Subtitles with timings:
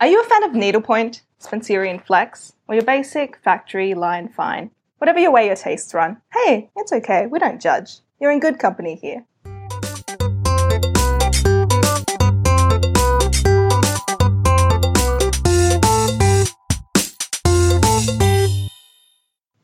[0.00, 4.70] Are you a fan of needlepoint, Spencerian flex, or your basic factory line fine?
[4.98, 7.98] Whatever your way your tastes run, hey, it's okay, we don't judge.
[8.20, 9.24] You're in good company here.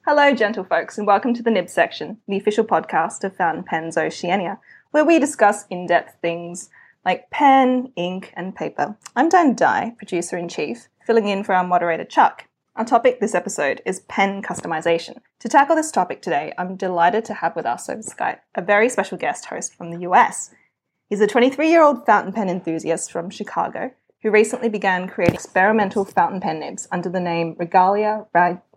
[0.05, 3.97] Hello, gentle folks, and welcome to the Nib section, the official podcast of Fountain Pens
[3.97, 4.59] Oceania,
[4.91, 6.71] where we discuss in depth things
[7.05, 8.97] like pen, ink, and paper.
[9.15, 12.47] I'm Dan Dye, producer in chief, filling in for our moderator Chuck.
[12.77, 15.19] Our topic this episode is pen customization.
[15.41, 18.89] To tackle this topic today, I'm delighted to have with us over Skype a very
[18.89, 20.51] special guest host from the US.
[21.09, 23.93] He's a 23 year old fountain pen enthusiast from Chicago
[24.23, 28.27] who recently began creating experimental fountain pen nibs under the name Regalia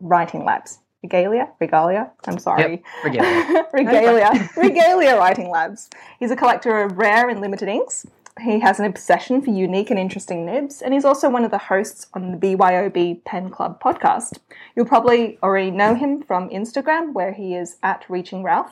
[0.01, 0.79] Writing Labs.
[1.01, 1.49] Regalia?
[1.61, 2.11] Regalia?
[2.25, 2.83] I'm sorry.
[3.03, 3.67] Yep, Regalia.
[3.73, 4.49] Regalia.
[4.57, 5.89] Regalia Writing Labs.
[6.19, 8.05] He's a collector of rare and limited inks.
[8.41, 11.57] He has an obsession for unique and interesting nibs, and he's also one of the
[11.57, 14.37] hosts on the BYOB Pen Club podcast.
[14.75, 18.71] You'll probably already know him from Instagram, where he is at Reaching Ralph.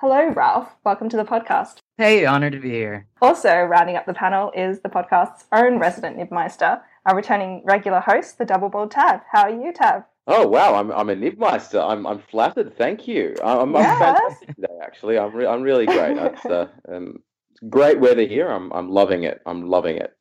[0.00, 0.68] Hello, Ralph.
[0.84, 1.76] Welcome to the podcast.
[1.96, 3.06] Hey, honored to be here.
[3.22, 8.36] Also, rounding up the panel is the podcast's own resident Nibmeister, our returning regular host,
[8.36, 9.20] the double board Tav.
[9.32, 10.02] How are you, Tav?
[10.26, 11.80] Oh wow, I'm I'm a Nibmeister.
[11.80, 12.76] I'm I'm flattered.
[12.76, 13.34] Thank you.
[13.42, 13.98] I'm, I'm Yes.
[13.98, 14.66] fantastic today.
[14.82, 16.18] Actually, I'm re- I'm really great.
[16.18, 17.22] It's uh, um,
[17.68, 18.48] great weather here.
[18.48, 19.40] I'm I'm loving it.
[19.46, 20.16] I'm loving it.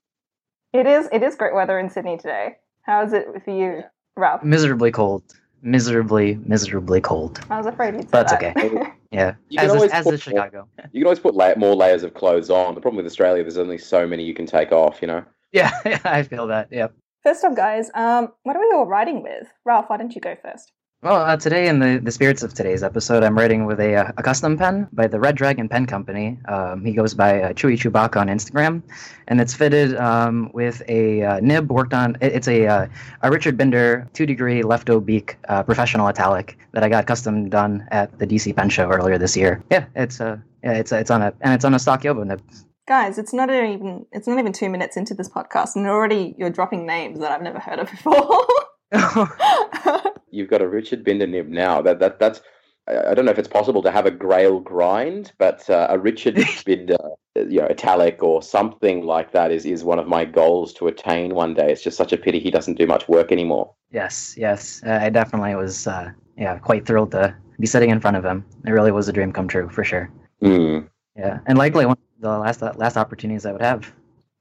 [0.73, 1.08] It is.
[1.11, 2.58] It is great weather in Sydney today.
[2.83, 3.83] How is it for you,
[4.17, 4.44] Ralph?
[4.44, 5.23] Miserably cold.
[5.61, 7.39] Miserably, miserably cold.
[7.50, 8.58] I was afraid you'd say That's that.
[8.58, 8.92] okay.
[9.11, 9.36] Yeah.
[9.50, 10.67] You can As, always is, as put is Chicago.
[10.92, 12.75] You can always put la- more layers of clothes on.
[12.75, 15.02] The problem with Australia, there's only so many you can take off.
[15.02, 15.25] You know.
[15.53, 15.72] Yeah,
[16.03, 16.67] I feel that.
[16.70, 16.88] Yeah.
[17.23, 19.47] First up, guys, um, what are we all riding with?
[19.64, 20.73] Ralph, why don't you go first?
[21.06, 24.23] Well, uh, today, in the, the spirits of today's episode, I'm writing with a, a
[24.23, 26.39] custom pen by the Red Dragon Pen Company.
[26.48, 28.81] Um, he goes by uh, Chewy Chewbacca on Instagram,
[29.28, 32.17] and it's fitted um, with a uh, nib worked on.
[32.22, 32.88] it- It's a uh,
[33.22, 37.88] a Richard Binder two degree left oblique uh, professional italic that I got custom done
[37.92, 39.64] at the DC Pen Show earlier this year.
[39.70, 42.42] Yeah, it's uh, yeah, it's it's on a and it's on a stock Jowo nib.
[42.87, 46.49] Guys, it's not even it's not even two minutes into this podcast, and already you're
[46.49, 48.43] dropping names that I've never heard of before.
[50.36, 51.82] You've got a Richard Binder nib now.
[51.82, 52.42] That that that's.
[52.88, 55.98] I I don't know if it's possible to have a Grail grind, but uh, a
[55.98, 56.36] Richard
[56.66, 56.98] Binder,
[57.36, 61.34] you know, italic or something like that is is one of my goals to attain
[61.34, 61.72] one day.
[61.72, 63.73] It's just such a pity he doesn't do much work anymore.
[63.92, 64.84] Yes, yes.
[64.86, 68.44] Uh, I definitely was, uh, yeah, quite thrilled to be sitting in front of him.
[68.66, 70.12] It really was a dream come true, for sure.
[70.42, 70.80] Hmm.
[71.16, 73.90] Yeah, and likely one of the last uh, last opportunities I would have.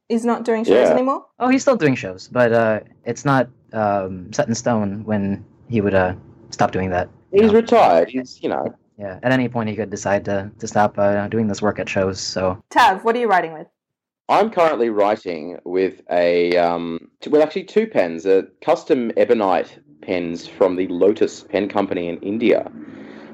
[0.09, 0.93] He's not doing shows Yeah.
[0.93, 1.25] anymore.
[1.39, 5.81] Oh, he's still doing shows, but uh, it's not um, set in stone when he
[5.81, 6.15] would uh,
[6.51, 7.09] stop doing that.
[7.33, 7.59] He's Yeah.
[7.59, 8.09] retired.
[8.09, 11.49] He's you know Yeah, at any point he could decide to to stop uh, doing
[11.49, 12.21] this work at shows.
[12.21, 13.67] So Tav, what are you writing with?
[14.29, 20.47] I'm currently writing with a um, t- well, actually two pens, uh, custom ebonite pens
[20.47, 22.71] from the Lotus Pen Company in India.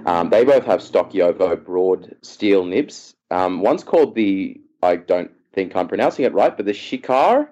[0.07, 3.15] Um, they both have stock Jowo broad steel nibs.
[3.31, 7.49] Um, one's called the I don't think I'm pronouncing it right, but the Shikhar.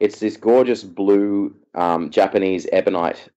[0.00, 3.28] It's this gorgeous blue um, Japanese ebonite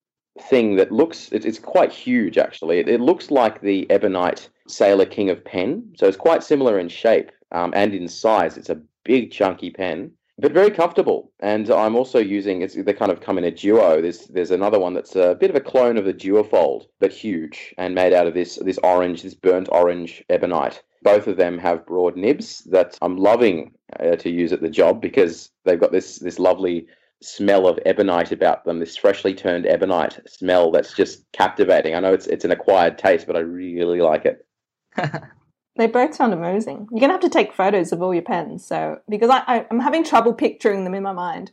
[0.42, 2.80] thing that looks it's, it's quite huge actually.
[2.80, 6.90] It, it looks like the ebonite Sailor King of Pen, so it's quite similar in
[6.90, 8.58] shape um, and in size.
[8.58, 13.12] It's a big chunky pen but very comfortable and i'm also using it's they kind
[13.12, 15.98] of come in a duo there's there's another one that's a bit of a clone
[15.98, 20.24] of the duofold but huge and made out of this this orange this burnt orange
[20.30, 24.70] ebonite both of them have broad nibs that i'm loving uh, to use at the
[24.70, 26.86] job because they've got this this lovely
[27.22, 32.14] smell of ebonite about them this freshly turned ebonite smell that's just captivating i know
[32.14, 34.46] it's it's an acquired taste but i really like it
[35.78, 36.88] They both sound amazing.
[36.92, 39.80] You're gonna have to take photos of all your pens, so because I, I I'm
[39.80, 41.52] having trouble picturing them in my mind.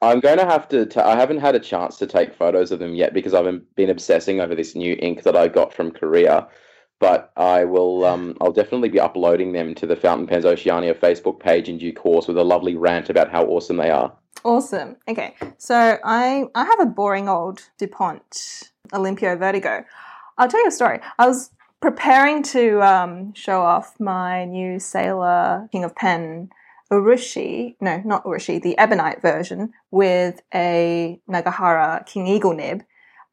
[0.00, 0.84] I'm going to have to.
[0.84, 3.88] ta- I haven't had a chance to take photos of them yet because I've been
[3.88, 6.48] obsessing over this new ink that I got from Korea.
[7.02, 8.04] But I will.
[8.04, 11.92] Um, I'll definitely be uploading them to the Fountain Pens Oceania Facebook page in due
[11.92, 14.12] course with a lovely rant about how awesome they are.
[14.44, 14.94] Awesome.
[15.08, 19.84] Okay, so I I have a boring old Dupont Olympio Vertigo.
[20.38, 21.00] I'll tell you a story.
[21.18, 21.50] I was
[21.80, 26.50] preparing to um, show off my new Sailor King of Pen
[26.92, 27.74] Urushi.
[27.80, 28.62] No, not Urushi.
[28.62, 32.84] The Ebonite version with a Nagahara King Eagle nib.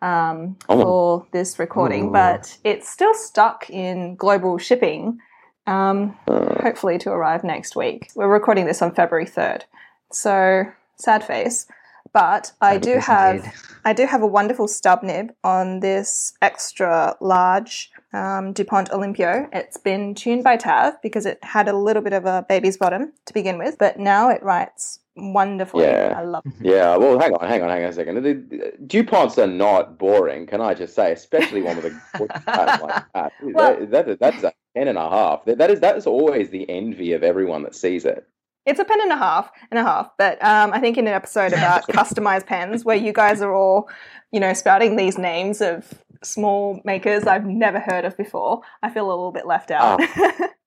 [0.01, 0.81] Um, Oh.
[0.81, 2.11] for this recording, Ooh.
[2.11, 5.19] but it's still stuck in global shipping.
[5.67, 8.09] Um, Uh, hopefully to arrive next week.
[8.15, 9.65] We're recording this on February 3rd.
[10.11, 10.65] So,
[10.95, 11.67] sad face.
[12.11, 13.51] But I Sad do have indeed.
[13.85, 19.47] I do have a wonderful stub nib on this extra large um, DuPont Olympio.
[19.53, 23.13] It's been tuned by Tav because it had a little bit of a baby's bottom
[23.25, 25.85] to begin with, but now it writes wonderfully.
[25.85, 26.15] Yeah.
[26.17, 28.15] I love Yeah, well, hang on, hang on, hang on a second.
[28.15, 31.11] The, the, DuPonts are not boring, can I just say?
[31.11, 33.31] Especially one with a good pattern like that.
[33.41, 34.19] Well- that, that.
[34.19, 35.45] That's a ten and a half.
[35.45, 38.27] That, that is that is always the envy of everyone that sees it.
[38.65, 41.13] It's a pen and a half and a half, but um, I think in an
[41.13, 43.89] episode about customized pens where you guys are all,
[44.31, 49.07] you know, spouting these names of small makers I've never heard of before, I feel
[49.07, 50.01] a little bit left out.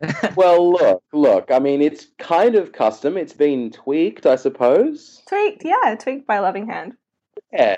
[0.36, 1.50] Well, look, look.
[1.50, 3.16] I mean, it's kind of custom.
[3.16, 5.22] It's been tweaked, I suppose.
[5.28, 6.94] tweaked, yeah, tweaked by a Loving Hand.
[7.52, 7.76] Yeah.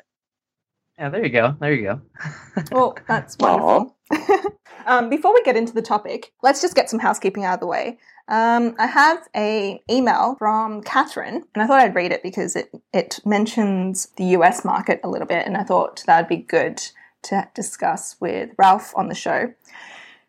[0.99, 1.57] Yeah, there you go.
[1.61, 2.01] There you go.
[2.73, 3.97] Well, that's wonderful.
[4.87, 7.67] um, before we get into the topic, let's just get some housekeeping out of the
[7.67, 7.99] way.
[8.29, 12.71] Um, I have a email from Catherine, and I thought I'd read it because it
[12.93, 16.83] it mentions the US market a little bit, and I thought that'd be good
[17.23, 19.55] to discuss with Ralph on the show.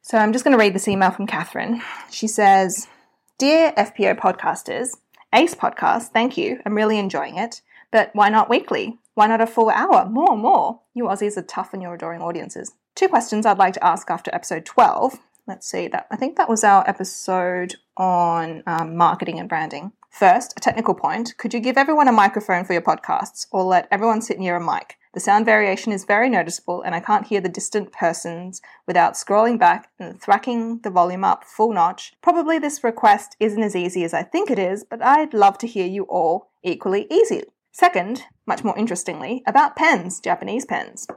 [0.01, 1.81] So I'm just going to read this email from Catherine.
[2.09, 2.87] She says,
[3.37, 4.97] "Dear FPO podcasters,
[5.33, 6.59] Ace podcast, thank you.
[6.65, 7.61] I'm really enjoying it.
[7.91, 8.99] But why not weekly?
[9.13, 10.05] Why not a full hour?
[10.09, 10.81] More, more.
[10.93, 12.73] You Aussies are tough on your adoring audiences.
[12.95, 15.19] Two questions I'd like to ask after episode 12.
[15.47, 16.07] Let's see that.
[16.11, 19.91] I think that was our episode on um, marketing and branding.
[20.09, 21.37] First, a technical point.
[21.37, 24.63] Could you give everyone a microphone for your podcasts or let everyone sit near a
[24.63, 24.97] mic?
[25.13, 29.59] The sound variation is very noticeable and I can't hear the distant persons without scrolling
[29.59, 32.13] back and thracking the volume up full notch.
[32.21, 35.67] Probably this request isn't as easy as I think it is, but I'd love to
[35.67, 37.43] hear you all equally easy.
[37.73, 41.07] Second, much more interestingly, about pens, Japanese pens.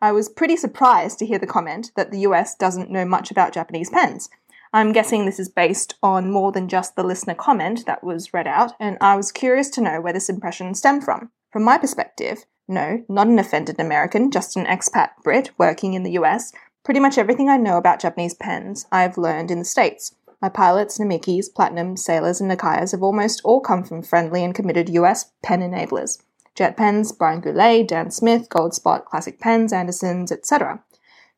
[0.00, 3.52] I was pretty surprised to hear the comment that the US doesn't know much about
[3.52, 4.28] Japanese pens.
[4.72, 8.46] I'm guessing this is based on more than just the listener comment that was read
[8.46, 11.30] out, and I was curious to know where this impression stemmed from.
[11.52, 16.12] From my perspective, no, not an offended American, just an expat Brit working in the
[16.12, 16.52] US.
[16.84, 20.14] Pretty much everything I know about Japanese pens I've learned in the States.
[20.40, 24.88] My pilots, Namikis, Platinum, Sailors, and Nakayas have almost all come from friendly and committed
[24.88, 26.22] US pen enablers.
[26.54, 30.82] Jet Pens, Brian Goulet, Dan Smith, Gold Spot, Classic Pens, Andersons, etc.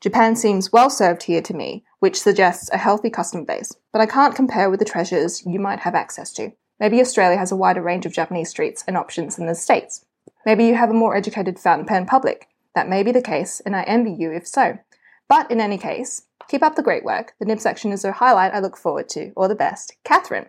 [0.00, 4.06] Japan seems well served here to me, which suggests a healthy customer base, but I
[4.06, 6.52] can't compare with the treasures you might have access to.
[6.80, 10.04] Maybe Australia has a wider range of Japanese streets and options than the States.
[10.46, 12.48] Maybe you have a more educated fountain pen public.
[12.74, 14.78] That may be the case, and I envy you if so.
[15.28, 17.32] But in any case, keep up the great work.
[17.38, 19.32] The nib section is a highlight I look forward to.
[19.36, 20.46] All the best, Catherine.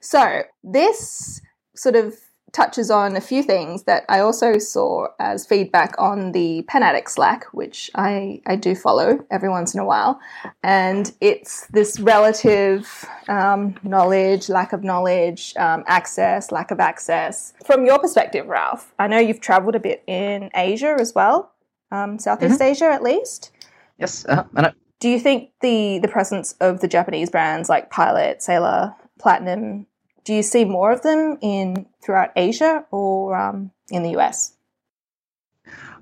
[0.00, 1.40] So, this
[1.74, 2.16] sort of
[2.52, 7.10] touches on a few things that I also saw as feedback on the Pen Addict
[7.10, 10.20] Slack, which I, I do follow every once in a while.
[10.62, 17.52] And it's this relative um, knowledge, lack of knowledge, um, access, lack of access.
[17.64, 21.52] From your perspective, Ralph, I know you've traveled a bit in Asia as well,
[21.90, 23.52] um, Southeast Asia at least.
[23.98, 24.24] Yes.
[24.24, 28.42] Uh, and I, Do you think the the presence of the Japanese brands like Pilot,
[28.42, 29.86] Sailor, Platinum,
[30.24, 34.54] do you see more of them in throughout Asia or um, in the US?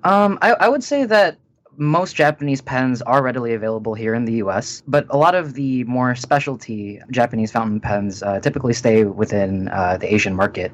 [0.04, 1.38] Um, I, I would say that
[1.78, 5.84] most Japanese pens are readily available here in the US, but a lot of the
[5.84, 10.72] more specialty Japanese fountain pens uh, typically stay within uh, the Asian market.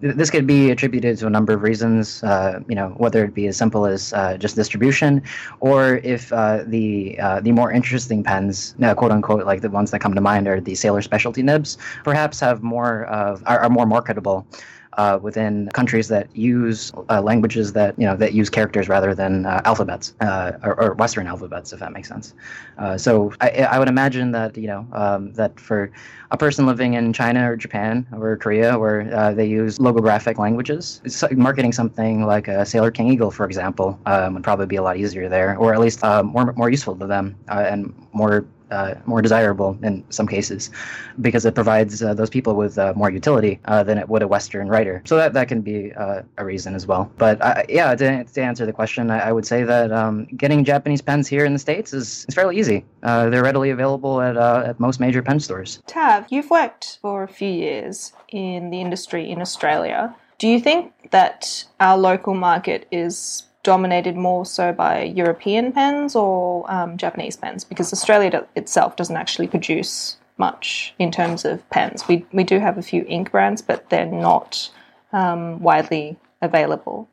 [0.00, 3.46] This could be attributed to a number of reasons, uh, you know, whether it be
[3.46, 5.22] as simple as uh, just distribution,
[5.60, 10.00] or if uh, the uh, the more interesting pens, quote unquote, like the ones that
[10.00, 13.86] come to mind are the Sailor specialty nibs, perhaps have more of are, are more
[13.86, 14.46] marketable
[14.96, 19.46] uh, within countries that use uh, languages that you know that use characters rather than
[19.46, 22.34] uh, alphabets uh, or, or Western alphabets, if that makes sense.
[22.78, 25.90] Uh, so I, I would imagine that you know um, that for
[26.30, 31.00] a person living in China or Japan or Korea, where uh, they use logographic languages,
[31.32, 34.96] marketing something like a Sailor King Eagle, for example, um, would probably be a lot
[34.96, 39.78] easier there, or at least more more useful to them and more uh, more desirable
[39.82, 40.70] in some cases
[41.20, 44.28] because it provides uh, those people with uh, more utility uh, than it would a
[44.28, 45.02] Western writer.
[45.06, 47.10] So that, that can be uh, a reason as well.
[47.18, 50.64] But uh, yeah, to, to answer the question, I, I would say that um, getting
[50.64, 52.84] Japanese pens here in the States is, is fairly easy.
[53.02, 55.82] They're readily available at, at most major pen stores.
[55.86, 60.14] Tav, you've worked for a few years in the industry in Australia.
[60.38, 66.64] Do you think that our local market is dominated more so by European pens or
[66.70, 67.64] um, Japanese pens?
[67.64, 72.06] Because Australia do- itself doesn't actually produce much in terms of pens.
[72.08, 74.70] We, we do have a few ink brands, but they're not
[75.12, 77.08] um, widely available.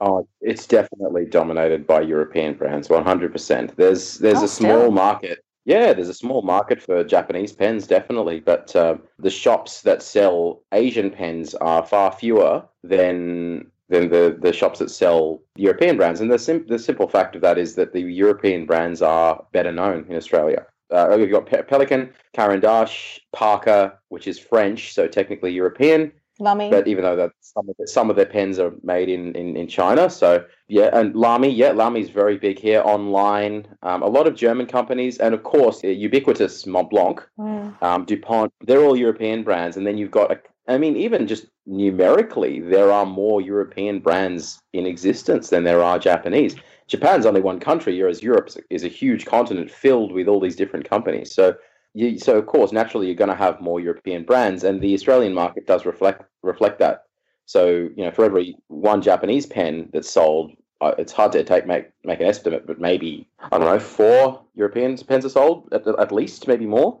[0.00, 3.76] Oh, it's definitely dominated by European brands, one hundred percent.
[3.76, 4.90] There's there's Oh, a small still?
[4.92, 5.38] market.
[5.64, 10.62] Yeah, there's a small market for Japanese pens, definitely, but uh, the shops that sell
[10.72, 16.20] Asian pens are far fewer than than the, the shops that sell European brands.
[16.20, 19.72] And the sim- the simple fact of that is that the European brands are better
[19.72, 20.66] known in Australia.
[20.90, 26.70] Uh, we've got Pe- Pelikan, Caran d'Ache, Parker, which is French, so technically European, Lamy.
[26.70, 29.56] But even though that some of the, some of their pens are made in, in,
[29.56, 33.66] in China, so yeah, and Lamy, yeah, Lamy's very big here online.
[33.82, 37.82] Um, a lot of German companies, and of course, ubiquitous Montblanc, Mm.
[37.82, 38.52] um, Dupont.
[38.64, 42.92] They're all European brands, and then you've got a, I mean, even just numerically, there
[42.92, 46.56] are more European brands in existence than there are Japanese.
[46.86, 50.88] Japan's only one country, whereas Europe is a huge continent filled with all these different
[50.88, 51.34] companies.
[51.34, 51.54] So,
[51.94, 55.34] you, so of course, naturally, you're going to have more European brands, and the Australian
[55.34, 57.04] market does reflect reflect that.
[57.46, 61.66] So, you know, for every one Japanese pen that's sold, uh, it's hard to take
[61.66, 65.86] make make an estimate, but maybe I don't know, four European pens are sold at,
[65.86, 67.00] at least, maybe more.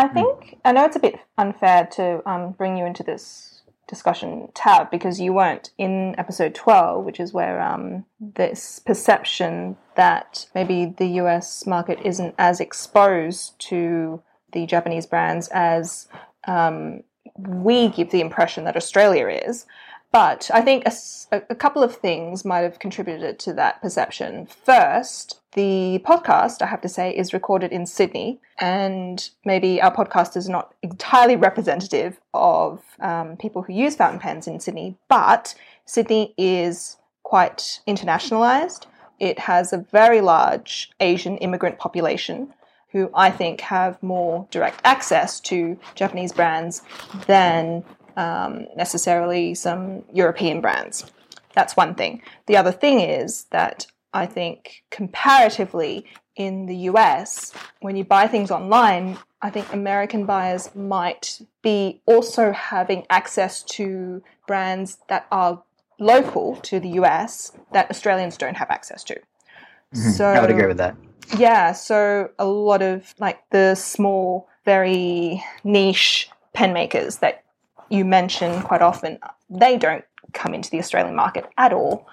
[0.00, 4.48] I think I know it's a bit unfair to um, bring you into this discussion
[4.54, 10.86] Tav because you weren't in episode 12 which is where um, this perception that maybe
[10.86, 16.08] the US market isn't as exposed to the Japanese brands as
[16.46, 17.02] um,
[17.36, 19.66] we give the impression that Australia is
[20.12, 24.46] but I think a, a, couple of things might have contributed to that perception.
[24.46, 30.36] First, the podcast, I have to say, is recorded in Sydney, and maybe our podcast
[30.36, 36.34] is not entirely representative of um, people who use fountain pens in Sydney, but Sydney
[36.36, 38.86] is quite internationalized.
[39.20, 42.52] It has a very large Asian immigrant population
[42.92, 46.82] who I think have more direct access to Japanese brands
[47.26, 47.84] than
[48.16, 51.10] um, necessarily some European brands.
[51.54, 52.22] That's one thing.
[52.46, 58.50] The other thing is that I think comparatively in the US, when you buy things
[58.50, 65.62] online, I think American buyers might be also having access to brands that are
[65.98, 69.14] local to the US that Australians don't have access to.
[69.14, 70.10] Mm-hmm.
[70.10, 70.96] So I would agree with that.
[71.36, 77.44] Yeah, so a lot of like the small, very niche pen makers that
[77.90, 79.18] you mention quite often,
[79.50, 82.08] they don't come into the Australian market at all.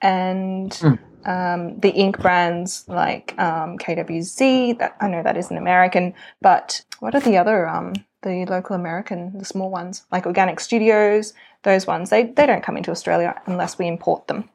[0.00, 0.98] And mm.
[1.26, 7.14] um, the ink brands like um, KWZ, that I know that isn't American, but what
[7.14, 12.10] are the other um, the local American, the small ones like Organic Studios, those ones
[12.10, 14.48] they they don't come into Australia unless we import them.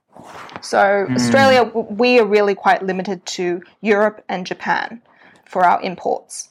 [0.62, 1.16] So mm.
[1.16, 5.02] Australia, we are really quite limited to Europe and Japan
[5.46, 6.50] for our imports.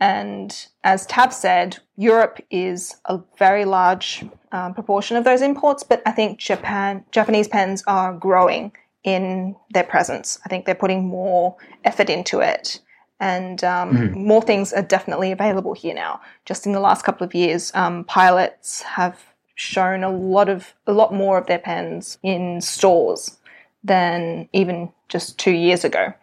[0.00, 6.00] And as Tav said, Europe is a very large um, proportion of those imports, but
[6.06, 8.70] I think Japan, Japanese pens are growing
[9.02, 10.38] in their presence.
[10.46, 12.78] I think they're putting more effort into it,
[13.18, 14.14] and um, mm.
[14.14, 16.20] more things are definitely available here now.
[16.44, 19.18] Just in the last couple of years, um, pilots have
[19.56, 23.38] shown a lot of a lot more of their pens in stores
[23.82, 26.14] than even just two years ago.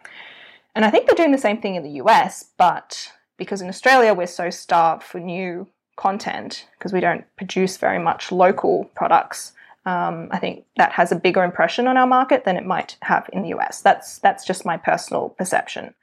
[0.74, 4.14] And I think they're doing the same thing in the US, but because in Australia
[4.14, 5.66] we're so starved for new
[5.96, 9.52] content because we don't produce very much local products.
[9.84, 13.28] Um, I think that has a bigger impression on our market than it might have
[13.32, 13.82] in the US.
[13.82, 15.94] That's that's just my personal perception.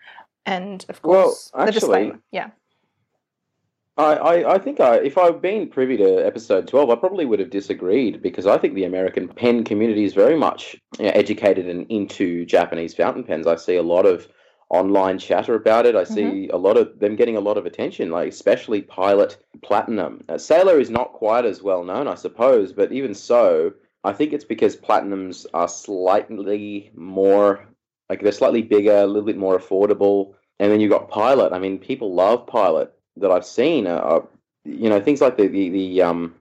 [0.45, 2.19] And of course, well, actually, the disclaimer.
[2.31, 2.49] Yeah.
[3.95, 7.39] I, I, I think I, if I'd been privy to episode 12, I probably would
[7.39, 11.69] have disagreed because I think the American pen community is very much you know, educated
[11.69, 13.45] and into Japanese fountain pens.
[13.45, 14.27] I see a lot of
[14.73, 15.95] online chatter about it.
[15.95, 16.55] I see mm-hmm.
[16.55, 20.23] a lot of them getting a lot of attention, like especially Pilot Platinum.
[20.27, 24.33] Uh, Sailor is not quite as well known, I suppose, but even so, I think
[24.33, 27.67] it's because Platinums are slightly more,
[28.09, 30.33] like they're slightly bigger, a little bit more affordable.
[30.59, 31.53] And then you've got Pilot.
[31.53, 33.85] I mean, people love Pilot that I've seen.
[33.85, 34.21] Uh,
[34.65, 36.33] you know, things like the, the, the um,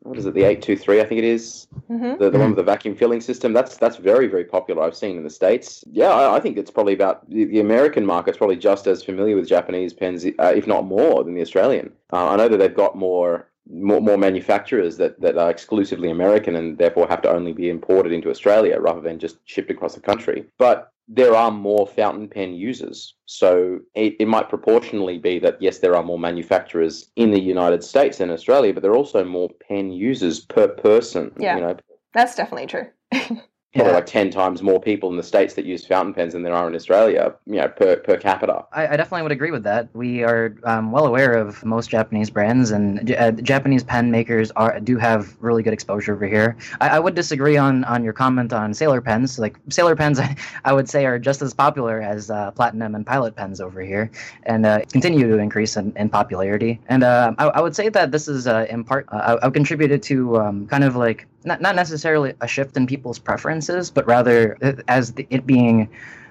[0.00, 1.00] what is it, the eight two three?
[1.00, 2.22] I think it is mm-hmm.
[2.22, 3.52] the, the one with the vacuum filling system.
[3.52, 4.82] That's that's very very popular.
[4.82, 5.82] I've seen in the states.
[5.90, 9.36] Yeah, I, I think it's probably about the, the, American market's probably just as familiar
[9.36, 11.92] with Japanese pens, uh, if not more, than the Australian.
[12.12, 13.48] Uh, I know that they've got more.
[13.68, 18.12] More, more manufacturers that, that are exclusively American and therefore have to only be imported
[18.12, 20.44] into Australia rather than just shipped across the country.
[20.56, 23.14] But there are more fountain pen users.
[23.26, 27.84] So it, it, might proportionally be that, yes, there are more manufacturers in the United
[27.84, 31.32] States than Australia, but there are also more pen users per person.
[31.38, 31.76] Yeah, you know?
[32.12, 32.88] that's definitely true.
[33.76, 33.96] probably yeah.
[33.96, 36.68] like 10 times more people in the states that use fountain pens than there are
[36.68, 38.64] in australia you know per, per capita.
[38.72, 39.88] I, I definitely would agree with that.
[39.94, 44.80] We are um, well aware of most japanese brands and uh, japanese pen makers are
[44.80, 46.56] do have really good exposure over here.
[46.80, 49.38] I, I, would disagree on on your comment on sailor pens.
[49.38, 50.20] Like sailor pens
[50.64, 54.10] i would say are just as popular as uh, platinum and pilot pens over here
[54.44, 56.80] and uh, continue to increase in, in popularity.
[56.88, 60.02] And uh, I, I, would say that this is uh, in part uh, i've contributed
[60.04, 64.58] to um, kind of like not, not necessarily a shift in people's preferences, but rather
[64.60, 65.88] uh, as the, it being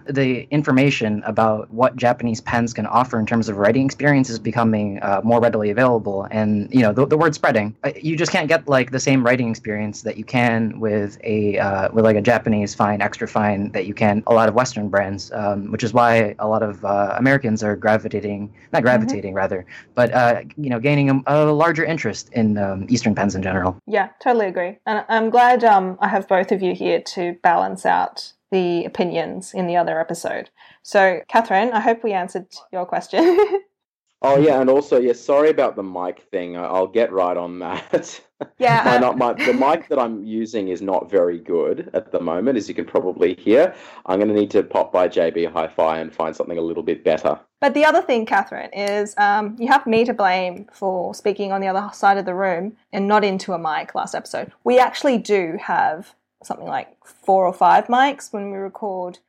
[0.08, 5.00] the information about what Japanese pens can offer in terms of writing experience is becoming
[5.02, 7.76] uh, more readily available, and you know the, the word spreading.
[7.84, 11.58] Uh, you just can't get like the same writing experience that you can with a
[11.58, 14.90] uh, with like a Japanese fine, extra fine that you can a lot of Western
[14.90, 19.06] brands, um, which is why a lot of uh, Americans are gravitating, not Mm-hmm.
[19.06, 23.36] gravitating rather, but uh, you know gaining a, a larger interest in um, Eastern pens
[23.36, 23.78] in general.
[23.88, 24.78] Yeah, totally agree.
[24.86, 29.54] And I'm glad um, I have both of you here to balance out the opinions
[29.54, 30.50] in the other episode.
[30.82, 33.38] So, Catherine, I hope we answered your question.
[34.22, 36.58] Oh yeah, and also yeah, sorry about the mic thing.
[36.58, 38.22] I'll get right on that.
[38.58, 38.82] yeah.
[38.84, 42.20] my, uh, not, my, the mic that I'm using is not very good at the
[42.20, 43.76] moment, as you can probably hear.
[44.08, 47.04] I'm going to need to pop by JB Hi-Fi and find something a little bit
[47.04, 47.40] better.
[47.62, 51.62] But the other thing, Catherine, is um, you have me to blame for speaking on
[51.62, 54.52] the other side of the room and not into a mic last episode.
[54.64, 59.20] We actually do have something like four or five mics when we record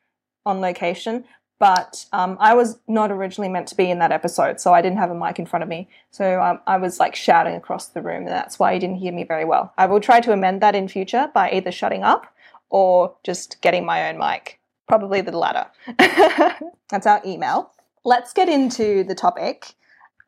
[0.45, 1.25] on location,
[1.59, 4.99] but um, I was not originally meant to be in that episode, so I didn't
[4.99, 5.89] have a mic in front of me.
[6.11, 9.13] So um, I was like shouting across the room, and that's why you didn't hear
[9.13, 9.73] me very well.
[9.79, 12.27] I will try to amend that in future by either shutting up
[12.69, 14.61] or just getting my own mic.
[14.87, 15.67] Probably the latter.
[16.89, 17.73] that's our email
[18.07, 19.75] let's get into the topic.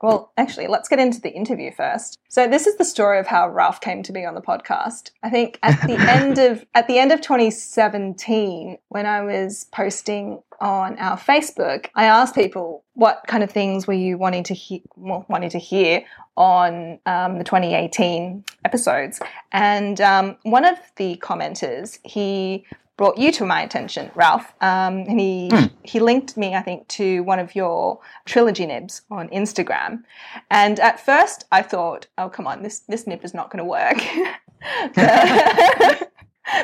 [0.00, 2.19] Well, actually, let's get into the interview first.
[2.28, 5.11] So this is the story of how Ralph came to be on the podcast.
[5.23, 10.40] I think at the end of at the end of 2017, when I was posting
[10.61, 14.81] on our Facebook, I asked people what kind of things were you wanting to hear,
[14.97, 16.05] well, wanting to hear
[16.37, 22.64] on um, the 2018 episodes, and um, one of the commenters he
[22.99, 24.52] brought you to my attention, Ralph.
[24.61, 25.50] Um, and he
[25.85, 30.02] he linked me, I think, to one of your trilogy nibs on Instagram.
[30.50, 33.64] And at first, I thought, oh come on, this this nib is not going to
[33.64, 33.97] work.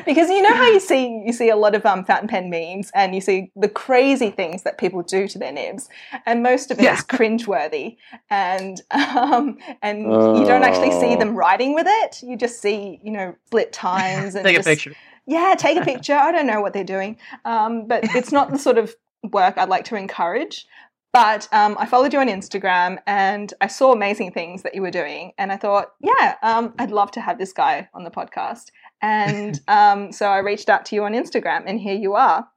[0.07, 2.91] because you know how you see you see a lot of um, fountain pen memes
[2.95, 5.89] and you see the crazy things that people do to their nibs
[6.27, 6.97] and most of it is Yeah.
[7.17, 7.97] cringeworthy
[8.31, 11.19] and um, and you don't actually see Oh.
[11.19, 14.95] them writing with it you just see you know split times and Take a picture.
[15.27, 16.15] Yeah, take a picture.
[16.15, 18.95] I don't know what they're doing, um, but it's not the sort of
[19.33, 20.67] work I'd like to encourage.
[21.13, 24.91] But um, I followed you on Instagram and I saw amazing things that you were
[24.91, 28.67] doing, and I thought, yeah, um, I'd love to have this guy on the podcast.
[29.01, 32.49] And um, so I reached out to you on Instagram, and here you are.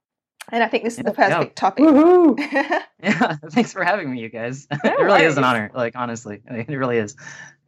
[0.52, 1.38] And I think this is the Yeah, yeah.
[1.38, 1.86] perfect topic.
[1.86, 2.82] Woohoo!
[3.04, 4.66] Yeah, thanks for having me, you guys.
[4.72, 5.70] No it really is an honor.
[5.76, 7.16] Like honestly, it really is.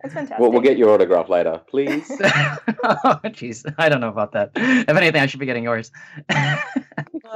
[0.03, 0.39] It's fantastic.
[0.39, 2.09] We'll, we'll get your autograph later, please.
[2.21, 4.51] oh, jeez, I don't know about that.
[4.55, 5.91] If anything, I should be getting yours.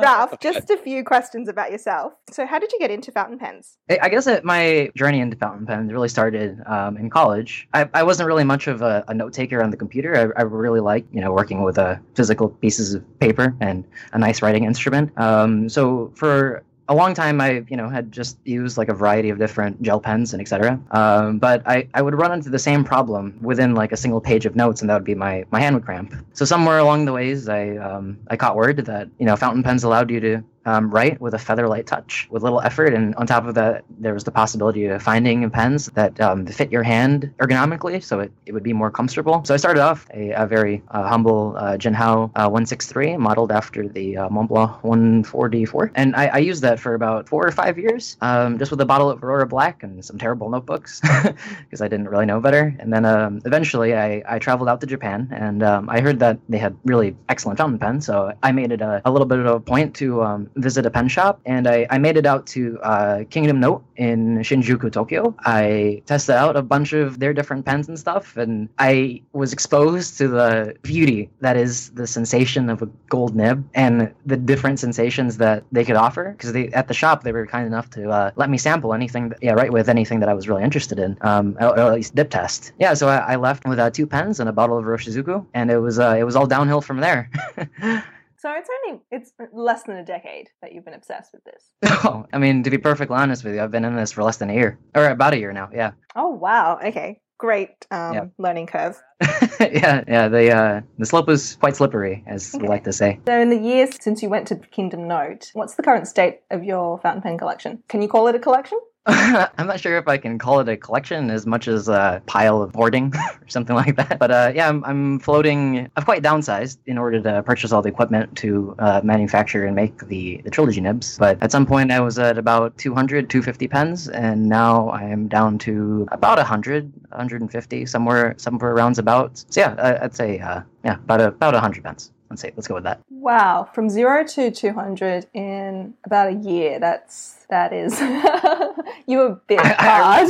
[0.01, 2.13] Ralph, just a few questions about yourself.
[2.31, 3.77] So, how did you get into fountain pens?
[3.89, 7.67] I I guess that my journey into fountain pens really started um, in college.
[7.73, 10.15] I, I wasn't really much of a, a note taker on the computer.
[10.15, 14.19] I, I really like you know working with uh, physical pieces of paper and a
[14.19, 15.17] nice writing instrument.
[15.19, 19.29] Um, so for a long time I you know had just used like a variety
[19.29, 20.79] of different gel pens and etc.
[20.91, 24.45] Um, but I, I would run into the same problem within like a single page
[24.45, 26.13] of notes and that would be my, my hand would cramp.
[26.33, 29.83] So somewhere along the ways I um, I caught word that you know fountain pens
[29.83, 33.27] allowed you to um, write with a feather light touch with little effort and on
[33.27, 37.31] top of that there was the possibility of finding pens that um, fit your hand
[37.37, 39.43] ergonomically so it, it would be more comfortable.
[39.45, 43.87] So I started off a, a very uh, humble uh, Jinhao uh, 163 modeled after
[43.87, 48.17] the uh, Montblanc 144 and I, I used that for about four or five years
[48.21, 51.01] um, just with a bottle of Aurora Black and some terrible notebooks
[51.63, 54.87] because I didn't really know better and then um, eventually I, I traveled out to
[54.87, 58.71] Japan and um, I heard that they had really excellent fountain pens so I made
[58.71, 61.67] it a, a little bit of a point to um, visit a pen shop and
[61.67, 65.35] I, I made it out to uh, Kingdom Note in Shinjuku, Tokyo.
[65.39, 70.17] I tested out a bunch of their different pens and stuff and I was exposed
[70.17, 75.37] to the beauty that is the sensation of a gold nib and the different sensations
[75.37, 78.49] that they could offer because at the shop they were kind enough to uh, let
[78.49, 81.57] me sample anything that, yeah right with anything that I was really interested in um,
[81.59, 84.39] or, or at least dip test yeah so I, I left with uh, two pens
[84.39, 87.29] and a bottle of Iroshizuku and it was uh, it was all downhill from there
[88.43, 91.71] So, it's only it's less than a decade that you've been obsessed with this.
[92.05, 94.35] Oh, I mean, to be perfectly honest with you, I've been in this for less
[94.35, 95.69] than a year, or about a year now.
[95.73, 96.77] Yeah, Oh, wow.
[96.83, 97.21] Okay.
[97.37, 98.25] Great um, Yeah.
[98.37, 99.01] learning curve.
[99.61, 100.27] yeah, yeah.
[100.27, 103.19] The uh, the slope was quite slippery, as we like to say.
[103.25, 106.65] So, in the years since you went to Kingdom Note, what's the current state of
[106.65, 107.81] your fountain pen collection?
[107.87, 108.79] Can you call it a collection?
[109.05, 112.61] I'm not sure if I can call it a collection as much as a pile
[112.61, 114.17] of hoarding or something like that.
[114.17, 115.89] But uh, yeah, I'm, I'm floating.
[115.97, 119.97] I've quite downsized in order to purchase all the equipment to uh, manufacture and make
[120.07, 121.17] the, the trilogy nibs.
[121.17, 125.27] But at some point, I was at about 200, 250 pens, and now I am
[125.27, 129.43] down to about 100, 150, somewhere somewhere around about.
[129.49, 132.12] So yeah, I'd say uh, yeah, about a, about 100 pens.
[132.33, 132.99] Let's say let's go with that.
[133.11, 136.79] Wow, from zero to two hundred in about a year.
[136.79, 138.01] That's that is
[139.07, 140.25] you were a bit I- I-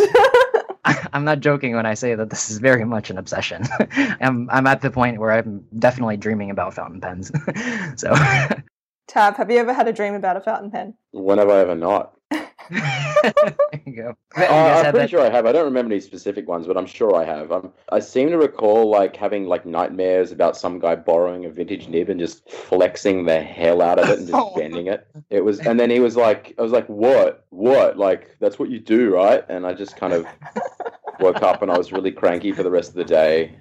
[0.85, 1.05] hard.
[1.13, 3.63] I'm not joking when I say that this is very much an obsession.
[4.19, 7.31] I'm I'm at the point where I'm definitely dreaming about fountain pens.
[7.95, 8.13] so
[9.07, 10.93] Tav, have you ever had a dream about a fountain pen?
[11.11, 12.13] When have I ever not?
[12.69, 14.15] there you go.
[14.38, 15.46] You Uh, I'm pretty that- sure I have.
[15.46, 17.52] I don't remember any specific ones, but I'm sure I have.
[17.52, 21.88] Um, I seem to recall like having like nightmares about some guy borrowing a vintage
[21.88, 24.54] nib and just flexing the hell out of it and just Oh.
[24.56, 25.08] bending it.
[25.30, 27.98] It was, and then he was like, I was like, what, what?
[27.98, 29.43] Like that's what you do, right?
[29.50, 30.26] And I just kind of
[31.19, 33.56] woke up and I was really cranky for the rest of the day.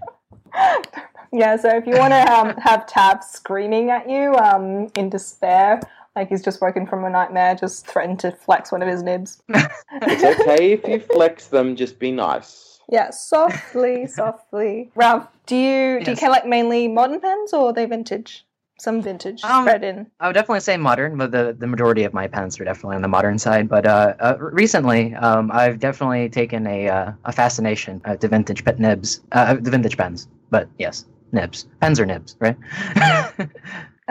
[1.35, 5.81] Yeah, so if you want to um, have Tav screaming at you um, in despair,
[6.17, 9.43] like he's just woken from a nightmare, just threatened to flex one of his nibs.
[10.05, 11.77] It's okay if you flex them.
[11.77, 12.81] Just be nice.
[12.89, 14.91] Yeah, softly, softly.
[14.97, 16.21] Ralph, do you do you Yes.
[16.21, 18.45] care like mainly modern pens or are they vintage?
[18.81, 20.11] Some vintage Um, spread in.
[20.19, 23.03] I would definitely say modern, but the, the majority of my pens are definitely on
[23.03, 23.69] the modern side.
[23.69, 28.65] But uh, uh, recently, um, I've definitely taken a uh, a fascination uh, to vintage
[28.65, 30.27] pet nibs, uh, the vintage pens.
[30.51, 31.67] But yes, nibs.
[31.81, 32.57] Pens are nibs, right?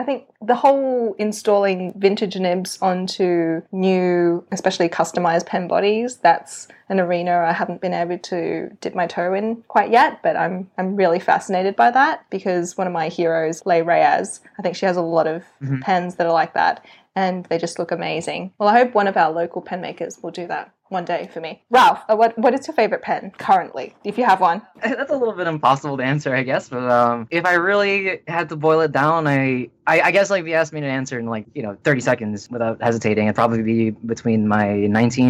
[0.02, 6.98] I think the whole installing vintage nibs onto new, especially customized pen bodies, that's an
[6.98, 10.96] arena I haven't been able to dip my toe in quite yet, but I'm I'm
[10.96, 14.96] really fascinated by that because one of my heroes, Leigh Reyes, I think she has
[14.96, 15.82] a lot of Mhm.
[15.82, 16.84] pens that are like that
[17.14, 18.50] and they just look amazing.
[18.58, 21.40] Well, I hope one of our local pen makers will do that one day for
[21.40, 21.62] me.
[21.70, 24.62] Ralph, uh, what what is your favorite pen currently, if you have one?
[24.82, 26.68] That's a little bit impossible to answer, I guess.
[26.68, 30.42] But um, if I really had to boil it down, I, I I guess like
[30.42, 33.34] if you asked me to answer in like you know 30 seconds without hesitating, it'd
[33.34, 34.86] probably be between my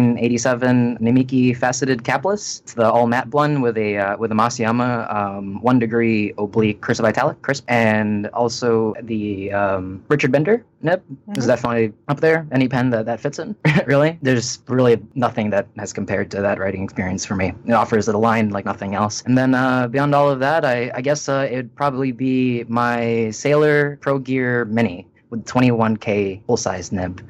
[0.07, 5.13] 1987 Namiki faceted capless, it's the all matte blend with a uh, with a Masuyama
[5.13, 11.01] um, one degree oblique cursive italic crisp, and also the um, Richard Binder nib
[11.37, 11.47] is Mhm.
[11.47, 12.45] definitely up there.
[12.51, 14.19] Any pen that that fits in, really.
[14.21, 17.53] There's really nothing that has compared to that writing experience for me.
[17.67, 19.21] It offers it a line like nothing else.
[19.27, 23.29] And then uh, beyond all of that, I, I guess uh, it'd probably be my
[23.31, 27.21] Sailor Pro Gear Mini with 21k full size nib.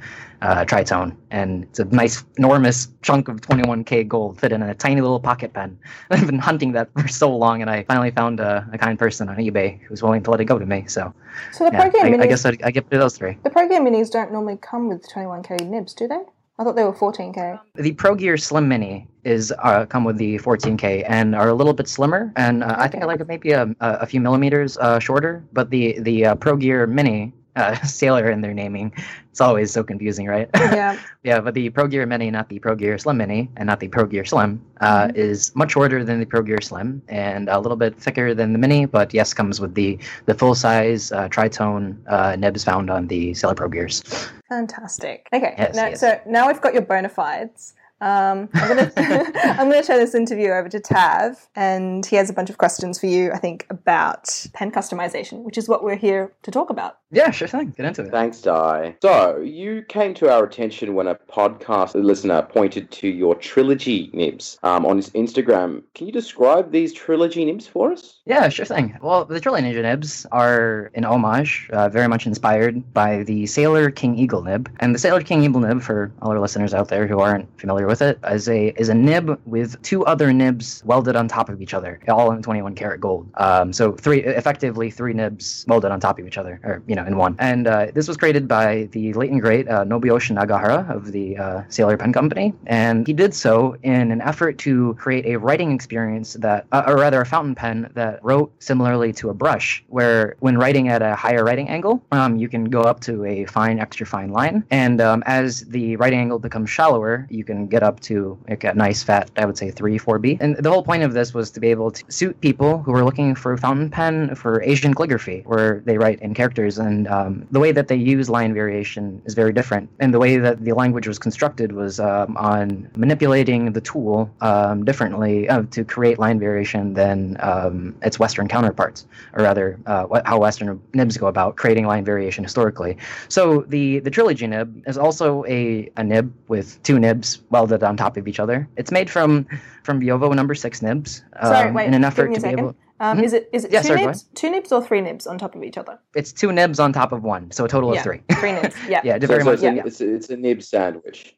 [0.41, 4.99] Uh, tritone, and it's a nice, enormous chunk of 21k gold fit in a tiny
[4.99, 5.79] little pocket pen.
[6.12, 9.29] I've been hunting that for so long, and I finally found a, a kind person
[9.29, 10.83] on eBay who's willing to let it go to me.
[10.88, 11.13] So,
[11.53, 13.38] So the yeah, Pro Gear I, Minis, I guess give it those three.
[13.45, 16.23] the Pro Gear Minis don't normally come with 21k nibs, do they?
[16.60, 17.60] I thought they were 14k.
[17.76, 21.74] The Pro Gear Slim Mini is uh, come with the 14K and are a little
[21.74, 24.78] bit slimmer, and uh, I think I like it maybe a, a, a few millimeters
[24.78, 25.44] uh, shorter.
[25.52, 28.92] But the the uh, Pro Gear Mini, uh, Sailor in their naming,
[29.32, 30.50] it's always so confusing, right?
[30.74, 30.98] Yeah.
[31.24, 33.88] yeah, but the Pro Gear Mini, not the Pro Gear Slim Mini, and not the
[33.88, 35.16] Pro Gear Slim, uh, Mhm.
[35.16, 38.60] is much shorter than the Pro Gear Slim and a little bit thicker than the
[38.60, 38.86] Mini.
[38.86, 43.34] But yes, comes with the the full size uh, tritone uh, nibs found on the
[43.34, 44.02] Sailor Pro Gears.
[44.50, 45.28] Fantastic.
[45.34, 46.00] Okay, Yes, now, yes.
[46.00, 47.74] so now we've got your bona fides.
[48.01, 48.91] Um, I'm gonna
[49.43, 52.99] I'm gonna turn this interview over to Tav, and he has a bunch of questions
[52.99, 53.32] for you.
[53.32, 56.97] I think about pen customization, which is what we're here to talk about.
[57.12, 57.73] Yeah, sure thing.
[57.77, 58.12] Get into it.
[58.12, 58.95] Thanks, Di.
[59.03, 64.58] So, you came to our attention when a podcast listener pointed to your trilogy nibs
[64.63, 65.84] um, on his Instagram.
[65.93, 68.19] Can you describe these trilogy nibs for us?
[68.25, 68.97] Yeah, sure thing.
[68.99, 73.91] Well, the trilogy Ninja nibs are an homage, uh, very much inspired by the Sailor
[73.91, 74.67] King Eagle nib.
[74.79, 77.86] And the Sailor King Eagle nib, for all our listeners out there who aren't familiar
[77.86, 81.62] with it, is a is a nib with two other nibs welded on top of
[81.62, 83.29] each other, all in 21 karat gold.
[83.36, 87.06] Um, so three, effectively three nibs welded on top of each other, or you know,
[87.06, 87.36] in one.
[87.39, 91.38] And uh, this was created by the late and great uh, Nobuyoshi Nagahara of the
[91.38, 95.71] uh, Sailor Pen Company, and he did so in an effort to create a writing
[95.71, 100.36] experience that, uh, or rather, a fountain pen that wrote similarly to a brush, where
[100.39, 103.79] when writing at a higher writing angle, um, you can go up to a fine,
[103.79, 107.97] extra fine line, and um, as the writing angle becomes shallower, you can get up
[108.09, 108.15] to
[108.47, 110.38] like a nice fat, I would say three, four B.
[110.43, 113.05] And the whole point of this was to be able to suit people who were
[113.09, 117.62] looking for fountain pen for Asian calligraphy, where they write in characters, and um, the
[117.63, 121.07] way that they use line variation is very different, and the way that the language
[121.07, 126.93] was constructed was um, on manipulating the tool um, differently uh, to create line variation
[126.93, 128.99] than um, its Western counterparts,
[129.33, 132.93] or rather, uh, how Western nibs go about creating line variation historically.
[133.29, 137.95] So the the trilogy nib is also a, a nib with two nibs welded on
[137.97, 138.67] top of each other.
[138.78, 139.47] It's made from
[139.84, 141.23] from Biovo number six nibs.
[141.41, 142.60] Sorry, um, wait, in an give effort me a to be second.
[142.60, 142.76] able.
[142.99, 143.23] Um, Mhm.
[143.23, 145.56] Is it is it Yeah, two sorry, nibs, two nibs or three nibs on top
[145.56, 145.99] of each other?
[146.15, 147.99] It's two nibs on top of one, so a total Yeah.
[147.99, 148.21] of three.
[148.39, 148.76] Three nibs.
[148.89, 149.02] Yeah.
[149.04, 149.54] yeah, So, very so much.
[149.56, 149.84] it's, a, yeah.
[149.86, 151.36] it's, a, it's a nib sandwich.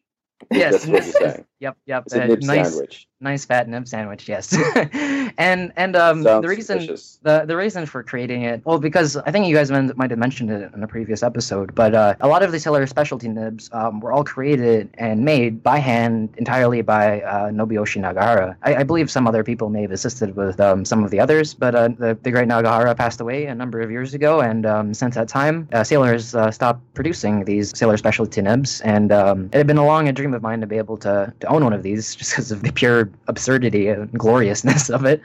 [0.51, 0.73] Yes.
[0.73, 1.45] That's what you're saying.
[1.59, 2.03] Yep, yep.
[2.05, 3.07] It's a uh, nib nice, sandwich.
[3.21, 4.27] nice fat nib sandwich.
[4.27, 4.53] Yes,
[5.37, 6.79] and and um, Sounds the reason
[7.21, 10.51] the the reason for creating it, well, because I think you guys might have mentioned
[10.51, 14.01] it in a previous episode, but uh, a lot of the Sailor specialty nibs um,
[14.01, 18.57] were all created and made by hand entirely by uh, Nobuyoshi Nagahara.
[18.63, 21.53] I, I believe some other people may have assisted with um, some of the others,
[21.53, 24.93] but uh, the, the great Nagahara passed away a number of years ago, and um,
[24.93, 29.45] since that time, uh, Sailor has uh, stopped producing these Sailor specialty nibs, and um,
[29.53, 31.63] it had been a long a dream of mine to be able to, to own
[31.63, 35.21] one of these just because of the pure absurdity and gloriousness of it.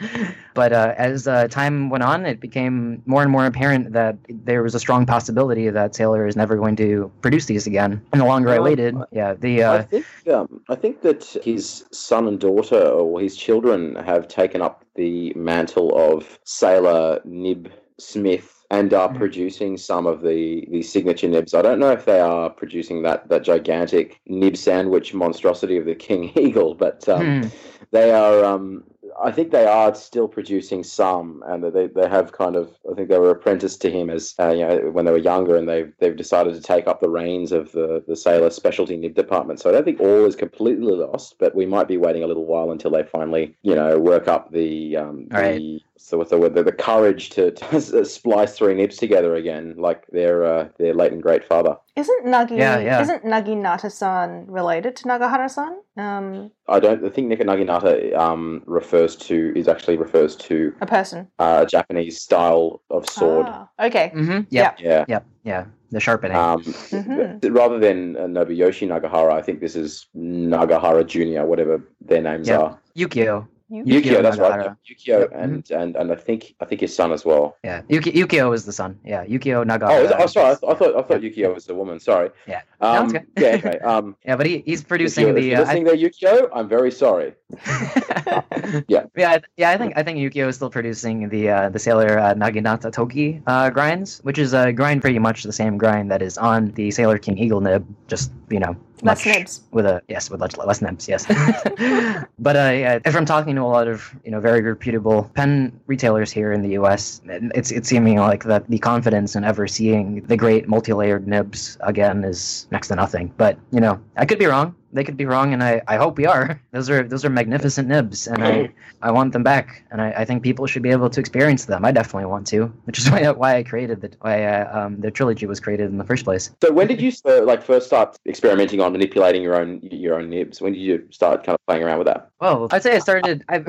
[0.54, 4.62] But uh, as uh, time went on, it became more and more apparent that there
[4.62, 8.04] was a strong possibility that Sailor is never going to produce these again.
[8.12, 11.84] And the longer I waited, yeah, the I uh, think um, I think that his
[11.92, 18.59] son and daughter, or his children, have taken up the mantle of Sailor Nib Smith
[18.70, 19.16] and are Mhm.
[19.18, 21.54] producing some of the, the signature nibs.
[21.54, 25.94] I don't know if they are producing that, that gigantic nib sandwich monstrosity of the
[25.94, 27.46] King Eagle, but um, hmm,
[27.90, 28.44] they are.
[28.44, 28.84] Um,
[29.22, 32.70] I think they are still producing some, and they, they have kind of.
[32.90, 35.56] I think they were apprenticed to him as uh, you know when they were younger,
[35.56, 39.14] and they've they've decided to take up the reins of the the Sailor specialty nib
[39.14, 39.60] department.
[39.60, 42.46] So I don't think all is completely lost, but we might be waiting a little
[42.46, 45.64] while until they finally you know work up the um, Right.
[45.64, 49.74] the so what's the word the, the courage to, to splice three nibs together again,
[49.76, 51.76] like their uh, their late and great father.
[51.96, 53.02] Isn't Nagi Yeah, yeah.
[53.02, 55.76] isn't Naginata-san related to Nagahara-san?
[55.96, 57.04] Um, I don't.
[57.04, 61.28] I think Nika Naginata um, refers to is actually refers to a person.
[61.38, 63.46] uh, a Japanese style of sword.
[63.48, 64.08] Ah, okay.
[64.14, 65.04] hmm yep, Yeah.
[65.08, 66.36] yep, yeah, the sharpening.
[66.36, 67.54] Um, Mhm.
[67.54, 72.58] Rather than uh, Nobuyoshi Nagahara, I think this is Nagahara Junior, whatever their names Yeah.
[72.58, 72.78] are.
[72.96, 74.60] Yukio, You- Yukio Yukio, that's right.
[74.60, 74.76] Nagahara.
[74.90, 75.30] Yukio Yep.
[75.34, 77.56] and, and and I think I think his son as well.
[77.62, 78.98] yeah, Yuki, Yukio is the son.
[79.04, 79.90] Yeah, Yukio Nagahara.
[80.00, 80.50] Oh, it- oh sorry.
[80.52, 82.00] I, th- I thought I thought Yukio was the woman.
[82.00, 82.30] Sorry.
[82.46, 82.62] Yeah.
[82.80, 83.24] Um, No, okay.
[83.38, 83.46] yeah.
[83.48, 85.54] Anyway, um, Yeah, but he, he's producing you're, the.
[85.54, 87.34] Uh, listening there, Yukio, I'm very sorry.
[87.66, 88.42] I-
[88.88, 89.06] Yeah.
[89.16, 89.70] yeah, I- yeah.
[89.70, 93.42] I think I think Yukio is still producing the uh, the Sailor uh, Naginata Togi
[93.46, 96.90] uh, grinds, which is a grind pretty much the same grind that is on the
[96.90, 99.62] Sailor King Eagle nib, just you know Less nibs.
[99.72, 101.24] with a yes with less, less nibs yes
[102.38, 105.72] but uh, yeah, if i'm talking to a lot of you know very reputable pen
[105.86, 110.20] retailers here in the us it's it's seeming like that the confidence in ever seeing
[110.26, 114.44] the great multi-layered nibs again is next to nothing but you know i could be
[114.44, 117.30] wrong they could be wrong and i, I hope we are those are those are
[117.30, 118.70] magnificent nibs and i
[119.02, 121.84] i want them back and I, I think people should be able to experience them
[121.84, 125.10] i definitely want to which is why, why i created the why uh, um, the
[125.10, 128.18] trilogy was created in the first place So when did you uh, like first start
[128.26, 130.60] experimenting on manipulating your own your own nibs?
[130.60, 132.30] When did you start kind of playing around with that?
[132.40, 133.44] Well, I'd say I started.
[133.48, 133.66] I've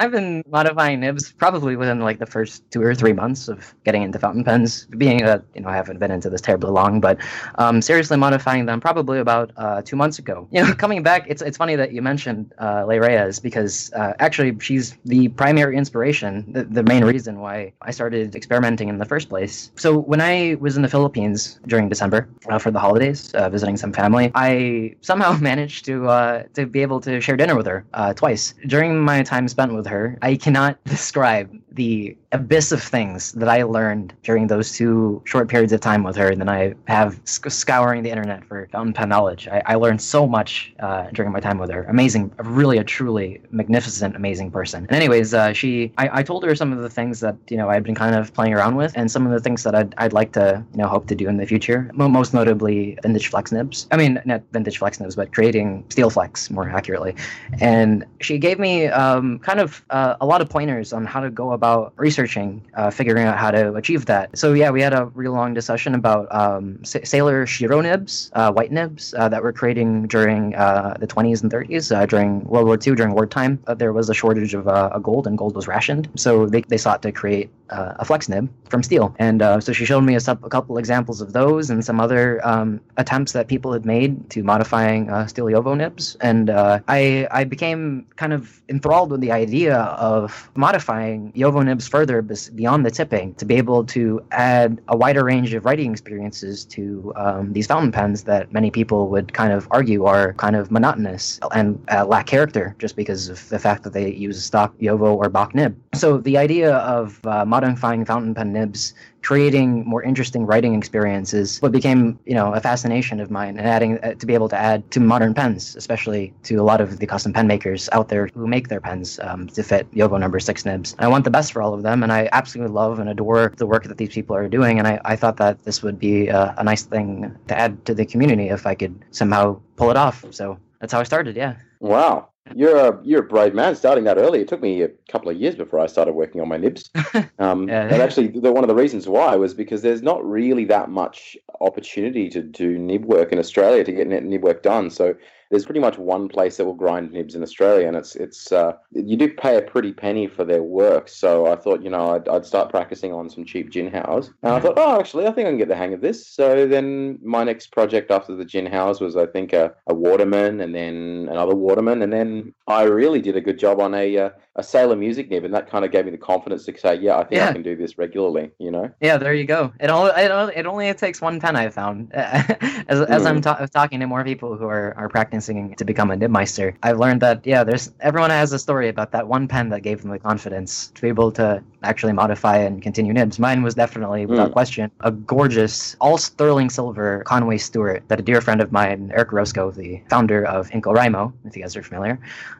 [0.00, 4.02] I've been modifying nibs probably within like the first two or three months of getting
[4.02, 4.86] into fountain pens.
[5.04, 7.18] Being that you know I haven't been into this terribly long, but
[7.56, 10.31] um, seriously modifying them probably about uh, two months ago.
[10.50, 14.12] You know, coming back, it's it's funny that you mentioned uh, Leigh Reyes because uh,
[14.18, 19.04] actually she's the primary inspiration, the, the main reason why I started experimenting in the
[19.04, 19.70] first place.
[19.76, 23.76] So when I was in the Philippines during December uh, for the holidays, uh, visiting
[23.76, 27.84] some family, I somehow managed to uh, to be able to share dinner with her
[27.94, 28.54] uh, twice.
[28.66, 33.62] During my time spent with her, I cannot describe the abyss of things that I
[33.62, 37.50] learned during those two short periods of time with her, and then I have sc-
[37.50, 39.48] scouring the internet for fountain pen knowledge.
[39.48, 41.84] I, I learned so much uh, during my time with her.
[41.84, 44.84] Amazing, really a truly magnificent, amazing person.
[44.84, 47.68] And anyways, uh, she, I, I told her some of the things that you know
[47.68, 50.12] I'd been kind of playing around with, and some of the things that I'd, I'd
[50.12, 51.90] like to you know hope to do in the future.
[51.94, 53.86] Mo- most notably, vintage flex nibs.
[53.90, 57.14] I mean, not vintage flex nibs, but creating steel flex more accurately.
[57.60, 61.30] And she gave me um, kind of uh, a lot of pointers on how to
[61.30, 61.61] go about
[61.96, 64.36] researching, uh, figuring out how to achieve that.
[64.36, 68.52] So yeah, we had a real long discussion about um, sa- sailor shiro nibs, uh,
[68.52, 71.94] white nibs uh, that were creating during uh, the 20s and 30s.
[71.94, 75.38] Uh, during World War II, during wartime, there was a shortage of uh, gold, and
[75.38, 76.08] gold was rationed.
[76.16, 79.14] So they, they sought to create uh, a flex nib from steel.
[79.18, 82.00] And uh, so she showed me a, sup- a couple examples of those and some
[82.00, 86.16] other um, attempts that people had made to modifying uh, steel Jowo nibs.
[86.20, 91.88] And uh, I, I became kind of enthralled with the idea of modifying Jowo nibs
[91.88, 96.64] further beyond the tipping to be able to add a wider range of writing experiences
[96.66, 100.70] to um, these fountain pens that many people would kind of argue are kind of
[100.70, 104.76] monotonous and uh, lack character just because of the fact that they use a stock
[104.78, 105.76] Jowo or Bock nib.
[105.94, 111.72] So the idea of uh, modifying fountain pen nibs creating more interesting writing experiences what
[111.72, 114.78] became you know a fascination of mine and adding uh, to be able to add
[114.90, 118.46] to modern pens especially to a lot of the custom pen makers out there who
[118.46, 120.96] make their pens um, to fit Jowo number six nibs.
[120.98, 123.66] I want the best for all of them and i absolutely love and adore the
[123.66, 126.54] work that these people are doing and i, I thought that this would be a,
[126.58, 130.24] a nice thing to add to the community if i could somehow pull it off.
[130.30, 131.54] So that's how i started yeah.
[131.80, 132.31] Wow.
[132.54, 134.40] You're a you're a brave man starting that early.
[134.40, 136.90] It took me a couple of years before I started working on my nibs.
[137.38, 137.84] Um, Yeah.
[137.84, 141.36] And actually, the, one of the reasons why was because there's not really that much
[141.60, 144.90] opportunity to do nib work in Australia to get nib work done.
[144.90, 145.14] So
[145.52, 148.72] there's pretty much one place that will grind nibs in Australia, and it's it's uh,
[148.90, 151.10] you do pay a pretty penny for their work.
[151.10, 154.60] So I thought, you know, I'd, I'd start practicing on some cheap Jinhaos, and I
[154.60, 156.26] thought, oh, actually, I think I can get the hang of this.
[156.26, 160.74] So then my next project after the Jinhaos was, I think, a, a waterman, and
[160.74, 164.62] then another waterman, and then I really did a good job on a uh, a
[164.62, 167.24] Sailor Music nib, and that kind of gave me the confidence to say, yeah, I
[167.24, 167.48] think Yeah.
[167.48, 168.50] I can do this regularly.
[168.58, 168.90] You know.
[169.00, 169.72] Yeah, there you go.
[169.80, 171.56] It all it, all- it only takes one pen.
[171.56, 175.84] I found as, as I'm ta- talking to more people who are, are practicing to
[175.84, 176.74] become a nibmeister.
[176.82, 180.02] I've learned that yeah, there's everyone has a story about that one pen that gave
[180.02, 183.38] them the confidence to be able to actually modify and continue nibs.
[183.38, 184.52] Mine was definitely, without Mm.
[184.52, 189.32] question, a gorgeous all sterling silver Conway Stewart that a dear friend of mine, Eric
[189.32, 192.18] Roscoe, the founder of InCoWriMo, if you guys are familiar,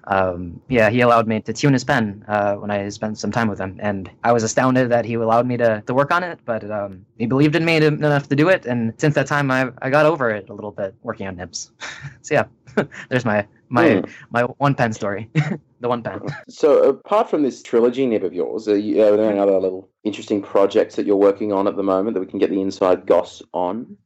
[0.08, 3.48] um, yeah, he allowed me to tune his pen uh, when I spent some time
[3.48, 6.38] with him, and I was astounded that he allowed me to, to work on it.
[6.44, 9.70] But um, he believed in me enough to do it, and since that time, I
[9.80, 11.70] I got over it a little bit working on nibs.
[12.22, 12.44] so yeah,
[13.08, 14.10] there's my my Hmm.
[14.30, 15.28] my one pen story,
[15.82, 16.20] the one pen.
[16.48, 19.88] So apart from this trilogy nib of yours, are, you, are there any other little
[20.04, 23.06] interesting projects that you're working on at the moment that we can get the inside
[23.06, 23.96] goss on?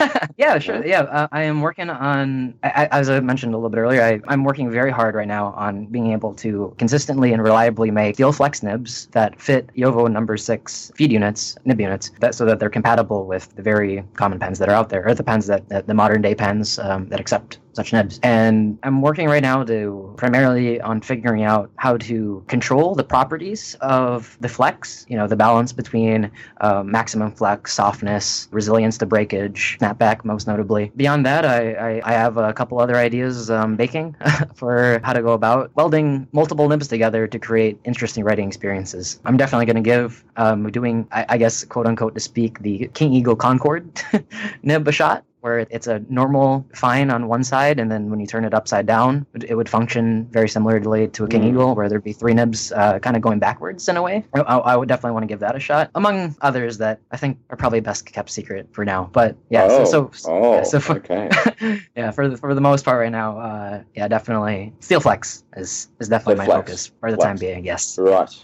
[0.38, 0.84] yeah, sure.
[0.86, 4.02] Yeah, uh, I am working on, I, I, as I mentioned a little bit earlier,
[4.02, 8.14] I, I'm working very hard right now on being able to consistently and reliably make
[8.14, 12.58] steel flex nibs that fit Jowo number six feed units, nib units, that, so that
[12.58, 15.68] they're compatible with the very common pens that are out there, or the pens that,
[15.68, 18.18] that the modern day pens um, that accept such nibs.
[18.22, 23.76] And I'm working right now to primarily on figuring out how to control the properties
[23.80, 29.76] of the flex, you know, the balance between uh, maximum flex, softness, resilience to breakage,
[29.78, 30.90] snapback, most notably.
[30.96, 34.16] Beyond that, I, I, I have a couple other ideas um, baking
[34.54, 39.20] for how to go about welding multiple nibs together to create interesting writing experiences.
[39.24, 42.90] I'm definitely going to give um, doing, I, I guess, quote unquote, to speak, the
[42.94, 44.02] King Eagle Concord
[44.62, 45.24] nib a shot.
[45.46, 48.84] Where it's a normal fine on one side, and then when you turn it upside
[48.84, 51.48] down, it- would function very similarly to a King Mm.
[51.50, 54.24] Eagle, where there'd be three nibs uh, kind of going backwards in a way.
[54.34, 57.16] I, I I would definitely want to give that a shot, among others that I
[57.16, 59.08] think are probably best kept secret for now.
[59.12, 61.30] But yeah, oh, so, so oh, yeah, so for- okay.
[61.96, 65.88] yeah, for the for the most part right now, uh, yeah, definitely Steel Flex is
[66.00, 66.58] is definitely Steel my Flex.
[66.70, 67.24] focus for the Flex.
[67.28, 67.64] time being.
[67.64, 67.96] Yes.
[68.00, 68.34] Right.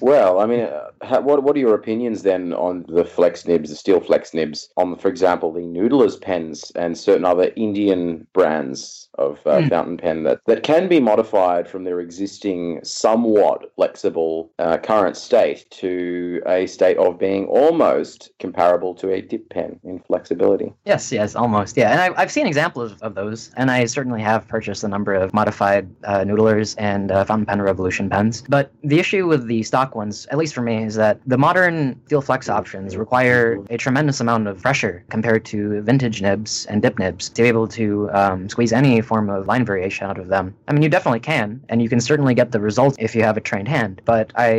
[0.00, 3.70] Well, I mean, uh, ha- what what are your opinions then on the flex nibs,
[3.70, 9.09] the steel flex nibs, on, for example, the Noodlers pens and certain other Indian brands
[9.20, 9.68] of uh, Hmm.
[9.68, 15.66] fountain pen that, that can be modified from their existing somewhat flexible uh, current state
[15.70, 20.72] to a state of being almost comparable to a dip pen in flexibility?
[20.84, 21.76] Yes, yes, almost.
[21.76, 25.12] Yeah, and I, I've seen examples of those, and I certainly have purchased a number
[25.14, 28.42] of modified uh, Noodlers and uh, Fountain Pen Revolution pens.
[28.48, 32.00] But the issue with the stock ones, at least for me, is that the modern
[32.06, 36.98] Steel Flex options require a tremendous amount of pressure compared to vintage nibs and dip
[36.98, 40.54] nibs to be able to um, squeeze any form of line variation out of them.
[40.68, 43.36] I mean, you definitely can, and you can certainly get the result if you have
[43.36, 44.00] a trained hand.
[44.04, 44.50] But I,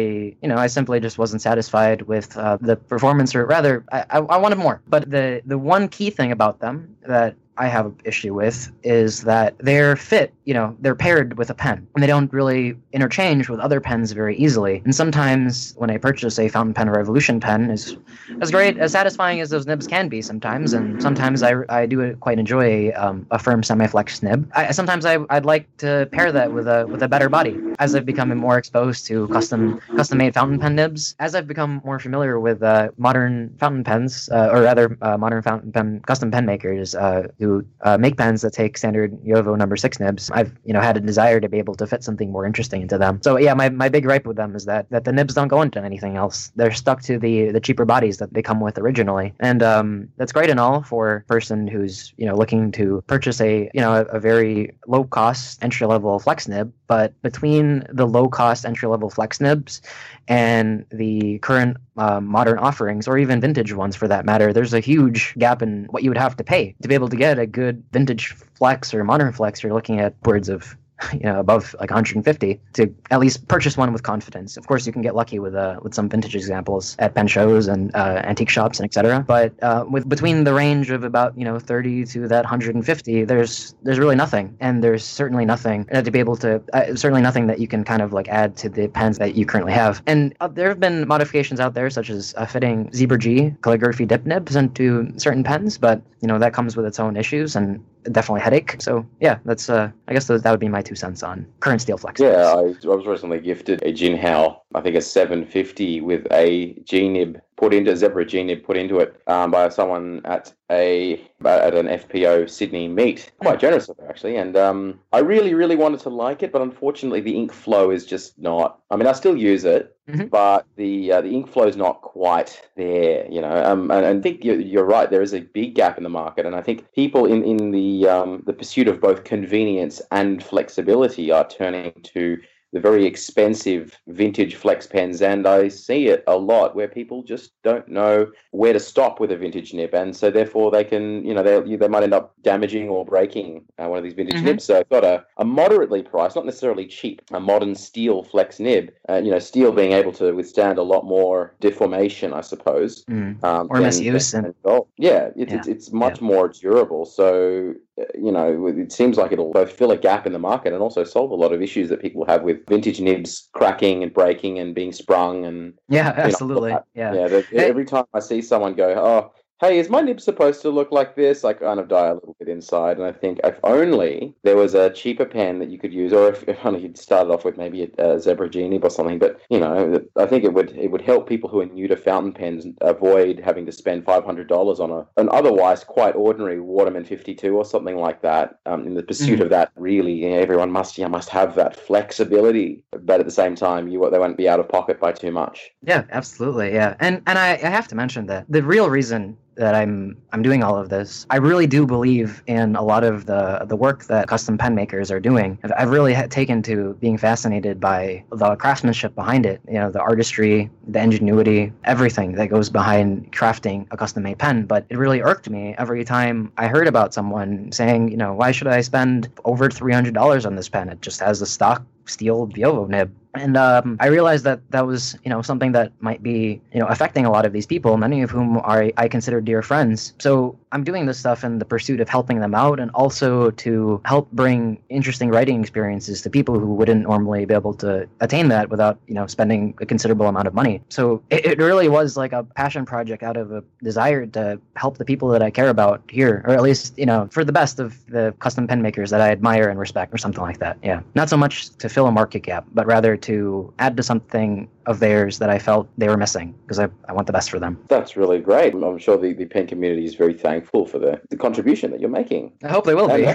[0.42, 4.38] you know, I simply just wasn't satisfied with uh, the performance, or rather, I, I,
[4.44, 4.82] wanted more.
[4.88, 6.76] But the the one key thing about them
[7.08, 11.50] that I have an issue with is that they're fit, you know, they're paired with
[11.50, 14.82] a pen and they don't really interchange with other pens very easily.
[14.86, 17.98] And sometimes when I purchase a fountain pen or revolution pen is
[18.42, 20.74] as great, as satisfying as those nibs can be sometimes.
[20.74, 24.50] And sometimes I, I do quite enjoy um, a firm semi-flex nib.
[24.56, 27.96] I, sometimes I, I'd like to pair that with a, with a better body as
[27.96, 32.00] I've become more exposed to custom, custom made fountain pen nibs, as I've become more
[32.00, 36.46] familiar with uh, modern fountain pens, uh, or rather uh, modern fountain pen, custom pen
[36.46, 40.32] makers uh, who uh, make pens that take standard Jowo number six nibs.
[40.42, 42.98] I've you know had a desire to be able to fit something more interesting into
[42.98, 43.20] them.
[43.24, 45.62] So yeah, my, my big gripe with them is that that the nibs don't go
[45.62, 46.52] into anything else.
[46.56, 50.32] They're stuck to the the cheaper bodies that they come with originally, and um, that's
[50.32, 53.94] great and all for a person who's you know looking to purchase a you know
[53.94, 56.74] a, a very low cost entry level flex nib.
[56.88, 59.82] But between the low cost entry level flex nibs
[60.28, 64.80] and the current uh, modern offerings, or even vintage ones for that matter, there's a
[64.80, 67.46] huge gap in what you would have to pay to be able to get a
[67.46, 69.64] good vintage flex or modern flex.
[69.64, 70.78] You're looking at upwards of
[71.14, 74.58] you know above like 150 to at least purchase one with confidence.
[74.58, 77.68] Of course, you can get lucky with uh, with some vintage examples at pen shows
[77.68, 79.24] and uh, antique shops and etc.
[79.28, 83.76] But uh, with between the range of about you know 30 to that 150, there's
[83.84, 87.48] there's really nothing, and there's certainly nothing uh, to be able to uh, certainly nothing
[87.48, 90.02] that you can kind of like add to the pens that you currently have.
[90.08, 94.26] And uh, there have been modifications out there, such as fitting Zebra G calligraphy dip
[94.26, 98.42] nibs into certain pens, but you know that comes with its own issues and definitely
[98.42, 98.76] headache.
[98.80, 101.98] So yeah, that's uh, I guess that would be my two cents on current steel
[101.98, 102.20] flex.
[102.20, 107.10] Yeah, I, I was recently gifted a Jinhao, I think a 750 with a G
[107.10, 111.76] nib put into Zebra G nib put into it um, by someone at a at
[111.76, 113.32] an FPO Sydney meet.
[113.40, 116.64] Quite generous of her actually, and um, I really really wanted to like it, but
[116.64, 118.80] unfortunately the ink flow is just not.
[118.90, 120.32] I mean, I still use it, Mhm.
[120.32, 123.28] but the uh, the ink flow is not quite there.
[123.30, 125.10] You know, um, and, and I think you're, you're right.
[125.12, 128.08] There is a big gap in the market, and I think people in in the
[128.10, 132.40] um, the pursuit of both convenience and flexibility are turning to
[132.74, 137.52] the very expensive vintage flex pens, and I see it a lot where people just
[137.64, 141.34] don't know where to stop with a vintage nib, and so therefore they can, you
[141.34, 144.44] know, they they might end up damaging or breaking uh, one of these vintage Mhm.
[144.46, 144.64] nibs.
[144.64, 148.92] So I've got a, a moderately priced, not necessarily cheap, a modern steel flex nib.
[149.10, 153.04] Uh, you know, steel being able to withstand a lot more deformation, I suppose.
[153.06, 153.44] Mm.
[153.44, 155.56] Um, Or than- misuse than- and- than yeah, it, Yeah.
[155.58, 157.06] It's, it's much more durable.
[157.06, 160.72] So uh, you know, it seems like it'll both fill a gap in the market
[160.74, 164.14] and also solve a lot of issues that people have with vintage nibs cracking and
[164.14, 165.46] breaking and being sprung.
[165.46, 166.76] And Yeah, absolutely.
[166.94, 167.14] Yeah.
[167.14, 170.92] yeah, every time I see someone go, oh, hey, is my nib supposed to look
[170.92, 171.46] like this?
[171.46, 172.98] I kind of die a little bit inside.
[172.98, 176.30] And I think if only there was a cheaper pen that you could use, or
[176.30, 179.20] if, if only you'd started off with maybe a, a Zebra G nib or something.
[179.20, 181.96] But you know, I think it would it would help people who are new to
[181.96, 186.60] fountain pens avoid having to spend five hundred dollars on a an otherwise quite ordinary
[186.60, 188.60] Waterman fifty two or something like that.
[188.66, 189.44] Um, in the pursuit Mhm.
[189.44, 193.26] of that, really, you know, everyone must you know, must have that flexibility, but at
[193.26, 195.72] the same time, you they won't be out of pocket by too much.
[195.84, 196.74] Yeah, absolutely.
[196.74, 200.42] Yeah, and and I, I have to mention that the real reason that I'm I'm
[200.42, 204.06] doing all of this, I really do believe in a lot of the the work
[204.06, 205.58] that custom pen makers are doing.
[205.64, 209.62] I've, I've really taken to being fascinated by the craftsmanship behind it.
[209.68, 214.66] You know, the artistry, the ingenuity, everything that goes behind crafting a custom made pen.
[214.66, 218.52] But it really irked me every time I heard about someone saying, you know, why
[218.52, 220.90] should I spend over three hundred dollars on this pen?
[220.90, 223.14] It just has a stock steel Jowo nib.
[223.34, 226.88] And um, I realized that that was, you know, something that might be, you know,
[226.88, 230.14] affecting a lot of these people, many of whom are I consider dear friends.
[230.20, 234.02] So I'm doing this stuff in the pursuit of helping them out, and also to
[234.06, 238.70] help bring interesting writing experiences to people who wouldn't normally be able to attain that
[238.70, 240.82] without, you know, spending a considerable amount of money.
[240.90, 244.98] So it, it really was like a passion project out of a desire to help
[244.98, 247.80] the people that I care about here, or at least, you know, for the best
[247.80, 250.78] of the custom pen makers that I admire and respect, or something like that.
[250.84, 254.70] Yeah, not so much to fill a market gap, but rather to add to something
[254.88, 257.60] of theirs that I felt they were missing because I, I want the best for
[257.60, 257.78] them.
[257.88, 258.74] That's really great.
[258.74, 262.10] I'm sure the, the pen community is very thankful for the, the contribution that you're
[262.10, 262.54] making.
[262.64, 263.26] I hope they will be.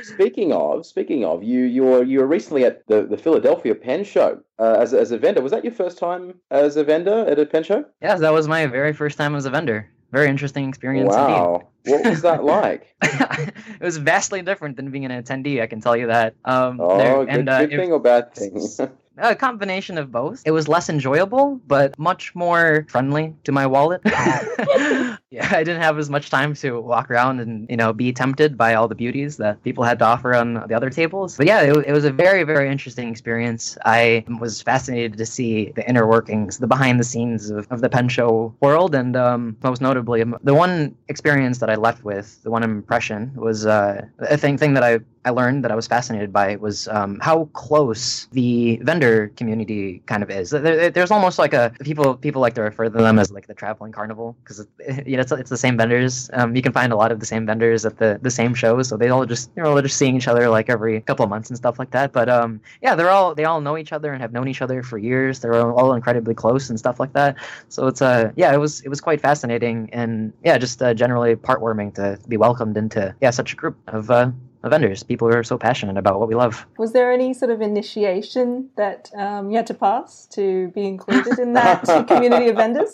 [0.02, 4.04] Speaking of, speaking of, you you were you were recently at the, the Philadelphia Pen
[4.04, 5.40] Show uh, as as a vendor.
[5.42, 7.84] Was that your first time as a vendor at a pen show?
[8.02, 9.90] yes, that was my very first time as a vendor.
[10.10, 11.32] Very interesting experience indeed.
[11.34, 12.94] Wow, what was that like?
[13.02, 15.60] it was vastly different than being an attendee.
[15.60, 16.34] I can tell you that.
[16.46, 18.58] Um, Oh, there- good, and uh, good it- thing or bad thing?
[19.18, 20.42] a combination of both.
[20.44, 24.00] It was less enjoyable, but much more friendly to my wallet.
[25.30, 28.56] yeah, I didn't have as much time to walk around and you know be tempted
[28.56, 31.36] by all the beauties that people had to offer on the other tables.
[31.36, 33.76] But yeah, it, it was a very very interesting experience.
[33.84, 37.90] I was fascinated to see the inner workings, the behind the scenes of, of the
[37.90, 42.42] pen show world, and um, most notably, um, the one experience that I left with,
[42.42, 45.86] the one impression was uh, a thing thing that I I learned that I was
[45.86, 50.50] fascinated by was um, how close the vendor community kind of is.
[50.50, 53.52] There- there's almost like a people people like to refer to them as like the
[53.52, 54.66] traveling carnival because
[55.06, 56.30] you know it's, it's the same vendors.
[56.32, 58.88] Um, you can find a lot of the same vendors at the, the same shows,
[58.88, 61.50] so they all just they're all just seeing each other like every couple of months
[61.50, 62.12] and stuff like that.
[62.12, 64.82] But um, yeah, they're all they all know each other and have known each other
[64.82, 65.40] for years.
[65.40, 67.36] They're all, all incredibly close and stuff like that.
[67.68, 71.36] So it's uh yeah, it was it was quite fascinating and yeah, just uh, generally
[71.36, 74.30] heartwarming to be welcomed into yeah such a group of uh,
[74.64, 76.66] of vendors, people who are so passionate about what we love.
[76.78, 81.38] Was there any sort of initiation that um, you had to pass to be included
[81.38, 82.92] in that community of vendors?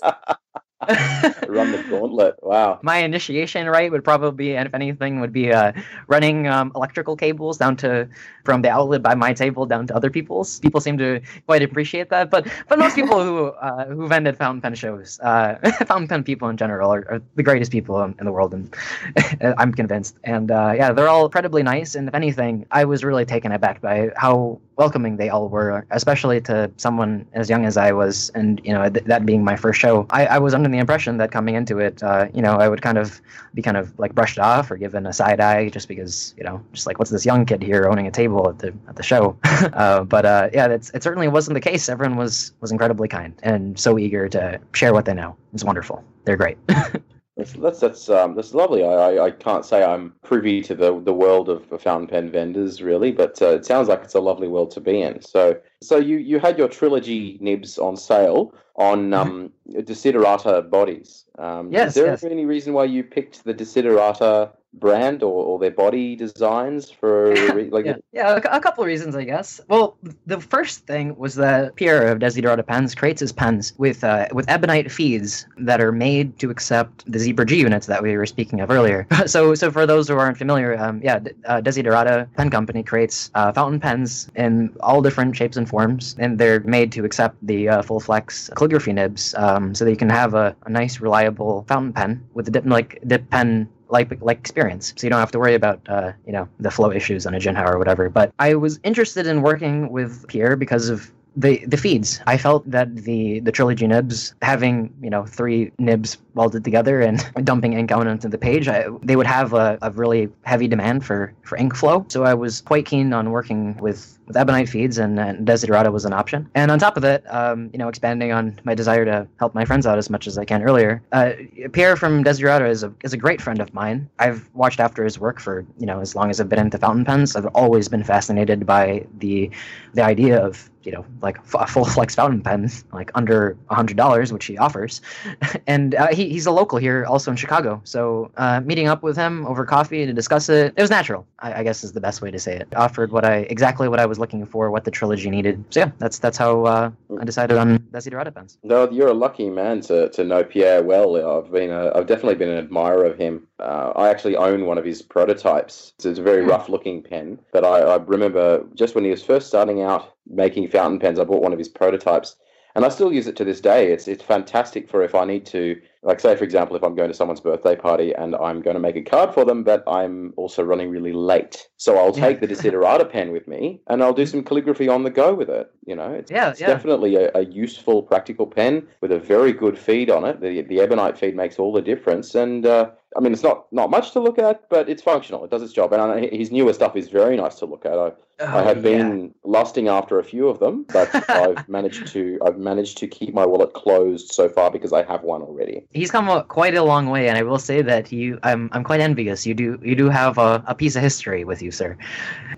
[1.48, 2.36] Run the gauntlet.
[2.42, 2.80] Wow.
[2.82, 5.72] My initiation rite would probably and if anything, would be uh,
[6.08, 8.08] running um, electrical cables down to
[8.44, 10.60] from the outlet by my table down to other people's.
[10.60, 14.60] People seem to quite appreciate that, but but most people who uh, who vended fountain
[14.60, 15.56] pen shows, uh,
[15.86, 18.74] fountain pen people in general, are, are the greatest people in, in the world, and
[19.58, 20.16] I'm convinced.
[20.24, 21.94] And uh, yeah, they're all incredibly nice.
[21.94, 26.40] And if anything, I was really taken aback by how welcoming they all were, especially
[26.42, 29.80] to someone as young as I was, and you know th- that being my first
[29.80, 30.06] show.
[30.10, 32.82] I, I was under the impression that coming into it, uh, you know, I would
[32.82, 33.20] kind of
[33.54, 36.62] be kind of like brushed off or given a side eye just because you know,
[36.72, 39.36] just like what's this young kid here owning a table at the at the show.
[39.44, 40.84] uh, but uh, yeah, it.
[41.02, 41.88] Certainly wasn't the case.
[41.88, 45.36] Everyone was was incredibly kind and so eager to share what they know.
[45.52, 46.02] It's wonderful.
[46.24, 46.58] They're great.
[47.36, 48.84] That's that's that's um that's lovely.
[48.84, 52.80] I, I, I can't say I'm privy to the the world of fountain pen vendors
[52.80, 55.20] really, but uh, it sounds like it's a lovely world to be in.
[55.20, 59.28] So so you you had your trilogy nibs on sale on Mm-hmm.
[59.28, 61.24] um Desiderata bodies.
[61.38, 62.24] Um, Yes, is there yes.
[62.24, 67.34] any reason why you picked the Desiderata brand or, or their body designs for
[67.70, 69.60] like yeah, yeah, a, a couple of reasons, I guess.
[69.68, 69.96] Well,
[70.26, 74.48] the first thing was that Pierre of Desiderata Pens creates his pens with uh, with
[74.48, 78.60] ebonite feeds that are made to accept the Zebra G units that we were speaking
[78.60, 79.06] of earlier.
[79.26, 83.52] so, so for those who aren't familiar, um, yeah, uh, Desiderata Pen Company creates uh,
[83.52, 87.82] fountain pens in all different shapes and forms, and they're made to accept the uh,
[87.82, 91.92] full flex calligraphy nibs, um, so that you can have a, a nice, reliable fountain
[91.92, 95.38] pen with the dip like dip pen like like experience, so you don't have to
[95.38, 98.08] worry about uh, you know the flow issues on a Jinhao or whatever.
[98.08, 102.20] But I was interested in working with Pierre because of the the feeds.
[102.26, 107.24] I felt that the the trilogy nibs having you know three nibs welded together and
[107.44, 111.04] dumping ink out onto the page, I, they would have a, a really heavy demand
[111.04, 112.04] for for ink flow.
[112.08, 116.04] So I was quite keen on working with with ebonite feeds, and, and Desiderata was
[116.04, 116.48] an option.
[116.54, 119.64] And on top of that, um, you know, expanding on my desire to help my
[119.64, 121.32] friends out as much as I can earlier, uh,
[121.72, 124.08] Pierre from Desiderata is a is a great friend of mine.
[124.18, 127.04] I've watched after his work for you know as long as I've been into fountain
[127.04, 127.36] pens.
[127.36, 129.50] I've always been fascinated by the
[129.92, 133.96] the idea of you know like a full flex fountain pen like under a hundred
[133.96, 135.00] dollars, which he offers,
[135.66, 137.80] and uh, he, he's a local here, also in Chicago.
[137.84, 141.26] So uh, meeting up with him over coffee to discuss it, it was natural.
[141.40, 142.68] I, I guess is the best way to say it.
[142.76, 145.64] Offered what I exactly what I was looking for, what the trilogy needed.
[145.70, 148.58] So yeah, that's that's how uh, I decided on Desiderata pens.
[148.62, 151.16] No, you're a lucky man to, to know Pierre well.
[151.38, 153.46] I've been a, I've definitely been an admirer of him.
[153.58, 155.92] Uh, I actually own one of his prototypes.
[155.96, 156.50] It's, it's a very Hmm.
[156.50, 160.68] rough looking pen, but I, I remember just when he was first starting out making
[160.68, 162.36] fountain pens, I bought one of his prototypes,
[162.74, 163.92] and I still use it to this day.
[163.92, 167.08] It's it's fantastic for if I need to, like say for example, if I'm going
[167.08, 170.32] to someone's birthday party and I'm going to make a card for them, but I'm
[170.36, 174.26] also running really late, so I'll take the Desiderata pen with me and I'll do
[174.26, 175.70] some calligraphy on the go with it.
[175.86, 176.66] You know, it's, Yeah, it's yeah.
[176.68, 180.40] definitely a, a useful, practical pen with a very good feed on it.
[180.40, 183.90] The the ebonite feed makes all the difference, and uh, I mean, it's not not
[183.90, 185.44] much to look at, but it's functional.
[185.44, 187.98] It does its job, and I, his newer stuff is very nice to look at.
[187.98, 192.38] I, I Oh, have been lusting after a few of them, but I've managed to
[192.44, 195.86] I've managed to keep my wallet closed so far because I have one already.
[195.90, 198.82] He's come a, quite a long way, and I will say that you, I'm, I'm
[198.82, 199.46] quite envious.
[199.46, 201.96] You do, you do have a, a piece of history with you, sir.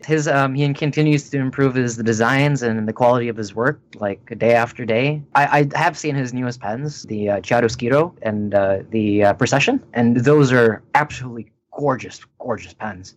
[0.07, 3.81] His, um, he continues to improve his the designs and the quality of his work,
[3.97, 5.23] like day after day.
[5.35, 9.83] I, I have seen his newest pens, the uh, Chiaroscuro and uh, the uh, Procession,
[9.93, 13.15] and those are absolutely gorgeous, gorgeous pens.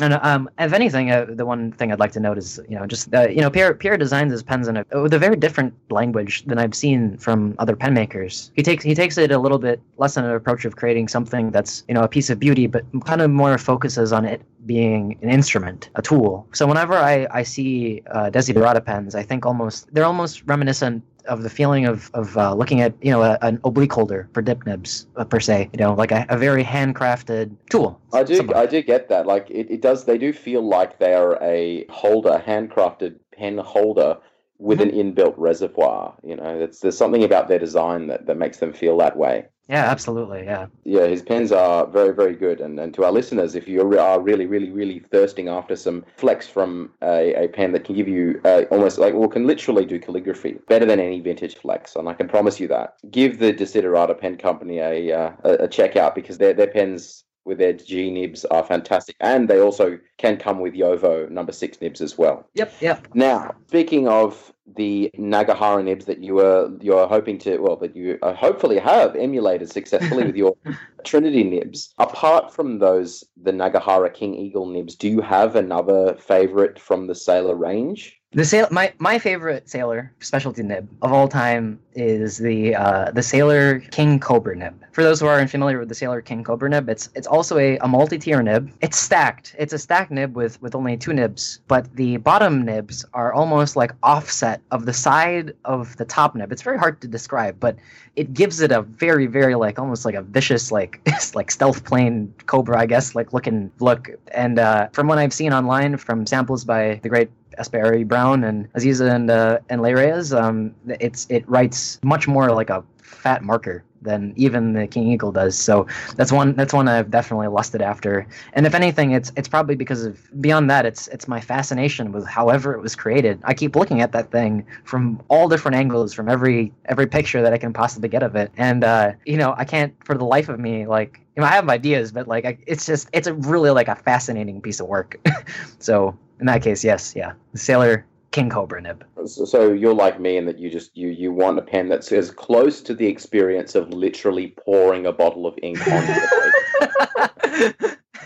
[0.00, 2.84] And um, if anything, uh, the one thing I'd like to note is, you know,
[2.84, 5.72] just uh, you know, Pierre Pierre designs his pens in a with a very different
[5.90, 8.50] language than I've seen from other pen makers.
[8.54, 11.52] He takes he takes it a little bit less in an approach of creating something
[11.52, 15.16] that's you know a piece of beauty, but kind of more focuses on it being
[15.22, 16.48] an instrument, a tool.
[16.52, 21.42] So whenever I I see uh, Desiderata pens, I think almost they're almost reminiscent of
[21.42, 24.64] the feeling of, of uh, looking at you know a, an oblique holder for dip
[24.66, 28.56] nibs uh, per se you know like a, a very handcrafted tool I do somewhat.
[28.56, 29.26] I do get that.
[29.26, 34.18] Like it, it does they do feel like they are a holder, handcrafted pen holder
[34.58, 36.14] with an inbuilt reservoir.
[36.22, 39.46] You know, there's something about their design that, that makes them feel that way.
[39.68, 42.60] Yeah absolutely yeah Yeah, his pens are very, very good.
[42.60, 46.46] And, and to our listeners, if you are really, really, really thirsting after some flex
[46.46, 49.98] from a, a pen that can give you uh, almost like, well, can literally do
[49.98, 54.18] calligraphy better than any vintage flex, and I can promise you that, give the Desiderata
[54.18, 58.10] Pen Company a, uh, a, a check out because their, their pens with their G
[58.10, 59.16] nibs are fantastic.
[59.20, 62.48] And they also can come with Jowo number six nibs as well.
[62.54, 67.76] yep yep Now, speaking of the Nagahara nibs that you were you're hoping to well
[67.76, 70.56] that you hopefully have emulated successfully with your
[71.04, 71.92] Trinity nibs.
[71.98, 77.14] Apart from those, the Nagahara King Eagle nibs, do you have another favorite from the
[77.14, 78.18] Sailor range?
[78.34, 83.22] The sail my my favorite sailor specialty nib of all time is the uh, the
[83.22, 84.74] Sailor King Cobra nib.
[84.90, 87.78] For those who are unfamiliar with the Sailor King Cobra nib, it's it's also a,
[87.78, 88.72] a multi-tier nib.
[88.80, 89.54] It's stacked.
[89.56, 93.76] It's a stacked nib with with only two nibs, but the bottom nibs are almost
[93.76, 96.50] like offset of the side of the top nib.
[96.50, 97.76] It's very hard to describe, but
[98.16, 101.00] it gives it a very very like almost like a vicious like
[101.34, 104.10] like stealth plane cobra I guess like looking look.
[104.32, 108.72] And uh, from what I've seen online from samples by the great SBRE Brown and
[108.74, 113.42] Aziza and uh, and Leigh Reyes, um, it's it writes much more like a fat
[113.42, 115.58] marker than even the King Eagle does.
[115.58, 115.86] So
[116.16, 118.26] that's one that's one I've definitely lusted after.
[118.52, 122.26] And if anything, it's it's probably because of beyond that, it's it's my fascination with
[122.26, 123.40] however it was created.
[123.44, 127.52] I keep looking at that thing from all different angles, from every every picture that
[127.52, 128.52] I can possibly get of it.
[128.56, 131.52] And uh, you know, I can't for the life of me like you know, I
[131.52, 134.86] have ideas, but like I, it's just it's a really like a fascinating piece of
[134.86, 135.18] work.
[135.78, 139.04] so in that case, yes, yeah, the Sailor King Cobra nib.
[139.26, 142.30] So, you're like me in that you just you you want a pen that's as
[142.30, 146.14] close to the experience of literally pouring a bottle of ink onto the.
[146.14, 146.63] Because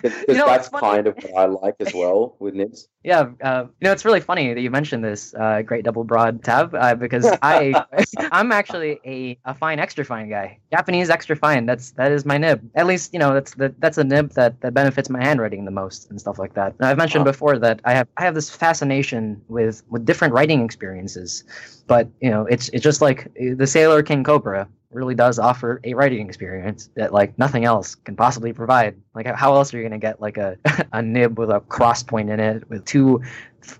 [0.02, 2.88] You know, that's kind of what I like as well with nibs.
[3.04, 6.44] Yeah, uh, you know it's really funny that you mentioned this uh, great double broad
[6.44, 7.84] tab uh, because I
[8.32, 10.58] I'm actually a, a fine extra fine guy.
[10.70, 11.64] Japanese extra fine.
[11.64, 12.68] That's that is my nib.
[12.74, 15.70] At least you know that's the, that's a nib that, that benefits my handwriting the
[15.70, 16.74] most and stuff like that.
[16.78, 20.62] And I've mentioned before that I have I have this fascination with with different writing
[20.62, 21.44] experiences,
[21.86, 25.80] but you know it's it's just like uh, the Sailor King Cobra really does offer
[25.84, 28.96] a writing experience that like nothing else can possibly provide.
[29.14, 30.56] Like how else are you gonna get like a
[30.92, 33.20] a nib with a cross point in it with two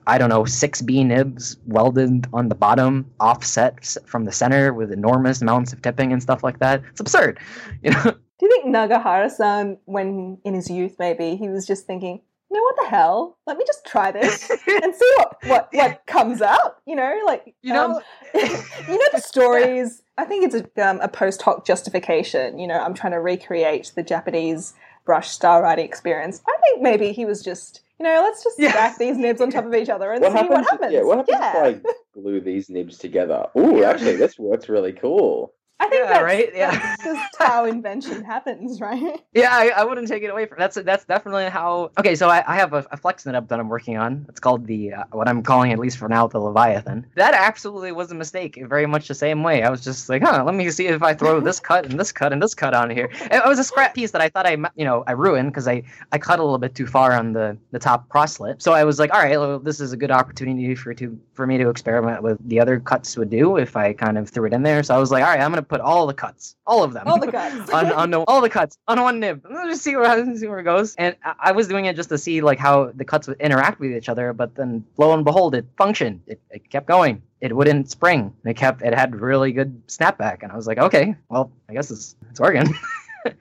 [0.07, 4.93] I don't know, six B nibs welded on the bottom, offset from the center with
[4.93, 6.83] enormous amounts of tipping and stuff like that.
[6.91, 7.39] It's absurd,
[7.83, 8.03] you know.
[8.03, 12.63] Do you think Nagahara-san, when in his youth, maybe he was just thinking, you know
[12.63, 13.39] what the hell?
[13.47, 16.77] Let me just try this and see what what what comes out.
[16.87, 18.03] You know, like You know- um,
[18.35, 20.03] you know the stories.
[20.19, 22.59] I think it's a, um, a post hoc justification.
[22.59, 24.75] You know, I'm trying to recreate the Japanese
[25.07, 26.43] brush style writing experience.
[26.47, 28.73] I think maybe he was just, you know, let's just Yeah.
[28.73, 30.51] stack these nibs on top of each other and What see happens?
[30.59, 30.93] what happens.
[30.93, 31.67] Yeah, what happens Yeah.
[31.69, 33.47] if I glue these nibs together?
[33.57, 33.91] Ooh, Yeah.
[33.91, 35.55] actually, this works really cool.
[35.81, 36.51] I think Yeah, that's, right?
[36.55, 36.71] Yeah.
[36.71, 39.21] that's just how invention happens, right?
[39.33, 41.91] Yeah, I, I wouldn't take it away from that's that's definitely how.
[41.99, 44.27] Okay, so I, I have a, a nib that I'm working on.
[44.29, 47.07] It's called the uh, what I'm calling at least for now the Leviathan.
[47.15, 48.59] That absolutely was a mistake.
[48.69, 49.63] Very much the same way.
[49.63, 52.11] I was just like, huh, let me see if I throw this cut and this
[52.11, 53.09] cut and this cut on here.
[53.31, 55.85] It was a scrap piece that I thought I you know I ruined because I
[56.11, 58.61] I cut a little bit too far on the the top crosslet.
[58.61, 61.47] So I was like, all right, well, this is a good opportunity for to for
[61.47, 64.53] me to experiment with the other cuts would do if I kind of threw it
[64.53, 64.83] in there.
[64.83, 67.07] So I was like, all right, I'm gonna put all the cuts, all of them,
[67.07, 67.69] All the guys.
[67.71, 69.45] on, on the, all the cuts on one nib.
[69.49, 70.95] Let's just see where see where it goes.
[70.97, 73.81] And I, I was doing it just to see like how the cuts would interact
[73.81, 74.33] with each other.
[74.33, 76.23] But then lo and behold, it functioned.
[76.27, 77.23] It, it kept going.
[77.41, 78.35] It wouldn't spring.
[78.45, 78.83] It kept.
[78.83, 80.43] It had really good snapback.
[80.43, 82.75] And I was like, okay, well, I guess it's it's working.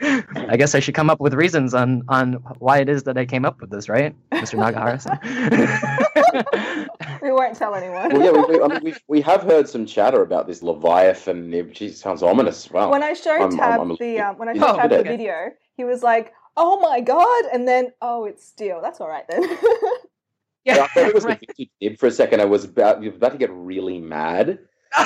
[0.02, 3.26] I guess I should come up with reasons on on why it is that I
[3.26, 4.58] came up with this, right, Mr.
[4.62, 4.98] Nagahara?
[7.22, 8.10] we won't tell anyone.
[8.14, 11.50] Well, yeah, we, we, I mean, we've, we have heard some chatter about this Leviathan
[11.50, 11.74] nib.
[11.74, 12.70] Gee, sounds ominous.
[12.72, 12.92] Wow.
[12.92, 15.00] when I showed I'm- Tav I'm- I'm- the um, when I Oh, showed Tav the
[15.00, 15.10] okay.
[15.10, 19.26] video, he was like, "Oh my god!" and then, "Oh, it's steel." That's all right
[19.30, 19.44] then.
[20.66, 21.38] Yeah, I thought it was right.
[21.42, 22.42] a vintage nib for a second.
[22.42, 24.60] I was about, was about to get really mad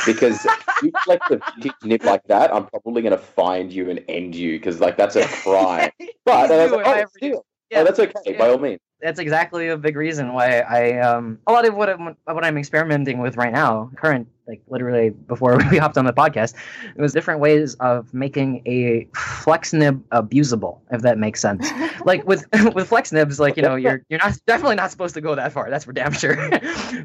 [0.05, 3.89] because if you collect a vintage nib like that, I'm probably going to find you
[3.89, 5.91] and end you because like that's a crime.
[6.25, 7.43] But Please I was like, oh.
[7.71, 7.79] Yeah.
[7.79, 8.37] Oh, that's okay.
[8.37, 8.81] By all means.
[9.01, 12.57] that's exactly a big reason why I um a lot of what I'm what I'm
[12.57, 16.55] experimenting with right now, current like literally before we hopped on the podcast,
[16.95, 21.67] it was different ways of making a flex nib abusable, if that makes sense.
[22.03, 25.21] Like with with flex nibs, like you know, you're you're not definitely not supposed to
[25.21, 25.69] go that far.
[25.69, 26.35] That's for damn sure.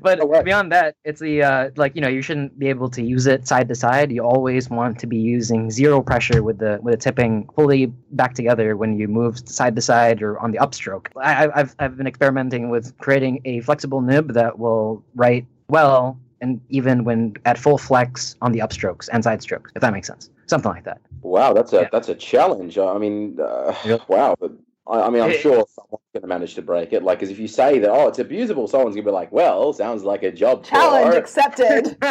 [0.01, 0.43] but Oh, right.
[0.43, 3.47] beyond that, it's the uh, like you know you shouldn't be able to use it
[3.47, 4.11] side to side.
[4.11, 8.32] You always want to be using zero pressure with the with the tipping fully back
[8.34, 11.09] together when you move side to side or on the upstroke.
[11.20, 16.18] I, I- I've I've been experimenting with creating a flexible nib that will write well
[16.41, 20.07] and even when at full flex on the upstrokes and side strokes, if that makes
[20.09, 20.30] sense.
[20.47, 21.01] Something like that.
[21.22, 21.89] Wow, that's a Yeah.
[21.91, 22.78] that's a challenge.
[22.78, 24.03] I mean, uh, Yep.
[24.09, 24.37] wow.
[24.39, 24.53] But
[24.89, 27.03] I, I mean, I'm It- sure someone's going to manage to break it.
[27.03, 29.72] Like, because if you say that, oh, it's abusable, someone's going to be like, well,
[29.72, 30.62] sounds like a job.
[30.64, 31.97] Challenge for- accepted.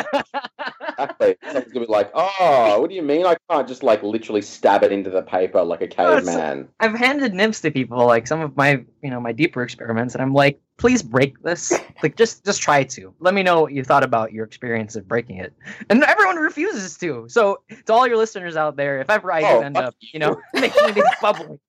[0.98, 1.36] Exactly.
[1.44, 3.26] Someone's gonna be like, "Oh, what do you mean?
[3.26, 6.94] I can't just like literally stab it into the paper like a No, caveman." I've
[6.96, 10.34] handed nibs to people, like some of my, you know, my deeper experiments, and I'm
[10.34, 11.74] like, please break this.
[12.04, 13.14] Like, just, just try to.
[13.20, 15.54] Let me know what you thought about your experience of breaking it.
[15.90, 17.26] And everyone refuses to.
[17.30, 20.40] So, to all your listeners out there, if ever I Oh, end up, you know,
[20.54, 21.60] making these bubbly,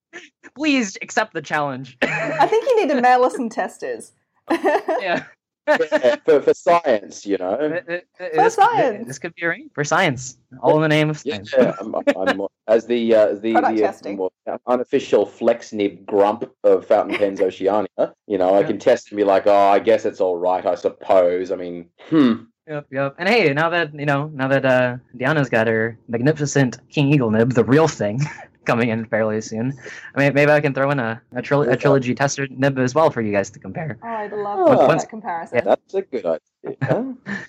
[0.54, 1.96] please accept the challenge.
[2.02, 4.12] I think you need to mail us some testers.
[4.50, 5.24] yeah.
[5.66, 7.52] Yeah, for, for science, you know.
[7.52, 9.06] Uh, this, science.
[9.06, 10.38] This could be right for science.
[10.62, 11.76] All in the name of Yeah, science.
[11.80, 17.40] I'm, I'm, as the uh, the, the uh, unofficial flex nib grump of Fountain Pens
[17.40, 17.88] Oceania,
[18.26, 20.74] you know, I can test and be like, "Oh, I guess it's all right, I
[20.74, 22.34] suppose." I mean, hmm.
[22.68, 23.14] Yep, yep.
[23.18, 27.30] And hey, now that you know, now that uh, Diana's got her magnificent King Eagle
[27.30, 28.20] nib, the real thing,
[28.66, 29.72] coming in fairly soon.
[30.14, 32.94] I mean, maybe I can throw in a a, tril- a trilogy tester nib as
[32.94, 33.98] well for you guys to compare.
[34.02, 34.72] Oh, I'd love Oh.
[34.72, 35.60] to see Once- that comparison.
[35.64, 36.40] That's a good idea.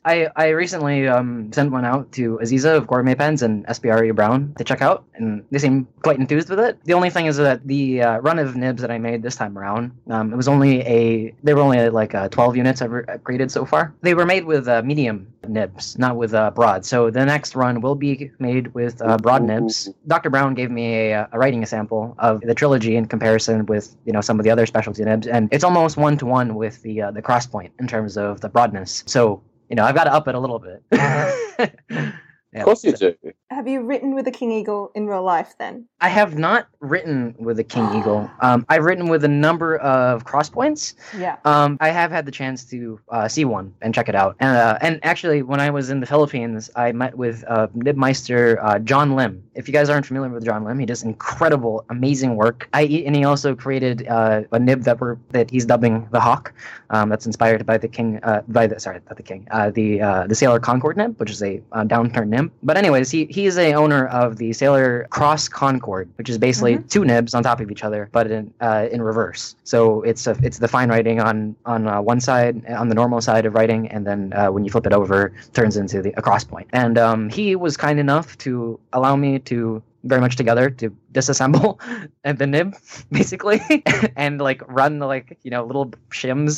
[0.08, 4.54] I, I recently um, sent one out to Aziza of Gourmet Pens and SBRE Brown
[4.58, 6.82] to check out, and they seem quite enthused with it.
[6.86, 9.58] The only thing is that the uh, run of nibs that I made this time
[9.58, 13.52] around, um, it was only a they were only like uh, 12 units I've created
[13.52, 13.94] so far.
[14.02, 16.86] They were made with uh, medium nibs, not with uh, broad.
[16.86, 19.90] So the next run will be made with uh, broad nibs.
[20.08, 20.30] Dr.
[20.30, 24.22] Brown gave me a, a writing sample of the trilogy in comparison with you know
[24.22, 27.12] some of the other specialty nibs, and it's almost one to one with the uh,
[27.12, 28.97] the cross point in terms of the broadness.
[29.06, 30.84] So you know I've got to up it a little bit.
[30.92, 32.08] Uh-huh.
[32.58, 32.62] Yeah.
[32.62, 33.16] Of course you do.
[33.50, 35.86] Have you written with a king eagle in real life then?
[36.02, 38.30] I have not written with a king eagle.
[38.42, 40.96] Um, I've written with a number of cross points.
[41.18, 41.38] Yeah.
[41.46, 44.36] Um, I have had the chance to uh, see one and check it out.
[44.40, 48.62] And, uh, and actually, when I was in the Philippines, I met with uh, Nibmeister
[48.62, 49.44] uh, John Lim.
[49.56, 52.68] If you guys aren't familiar with John Lim, he does incredible, amazing work.
[52.74, 56.54] I, and he also created uh, a nib that we're that he's dubbing the Hawk.
[56.90, 60.02] Um, that's inspired by the king, uh, by the sorry, not the king, uh, the
[60.02, 62.30] uh, the Sailor Concord nib, which is a uh, downturned
[62.64, 66.80] But anyways, he he is a owner of the Sailor Cross Concord, which is basically
[66.90, 69.56] two nibs on top of each other, but in uh, in reverse.
[69.64, 73.22] So it's a, it's the fine writing on on uh, one side, on the normal
[73.22, 76.22] side of writing, and then uh, when you flip it over, turns into the a
[76.22, 76.70] cross point.
[76.74, 81.72] And um, he was kind enough to allow me to very much together to disassemble
[82.24, 82.76] and the nib
[83.12, 83.60] basically
[84.16, 86.56] and like run like you know little shims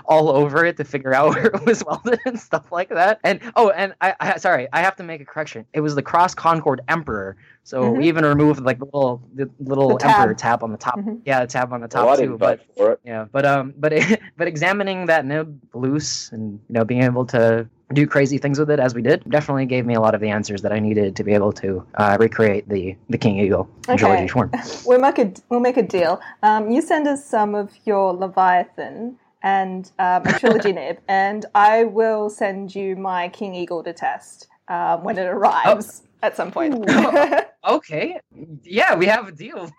[0.06, 3.40] all over it to figure out where it was welded and stuff like that and
[3.56, 6.34] oh and I, I sorry i have to make a correction it was the cross
[6.34, 7.36] concord emperor
[7.66, 7.96] so Mhm.
[7.98, 10.20] we even removed like the little the little The tab.
[10.20, 11.20] emperor tab on the top Mhm.
[11.24, 13.00] yeah the tab on the top didn't too but for it.
[13.04, 13.92] yeah, but um, but
[14.36, 18.70] but examining that nib loose and you know being able to do crazy things with
[18.70, 21.14] it as we did definitely gave me a lot of the answers that I needed
[21.16, 21.68] to be able to
[22.02, 24.28] uh, recreate the the King Eagle in Okay.
[24.28, 24.50] form.
[24.86, 26.20] We'll make a we'll make a deal.
[26.42, 31.84] Um, you send us some of your Leviathan and um, a trilogy nib, and I
[31.84, 36.84] will send you my King Eagle to test um, when it arrives at some point.
[37.66, 38.20] Okay,
[38.62, 39.70] yeah, we have a deal.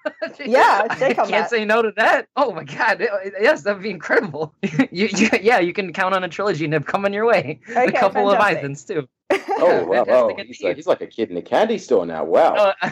[0.44, 1.52] Yeah, I can't that.
[1.52, 2.26] say no to that.
[2.36, 3.00] Oh my god,
[3.40, 4.56] yes, that'd be incredible.
[4.64, 7.60] you, you, yeah, you can count on a trilogy nib coming your way.
[7.76, 8.64] a Okay, couple of fantastic.
[8.64, 9.08] Leviathans too.
[9.58, 10.36] Oh, wow, wow.
[10.46, 12.24] He's, like, he's like a kid in a candy store now.
[12.24, 12.74] Wow.
[12.82, 12.92] Uh,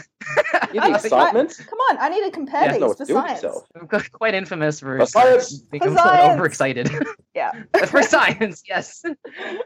[0.72, 1.54] You the I- excitement?
[1.68, 3.44] Come on, I need to compare Yeah, these what for science.
[3.78, 5.62] I'm quite infamous for For science!
[5.70, 6.34] science!
[6.34, 6.90] overexcited.
[7.34, 7.50] Yeah.
[7.86, 9.02] for science, yes,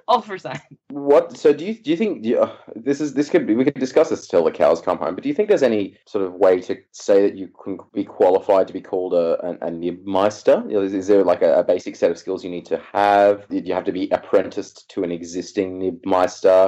[0.09, 0.63] all for science.
[0.89, 1.37] What?
[1.37, 3.63] So do you do you think do you, uh, this is this could be we
[3.63, 5.15] could discuss this till the cows come home?
[5.15, 8.05] But do you think there's any sort of way to say that you can be
[8.05, 10.65] qualified to be called a a, a nibmeister?
[10.71, 13.47] Is, is there like a, a basic set of skills you need to have?
[13.51, 16.68] Do you have to be apprenticed to an existing nibmeister?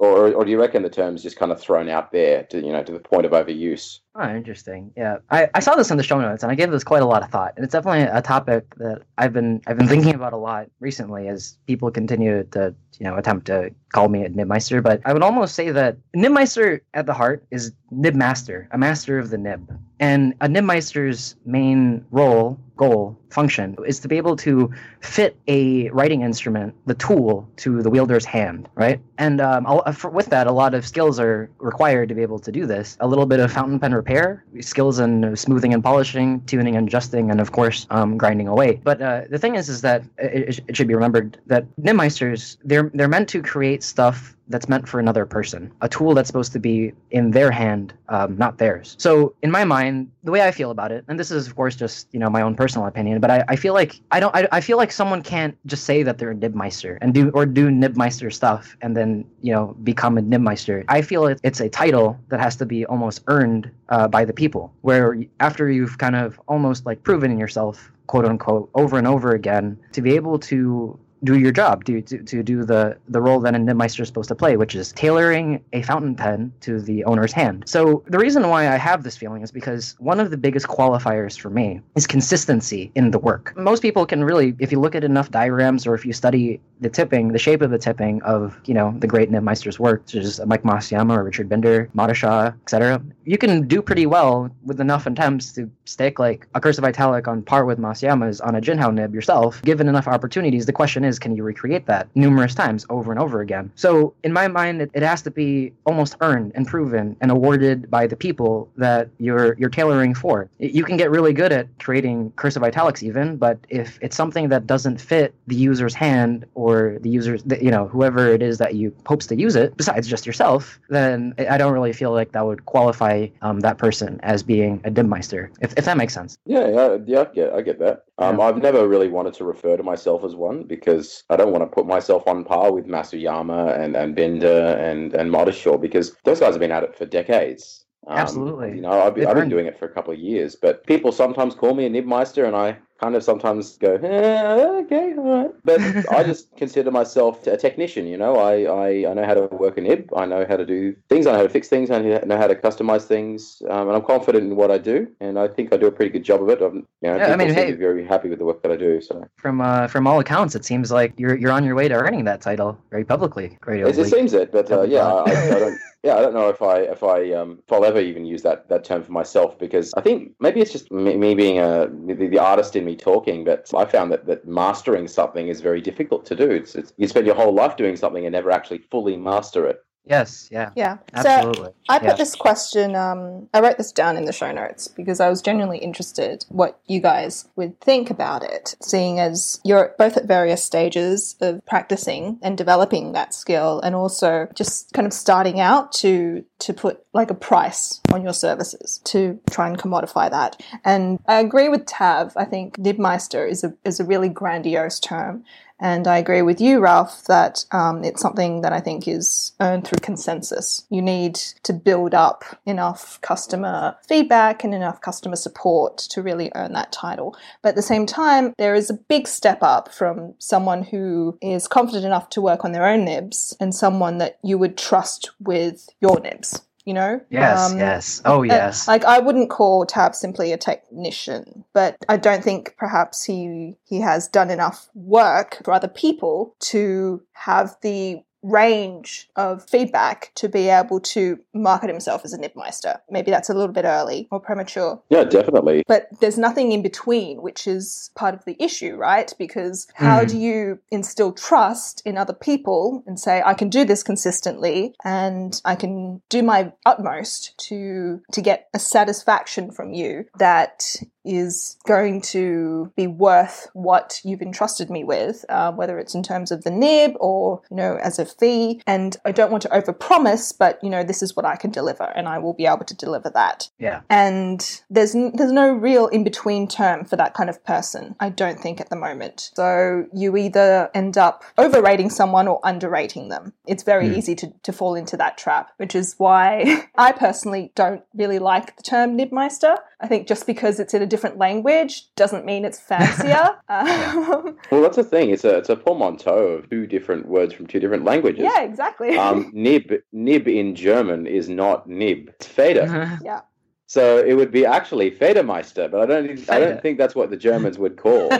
[0.00, 2.72] Or, or do you reckon the term's just kind of thrown out there to you
[2.72, 3.98] know to the point of overuse?
[4.14, 4.90] Oh, interesting.
[4.96, 7.06] Yeah, I, I saw this in the show notes, and I gave this quite a
[7.06, 7.52] lot of thought.
[7.56, 11.28] And it's definitely a topic that I've been I've been thinking about a lot recently
[11.28, 14.82] as people continue to you know attempt to call me a nibmeister.
[14.82, 19.28] But I would almost say that nibmeister at the heart is nibmaster, a master of
[19.28, 19.70] the nib.
[20.00, 26.22] And a nibmeister's main role, goal, function is to be able to fit a writing
[26.22, 28.98] instrument, the tool, to the wielder's hand, right?
[29.18, 32.38] And um, a- for, with that, a lot of skills are required to be able
[32.40, 32.96] to do this.
[33.00, 37.30] A little bit of fountain pen repair, skills in smoothing and polishing, tuning and adjusting,
[37.30, 38.80] and of course, um, grinding away.
[38.82, 42.90] But uh, the thing is, is that it, it- should be remembered that nibmeisters they're
[42.94, 46.58] they're meant to create stuff that's meant for another person, a tool that's supposed to
[46.58, 48.96] be in their hand, um, not theirs.
[48.98, 51.76] So, in my mind, the way I feel about it, and this is of course
[51.76, 54.48] just you know my own personal opinion, but I, I feel like I don't I,
[54.52, 57.70] I feel like someone can't just say that they're a nibmeister and do or do
[57.70, 60.84] nibmeister stuff and then you know become a nibmeister.
[60.88, 64.32] I feel it, it's a title that has to be almost earned uh, by the
[64.32, 69.30] people, where after you've kind of almost like proven yourself quote unquote over and over
[69.32, 73.40] again to be able to do your job, to, to, to do the, the role
[73.40, 77.04] that a nibmeister is supposed to play, which is tailoring a fountain pen to the
[77.04, 77.64] owner's hand.
[77.66, 81.38] So the reason why I have this feeling is because one of the biggest qualifiers
[81.38, 83.52] for me is consistency in the work.
[83.56, 86.88] Most people can really, if you look at enough diagrams or if you study the
[86.88, 90.40] tipping, the shape of the tipping of, you know, the great nibmeister's work, such as
[90.46, 95.52] Mike Masuyama or Richard Binder, Mottishaw, etc., you can do pretty well with enough attempts
[95.52, 99.60] to stick like a cursive italic on par with Masuyama's on a Jinhao nib yourself.
[99.62, 103.40] Given enough opportunities, the question is, can you recreate that numerous times over and over
[103.40, 103.70] again?
[103.74, 107.90] So in my mind, it, it has to be almost earned and proven and awarded
[107.90, 110.48] by the people that you're you're tailoring for.
[110.58, 114.66] You can get really good at creating cursive italics even, but if it's something that
[114.66, 118.94] doesn't fit the user's hand or the user's, you know, whoever it is that you
[119.06, 122.64] hopes to use it, besides just yourself, then I don't really feel like that would
[122.66, 126.36] qualify um, that person as being a nibmeister, if, if that makes sense.
[126.46, 128.04] Yeah, yeah, yeah, I get, I get that.
[128.18, 128.44] Um, Yeah.
[128.44, 130.99] I've never really wanted to refer to myself as one because
[131.30, 135.30] I don't want to put myself on par with Masuyama and, and Binder and, and
[135.30, 137.84] Mottishaw because those guys have been at it for decades.
[138.06, 138.76] Um, Absolutely.
[138.76, 141.12] You know, I've been, I've been doing it for a couple of years, but people
[141.12, 145.50] sometimes call me a Nibmeister and I kind of sometimes go, eh, okay, all right.
[145.64, 145.80] But
[146.10, 148.36] I just consider myself a technician, you know.
[148.36, 150.10] I, I, I know how to work a nib.
[150.14, 151.26] I know how to do things.
[151.26, 151.90] I know how to fix things.
[151.90, 153.62] I know how to customize things.
[153.70, 155.08] Um, and I'm confident in what I do.
[155.20, 156.60] And I think I do a pretty good job of it.
[156.60, 158.62] I'm, you know, Yeah, I mean, seem hey- to be very happy with the work
[158.62, 159.00] that I do.
[159.00, 161.94] So From uh, from all accounts, it seems like you're you're on your way to
[161.94, 163.56] earning that title very publicly.
[163.60, 163.80] Great.
[163.80, 165.30] it, it seems it, but uh, yeah, I.
[165.30, 165.78] I don't.
[166.02, 168.70] Yeah, I don't know if I if I um, if I'll ever even use that,
[168.70, 172.14] that term for myself because I think maybe it's just me, me being a the,
[172.26, 176.24] the artist in me talking, but I found that, that mastering something is very difficult
[176.26, 176.50] to do.
[176.50, 179.80] It's, it's you spend your whole life doing something and never actually fully master it.
[180.04, 180.48] Yes.
[180.50, 180.70] Yeah.
[180.74, 180.96] Yeah.
[181.22, 181.70] So Absolutely.
[181.88, 182.14] I put Yeah.
[182.14, 185.78] this question, um, I wrote this down in the show notes because I was genuinely
[185.78, 191.36] interested what you guys would think about it, seeing as you're both at various stages
[191.40, 196.74] of practicing and developing that skill and also just kind of starting out to to
[196.74, 200.60] put like a price on your services to try and commodify that.
[200.84, 202.32] And I agree with Tav.
[202.36, 205.44] I think Nibmeister is a is a really grandiose term.
[205.80, 209.86] And I agree with you, Ralph, that um, it's something that I think is earned
[209.86, 210.84] through consensus.
[210.90, 216.74] You need to build up enough customer feedback and enough customer support to really earn
[216.74, 217.34] that title.
[217.62, 221.66] But at the same time, there is a big step up from someone who is
[221.66, 225.88] confident enough to work on their own nibs and someone that you would trust with
[226.00, 226.62] your nibs.
[226.84, 227.20] You know?
[227.30, 227.72] Yes.
[227.72, 228.22] Um, yes.
[228.24, 228.88] Oh uh, yes.
[228.88, 234.00] Like I wouldn't call Tav simply a technician, but I don't think perhaps he he
[234.00, 240.68] has done enough work for other people to have the range of feedback to be
[240.68, 243.00] able to market himself as a Nibmeister.
[243.10, 245.00] Maybe that's a little bit early or premature.
[245.10, 245.82] Yeah, definitely.
[245.86, 249.32] But there's nothing in between, which is part of the issue, right?
[249.38, 250.28] Because how Mhm.
[250.28, 255.60] do you instill trust in other people and say, I can do this consistently and
[255.64, 262.20] I can do my utmost to to get a satisfaction from you that is going
[262.20, 266.70] to be worth what you've entrusted me with, uh, whether it's in terms of the
[266.70, 268.80] nib or you know as a fee.
[268.86, 272.04] And I don't want to overpromise, but you know this is what I can deliver,
[272.04, 274.00] and I will be able to deliver that yeah.
[274.08, 278.28] and there's n- there's no real in between term for that kind of person i
[278.28, 283.52] don't think at the moment so you either end up overrating someone or underrating them
[283.66, 284.14] it's very Hmm.
[284.14, 288.76] easy to, to fall into that trap which is why i personally don't really like
[288.76, 292.80] the term nibmeister i think just because it's in a different language doesn't mean it's
[292.80, 295.30] fancier um, Well, that's the thing.
[295.30, 298.42] It's a it's a portmanteau of two different words from two different languages.
[298.44, 302.28] yeah exactly Um, nib nib in German is not nib.
[302.36, 303.18] It's Feder.
[303.24, 303.40] yeah
[303.86, 307.36] So it would be actually Federmeister, but I don't I don't think that's what the
[307.36, 308.30] Germans would call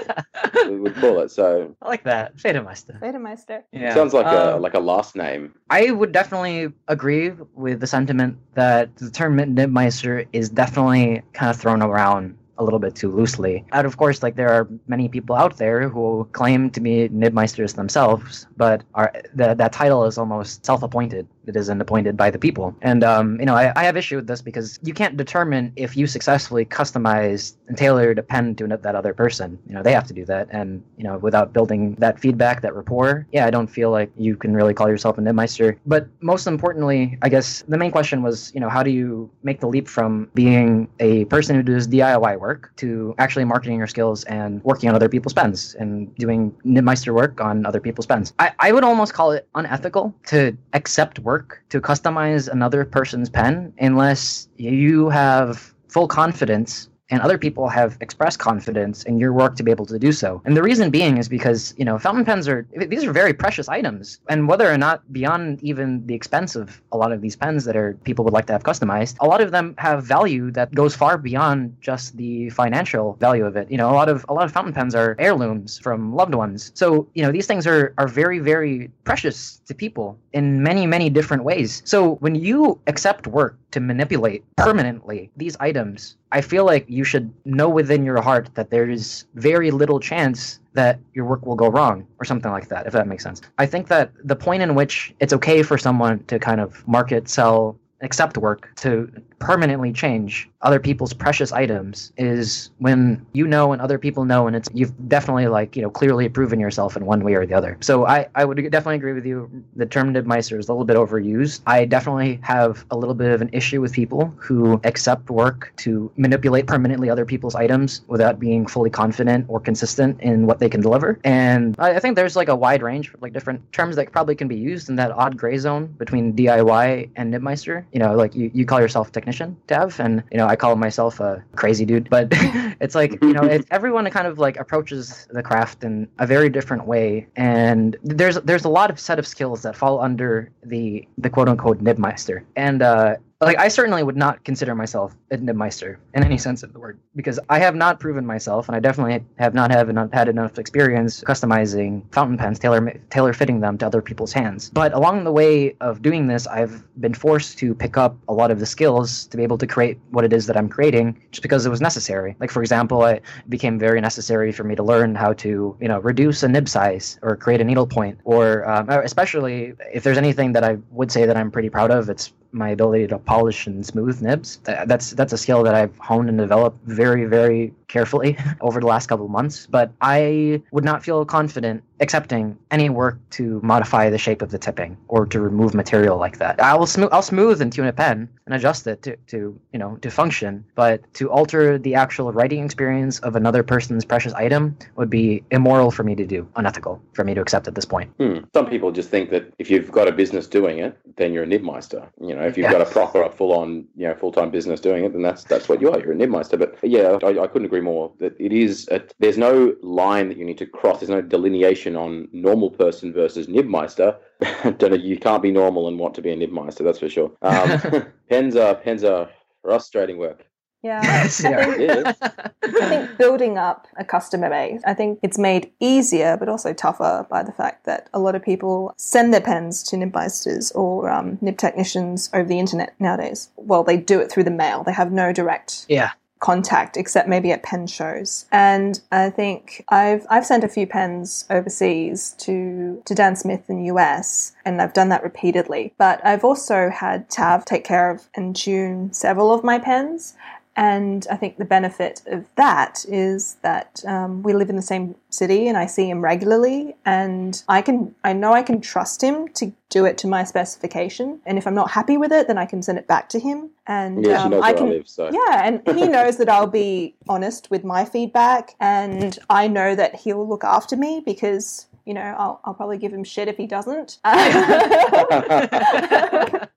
[0.84, 1.30] would call it.
[1.30, 2.36] So I like that.
[2.36, 2.94] Federmeister.
[3.00, 3.62] Federmeister.
[3.72, 3.92] Yeah.
[3.94, 5.42] sounds like a Um, like a last name.
[5.70, 7.30] I would definitely agree
[7.64, 12.78] with the sentiment that the term Nibmeister is definitely kind of thrown around a little
[12.78, 13.64] bit too loosely.
[13.72, 17.74] And of course, like there are many people out there who claim to be Nibmeisters
[17.74, 21.26] themselves, but are that that title is almost self-appointed.
[21.50, 22.74] It isn't appointed by the people.
[22.80, 25.96] And um, you know, I, I have issue with this because you can't determine if
[25.96, 29.58] you successfully customized and tailored a pen to that other person.
[29.66, 32.74] You know, they have to do that, and you know, without building that feedback, that
[32.74, 35.78] rapport, yeah, I don't feel like you can really call yourself a Nibmeister.
[35.86, 39.60] But most importantly, I guess the main question was, you know, how do you make
[39.60, 44.24] the leap from being a person who does DIY work to actually marketing your skills
[44.24, 48.32] and working on other people's pens and doing Nibmeister work on other people's pens?
[48.38, 51.39] I, I would almost call it unethical to accept work
[51.70, 58.38] to customize another person's pen unless you have full confidence and other people have expressed
[58.38, 60.40] confidence in your work to be able to do so.
[60.44, 63.68] And the reason being is because, you know, fountain pens are, these are very precious
[63.68, 64.20] items.
[64.28, 67.76] And whether or not beyond even the expense of a lot of these pens that
[67.76, 70.94] are people would like to have customized, a lot of them have value that goes
[70.94, 73.70] far beyond just the financial value of it.
[73.70, 76.70] You know, a lot of, a lot of fountain pens are heirlooms from loved ones.
[76.74, 81.10] So, you know, these things are, are very, very precious to people in many, many
[81.10, 81.82] different ways.
[81.84, 87.32] So when you accept work to manipulate permanently these items, I feel like you should
[87.44, 91.68] know within your heart that there is very little chance that your work will go
[91.68, 93.40] wrong or something like that, if that makes sense.
[93.58, 97.28] I think that the point in which it's okay for someone to kind of market,
[97.28, 103.80] sell, accept work to permanently change other people's precious items is when you know and
[103.80, 107.24] other people know and it's you've definitely like you know clearly proven yourself in one
[107.24, 107.76] way or the other.
[107.80, 109.50] So i i would definitely agree with you.
[109.76, 111.60] The term nibmeister is a little bit overused.
[111.66, 116.10] I definitely have a little bit of an issue with people who accept work to
[116.16, 120.82] manipulate permanently other people's items without being fully confident or consistent in what they can
[120.82, 121.18] deliver.
[121.24, 124.34] And i, I think there's like a wide range of like different terms that probably
[124.34, 128.34] can be used in that odd gray zone between diy and nibmeister you know like
[128.34, 132.08] you, you call yourself technician Tav and you know i call myself a crazy dude
[132.08, 132.28] but
[132.80, 136.48] it's like you know it, everyone kind of like approaches the craft in a very
[136.48, 141.06] different way and there's there's a lot of set of skills that fall under the
[141.18, 143.16] the quote unquote nibmeister and uh
[143.46, 147.00] like I certainly would not consider myself a nibmeister in any sense of the word
[147.16, 150.58] because I have not proven myself, and I definitely have not have enough, had enough
[150.58, 154.68] experience customizing fountain pens, tailor tailor fitting them to other people's hands.
[154.70, 158.50] But along the way of doing this, I've been forced to pick up a lot
[158.50, 161.42] of the skills to be able to create what it is that I'm creating, just
[161.42, 162.36] because it was necessary.
[162.40, 166.00] Like for example, it became very necessary for me to learn how to, you know,
[166.00, 170.52] reduce a nib size or create a needle point, or um, especially if there's anything
[170.52, 173.84] that I would say that I'm pretty proud of, it's my ability to polish and
[173.84, 174.58] smooth nibs.
[174.64, 179.06] That's that's a skill that I've honed and developed very very carefully over the last
[179.06, 179.66] couple months.
[179.66, 184.58] But I would not feel confident accepting any work to modify the shape of the
[184.58, 186.60] tipping or to remove material like that.
[186.60, 189.78] I will smooth I'll smooth and tune a pen and adjust it to, to you
[189.78, 194.76] know to function, but to alter the actual writing experience of another person's precious item
[194.96, 198.10] would be immoral for me to do, unethical for me to accept at this point.
[198.18, 198.38] Hmm.
[198.54, 201.46] Some people just think that if you've got a business doing it, then you're a
[201.46, 202.08] nibmeister.
[202.20, 202.72] You know, if you've yeah.
[202.72, 205.44] got a proper, a full on, you know, full time business doing it, then that's
[205.44, 206.00] that's what you are.
[206.00, 206.56] You're a nibmeister.
[206.56, 208.12] But yeah, I, I couldn't agree more.
[208.18, 208.88] That it is.
[208.90, 211.00] A, there's no line that you need to cross.
[211.00, 214.16] There's no delineation on normal person versus nibmeister.
[214.62, 214.94] Don't know.
[214.94, 216.84] You can't be normal and want to be a nibmeister.
[216.84, 217.32] That's for sure.
[217.42, 219.28] Um, pens are pens are
[219.62, 220.46] frustrating work.
[220.82, 226.38] Yeah, I, think, I think building up a customer base, I think it's made easier
[226.38, 229.98] but also tougher by the fact that a lot of people send their pens to
[229.98, 233.50] nibmeisters or um, nib technicians over the internet nowadays.
[233.56, 234.82] Well, they do it through the mail.
[234.82, 238.46] They have no direct yeah contact except maybe at pen shows.
[238.50, 243.76] And I think I've I've sent a few pens overseas to to Dan Smith in
[243.76, 245.92] the US and I've done that repeatedly.
[245.98, 250.34] But I've also had Tav take care of and tune several of my pens
[250.76, 255.16] and I think the benefit of that is that um, we live in the same
[255.28, 259.48] city and I see him regularly and I can I know I can trust him
[259.54, 261.40] to do it to my specification.
[261.44, 263.70] And if I'm not happy with it then I can send it back to him.
[263.86, 265.30] And yeah, um, I can I live, so.
[265.32, 270.14] yeah and he knows that I'll be honest with my feedback and I know that
[270.14, 273.66] he'll look after me because you know I'll, I'll probably give him shit if he
[273.66, 274.18] doesn't.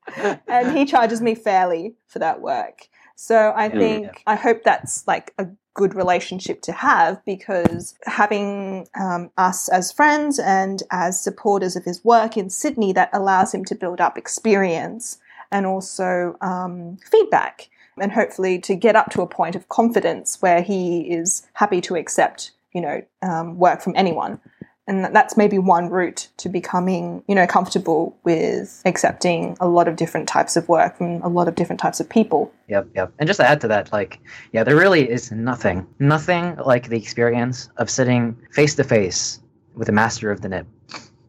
[0.47, 2.87] And he charges me fairly for that work
[3.24, 4.21] so I think.
[4.28, 10.39] I hope that's like a good relationship to have because having um, us as friends
[10.39, 15.19] and as supporters of his work in Sydney, that allows him to build up experience
[15.53, 20.61] and also um, feedback and hopefully to get up to a point of confidence where
[20.61, 24.39] he is happy to accept you know um, work from anyone
[24.88, 29.95] and that's maybe one route to becoming you know comfortable with accepting a lot of
[29.95, 33.27] different types of work from a lot of different types of people yep yep and
[33.27, 34.19] just to add to that like
[34.51, 39.39] yeah there really is nothing nothing like the experience of sitting face to face
[39.75, 40.67] with a master of the nib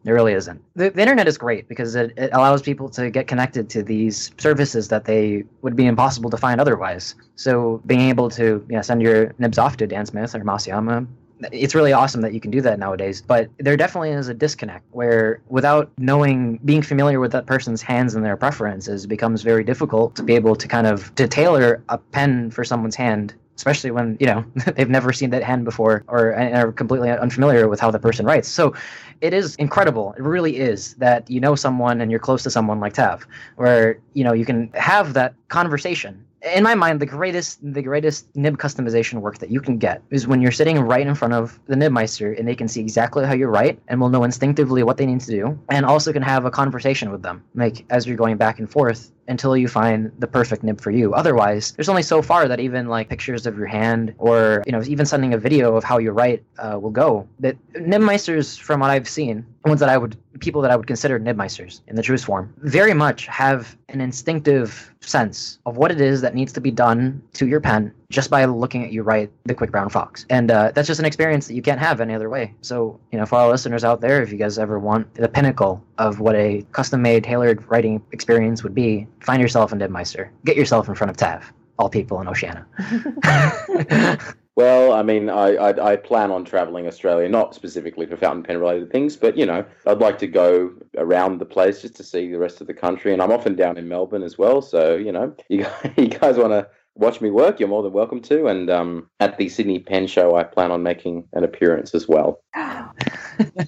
[0.05, 0.61] there really isn't.
[0.75, 4.31] The, the internet is great because it, it allows people to get connected to these
[4.37, 7.15] services that they would be impossible to find otherwise.
[7.35, 11.07] So being able to you know, send your nibs off to Dan Smith or Masuyama
[11.51, 14.85] it's really awesome that you can do that nowadays but there definitely is a disconnect
[14.91, 20.15] where without knowing being familiar with that person's hands and their preferences becomes very difficult
[20.15, 24.17] to be able to kind of to tailor a pen for someone's hand especially when
[24.19, 27.99] you know they've never seen that hand before or are completely unfamiliar with how the
[27.99, 28.47] person writes.
[28.47, 28.73] So
[29.21, 30.13] it is incredible.
[30.17, 33.25] It really is that you know someone and you're close to someone like tav
[33.55, 38.27] where you know you can have that conversation in my mind, the greatest the greatest
[38.35, 41.59] nib customization work that you can get is when you're sitting right in front of
[41.67, 44.97] the nibmeister and they can see exactly how you write and will know instinctively what
[44.97, 47.43] they need to do, and also can have a conversation with them.
[47.55, 51.13] Like as you're going back and forth, until you find the perfect nib for you.
[51.13, 54.81] Otherwise, there's only so far that even like pictures of your hand or you know
[54.83, 57.27] even sending a video of how you write uh, will go.
[57.39, 61.17] That nibmeisters, from what I've seen, ones that I would people that I would consider
[61.17, 66.21] nibmeisters in the truest form, very much have an instinctive sense of what it is
[66.21, 69.53] that needs to be done to your pen just by looking at you write the
[69.53, 70.25] quick brown fox.
[70.29, 72.53] And uh, that's just an experience that you can't have any other way.
[72.61, 75.83] So you know for all listeners out there if you guys ever want the pinnacle
[75.97, 80.57] of what a custom made tailored writing experience would be find yourself a nibmeister get
[80.57, 82.65] yourself in front of tav all people in oceania
[84.57, 88.57] Well, I mean, I, I, I plan on traveling Australia, not specifically for fountain pen
[88.57, 92.31] related things, but you know, I'd like to go around the place just to see
[92.31, 94.61] the rest of the country, and I'm often down in Melbourne as well.
[94.61, 95.65] So you know, you
[95.97, 98.47] you guys want to watch me work, you're more than welcome to.
[98.47, 102.41] And um, at the Sydney Pen Show, I plan on making an appearance as well.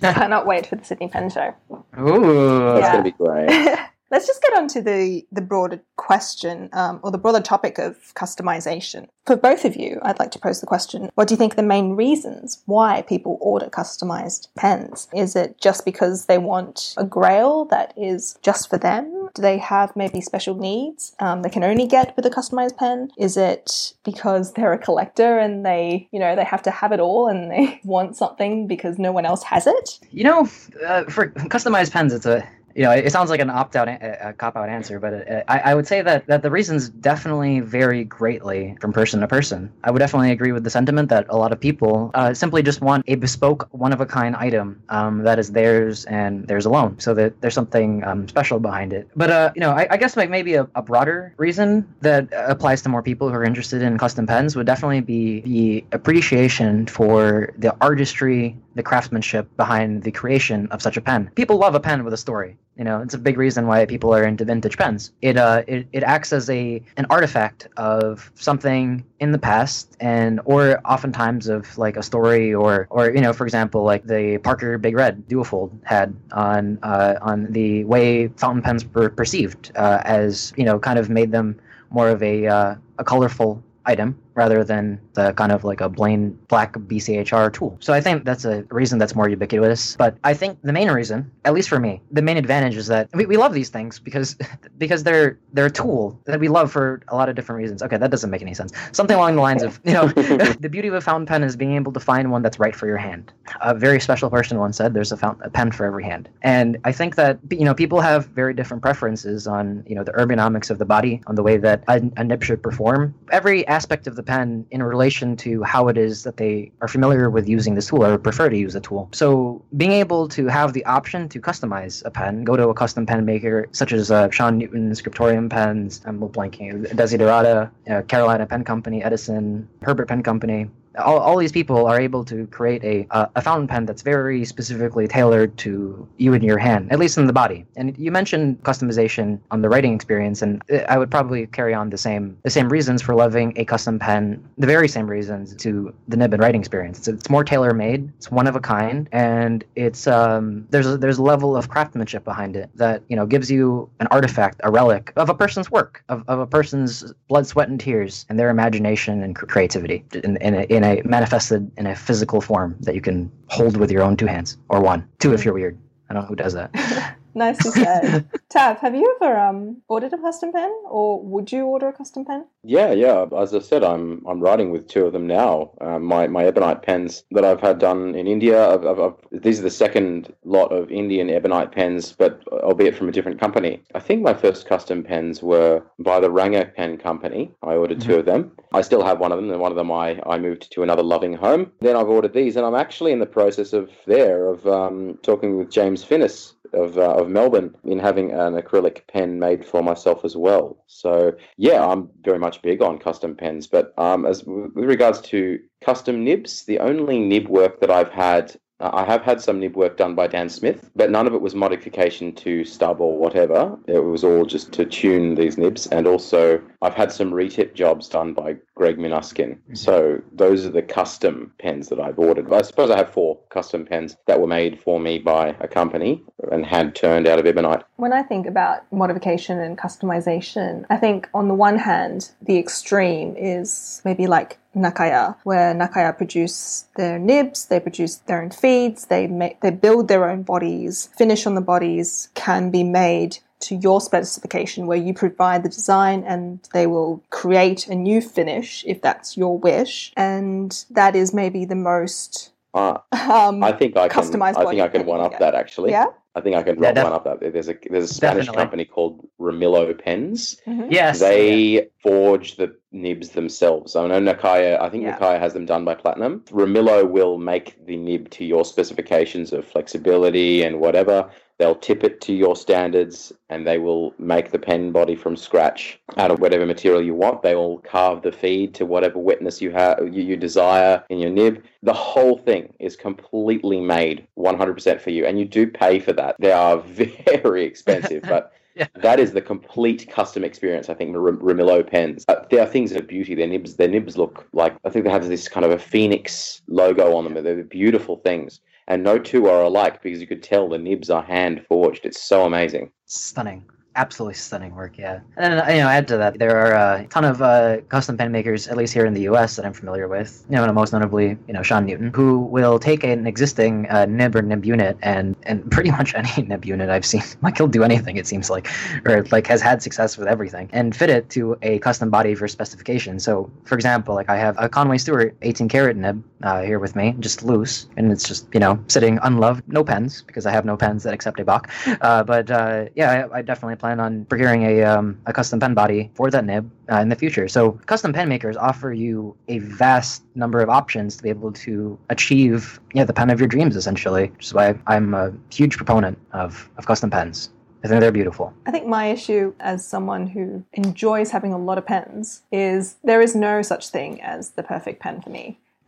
[0.01, 1.53] Cannot wait for the Sydney Pen Show.
[1.99, 2.73] Ooh.
[2.73, 2.91] That's Yeah.
[2.93, 3.80] going to be great.
[4.10, 7.97] Let's just get on to the, the broader question um, or the broader topic of
[8.16, 9.08] customization.
[9.26, 11.64] For both of you, I'd like to pose the question what do you think the
[11.64, 15.10] main reasons why people order customized pens?
[15.14, 19.30] Is it just because they want a grail that is just for them?
[19.36, 23.12] Do they have maybe special needs um, they can only get with a customized pen?
[23.18, 27.01] Is it because they're a collector and they, you know, they have to have it
[27.01, 29.99] all and they want something because no one else has it?
[30.12, 30.41] You know,
[30.86, 32.47] uh, for customized pens, it's a
[32.78, 35.73] you know, it sounds like an opt-out, a, a cop-out answer, but it, I, I
[35.73, 39.73] would say that that the reasons definitely vary greatly from person to person.
[39.84, 42.80] I would definitely agree with the sentiment that a lot of people uh, simply just
[42.82, 47.55] want a bespoke, one-of-a-kind item um, that is theirs and theirs alone, so that there's
[47.55, 49.09] something um, special behind it.
[49.15, 52.84] But uh, you know, I, I guess like maybe a, a broader reason that applies
[52.84, 57.55] to more people who are interested in custom pens would definitely be the appreciation for
[57.57, 61.32] the artistry the craftsmanship behind the creation of such a pen.
[61.34, 62.55] People love a pen with a story.
[62.78, 65.11] You know, it's a big reason why people are into vintage pens.
[65.21, 70.39] It uh, it, it acts as a an artifact of something in the past, and
[70.45, 74.78] or oftentimes of like a story, or or you know, for example, like the Parker
[74.78, 80.53] Big Red Duofold had on uh, on the way fountain pens were perceived uh, as
[80.55, 81.59] you know, kind of made them
[81.89, 86.38] more of a uh, a colorful item rather than the kind of like a plain
[86.47, 87.75] black BCHR tool.
[87.81, 89.95] So I think that's a reason that's more ubiquitous.
[89.97, 93.09] But I think the main reason, at least for me, the main advantage is that
[93.13, 94.38] we, we love these things because
[94.77, 97.81] because they're they're a tool that we love for a lot of different reasons.
[97.81, 98.71] Okay, that doesn't make any sense.
[98.91, 100.07] Something along the lines of, you know,
[100.59, 102.85] the beauty of a fountain pen is being able to find one that's right for
[102.85, 103.33] your hand.
[103.61, 106.29] A very special person once said there's a fountain a pen for every hand.
[106.43, 110.11] And I think that you know people have very different preferences on, you know, the
[110.11, 113.15] ergonomics of the body, on the way that a, a nib should perform.
[113.31, 117.30] Every aspect of the pen in relation to how it is that they are familiar
[117.30, 119.09] with using this tool or prefer to use the tool.
[119.13, 123.05] So being able to have the option to customize a pen, go to a custom
[123.05, 128.63] pen maker such as uh, Shawn Newton Scriptorium pens, I'm blanking, Desiderata, uh, Carolina Pen
[128.63, 133.27] Company, Edison, Herbert Pen Company, all, all these people are able to create a, uh,
[133.35, 137.27] a fountain pen that's very specifically tailored to you and your hand, at least in
[137.27, 137.65] the body.
[137.75, 141.97] And you mentioned customization on the writing experience, and I would probably carry on the
[141.97, 146.17] same the same reasons for loving a custom pen, the very same reasons to the
[146.17, 146.99] nib and writing experience.
[146.99, 150.97] It's, it's more tailor made, it's one of a kind, and it's um, there's a,
[150.97, 154.71] there's a level of craftsmanship behind it that you know gives you an artifact, a
[154.71, 158.49] relic of a person's work, of, of a person's blood, sweat, and tears, and their
[158.49, 163.77] imagination and creativity in, in, in manifested in a physical form that you can hold
[163.77, 165.47] with your own two hands or one, two if mm-hmm.
[165.47, 165.77] you're weird.
[166.09, 166.71] I don't know who does that.
[167.38, 168.27] Nicely said.
[168.49, 172.25] Tav, have you ever um, ordered a custom pen, or would you order a custom
[172.25, 172.45] pen?
[172.63, 173.27] Yeah, yeah.
[173.38, 175.71] As I said, I'm I'm writing with two of them now.
[175.79, 178.73] Um, my my ebonite pens that I've had done in India.
[178.73, 183.07] I've, I've, I've, these are the second lot of Indian ebonite pens, but albeit from
[183.07, 183.83] a different company.
[183.93, 187.51] I think my first custom pens were by the Ranga Pen Company.
[187.61, 188.51] I ordered two of them.
[188.73, 191.03] I still have one of them, and one of them I, I moved to another
[191.03, 191.71] loving home.
[191.81, 195.57] Then I've ordered these, and I'm actually in the process of there of um, talking
[195.57, 200.25] with James Finnis of uh, of Melbourne in having an acrylic pen made for myself
[200.25, 200.84] as well.
[200.88, 203.67] So yeah, I'm very much big on custom pens.
[203.67, 208.55] But um, as with regards to custom nibs, the only nib work that I've had.
[208.80, 211.41] Uh, I have had some nib work done by Dan Smith, but none of it
[211.41, 213.75] was modification to stub or whatever.
[213.88, 215.88] It was all just to tune these nibs.
[215.88, 219.57] And also, I've had some retip jobs done by Greg Minuskin.
[219.73, 222.53] So those are the custom pens that I've ordered.
[222.53, 226.23] I suppose I have four custom pens that were made for me by a company
[226.51, 227.84] and had turned out of ebonite.
[227.95, 233.36] When I think about modification and customization, I think on the one hand, the extreme
[233.36, 239.25] is maybe like Nakaya, where Nakaya produce their nibs, they produce their own feeds, they
[239.25, 243.99] make, they build their own bodies, finish on the bodies can be made to your
[244.01, 249.36] specification where you provide the design and they will create a new finish if that's
[249.38, 250.14] your wish.
[250.16, 254.24] And that is maybe the most Uh, um, I think I can.
[254.24, 255.92] Customized I think I can one up that actually.
[255.92, 256.05] yeah.
[256.36, 257.39] I think I can Yeah, one up that.
[257.39, 258.62] There's a there's a Spanish Definitely.
[258.62, 260.62] company called Romillo Pens.
[260.67, 260.92] Mhm.
[260.92, 261.20] Yes.
[261.20, 263.96] They forge the nibs themselves.
[263.96, 264.79] I know Nakaya.
[264.79, 265.17] I think Yeah.
[265.17, 266.43] Nakaya has them done by Platinum.
[266.51, 271.28] Romillo will make the nib to your specifications of flexibility and whatever.
[271.59, 276.00] They'll tip it to your standards, and they will make the pen body from scratch
[276.17, 277.42] out of whatever material you want.
[277.42, 281.32] They will carve the feed to whatever wetness you have you, you desire in your
[281.32, 281.63] nib.
[281.82, 286.36] The whole thing is completely made 100% for you, and you do pay for that.
[286.39, 288.86] They are very expensive, but Yeah.
[289.01, 290.88] that is the complete custom experience.
[290.88, 292.25] I think Romillo pens.
[292.28, 293.34] Uh, there are things of beauty.
[293.34, 296.62] Their nibs, their nibs look like I think they have this kind of a phoenix
[296.67, 297.43] logo on them.
[297.43, 301.24] They're beautiful things, and no two are alike because you could tell the nibs are
[301.24, 302.05] hand forged.
[302.05, 302.92] It's so amazing.
[303.05, 303.66] stunning
[303.97, 305.19] absolutely stunning work yeah.
[305.36, 308.32] And then you know add to that there are a ton of uh, custom pen
[308.32, 310.45] makers at least here in the us that i'm familiar with.
[310.49, 314.36] You know most notably you know shawn newton who will take an existing uh, nib
[314.36, 317.83] or nib unit and and pretty much any nib unit i've seen like he'll do
[317.83, 318.69] anything it seems like
[319.05, 322.47] or like has had success with everything and fit it to a custom body for
[322.47, 323.19] specification.
[323.19, 326.95] So for example like i have a conway stewart 18 karat nib uh, here with
[326.95, 330.65] me just loose and it's just you know sitting unloved no pens because i have
[330.65, 331.71] no pens that accept a Bock.
[332.01, 335.74] Uh, but uh, yeah, I, I definitely plan on procuring a, um, a custom pen
[335.74, 337.47] body for that nib uh, in the future.
[337.47, 341.97] So custom pen makers offer you a vast number of options to be able to
[342.09, 346.18] achieve yeah the pen of your dreams essentially, which is why I'm a huge proponent
[346.34, 347.50] of, of custom pens.
[347.84, 348.54] I think they're beautiful.
[348.66, 353.22] I think my issue as someone who enjoys having a lot of pens is there
[353.22, 355.59] is no such thing as the perfect pen for me.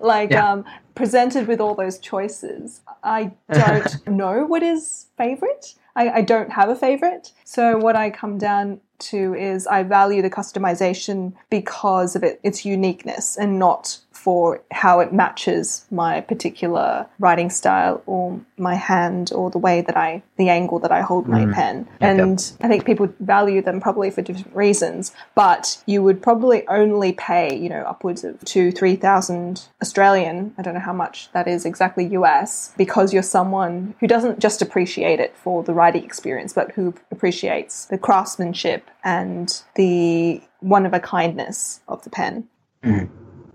[0.00, 0.52] like Yeah.
[0.52, 0.64] um,
[0.94, 5.74] presented with all those choices, I don't know what is favorite.
[5.94, 7.32] I, I don't have a favorite.
[7.44, 12.64] So what I come down to is I value the customization because of it, its
[12.64, 19.50] uniqueness and not for how it matches my particular writing style or my hand or
[19.50, 21.52] the way that I, the angle that I hold my Mm.
[21.54, 21.76] pen.
[21.78, 22.10] Yep, yep.
[22.20, 27.12] and I think people value them probably for different reasons, but you would probably only
[27.12, 30.54] pay, you know, upwards of two, three thousand Australian.
[30.56, 34.62] I don't know how much that is exactly US, because you're someone who doesn't just
[34.62, 40.94] appreciate it for the writing experience, but who appreciates the craftsmanship and the one of
[40.94, 42.46] a kindness of the pen.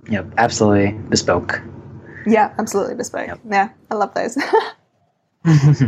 [0.09, 1.61] Yep, absolutely bespoke.
[2.25, 3.39] Yeah, absolutely bespoke.
[3.49, 4.37] Yeah, I love those.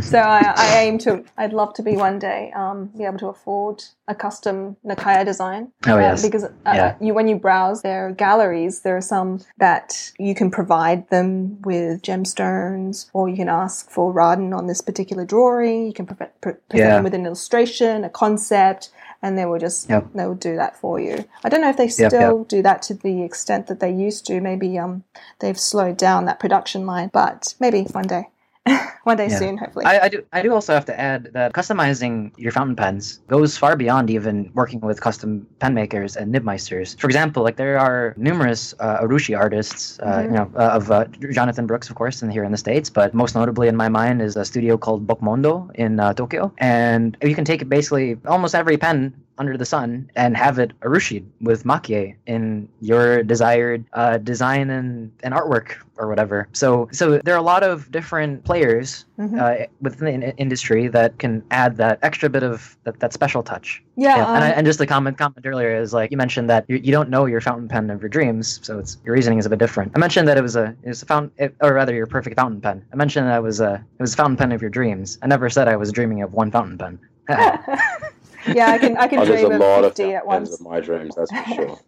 [0.02, 1.24] so I, I aim to.
[1.36, 5.72] I'd love to be one day um, be able to afford a custom Nakaya design.
[5.86, 6.22] Oh, Uh, yes.
[6.22, 6.94] because uh, Yeah.
[7.00, 12.02] you when you browse their galleries, there are some that you can provide them with
[12.02, 15.86] gemstones, or you can ask for Raden on this particular drawing.
[15.86, 16.94] You can pre- pre- present Yeah.
[16.96, 18.90] them with an illustration, a concept,
[19.22, 20.06] and they will just Yep.
[20.14, 21.24] they will do that for you.
[21.44, 24.26] I don't know if they Yep, still do that to the extent that they used
[24.26, 24.40] to.
[24.40, 25.04] Maybe um
[25.40, 28.28] they've slowed down that production line, but maybe one day,
[29.04, 29.38] one day Yeah.
[29.38, 29.84] soon, hopefully.
[29.86, 30.22] I, I do.
[30.32, 34.50] I do also have to add that customizing your fountain pens goes far beyond even
[34.54, 36.94] working with custom pen makers and nibmeisters.
[36.98, 40.24] For example, like there are numerous uh, Urushi artists, uh, Mhm.
[40.24, 42.90] you know, uh, of uh, Jonathan Brooks, of course, in here in the states.
[42.90, 47.16] But most notably in my mind is a studio called Bokumondo in uh, Tokyo, and
[47.22, 51.64] you can take basically almost every pen under the sun and have it urushied with
[51.64, 56.46] makie in your desired uh, design and, and artwork or whatever.
[56.52, 59.36] So so there are a lot of different players Mhm.
[59.38, 63.42] uh, within the in- industry that can add that extra bit of that, that special
[63.42, 63.82] touch.
[63.96, 66.48] yeah, Yeah, and, I, um, and just the comment comment earlier is like you mentioned
[66.48, 69.38] that you, you don't know your fountain pen of your dreams, so it's your reasoning
[69.38, 69.92] is a bit different.
[69.94, 72.60] I mentioned that it was a it was a fountain, or rather your perfect fountain
[72.62, 72.82] pen.
[72.92, 75.18] I mentioned that it was a it was a fountain pen of your dreams.
[75.22, 76.98] I never said I was dreaming of one fountain pen.
[78.46, 80.52] yeah, I can I can Oh, there's dream a lot of fifty at once.
[80.52, 81.78] of my dreams, that's for sure.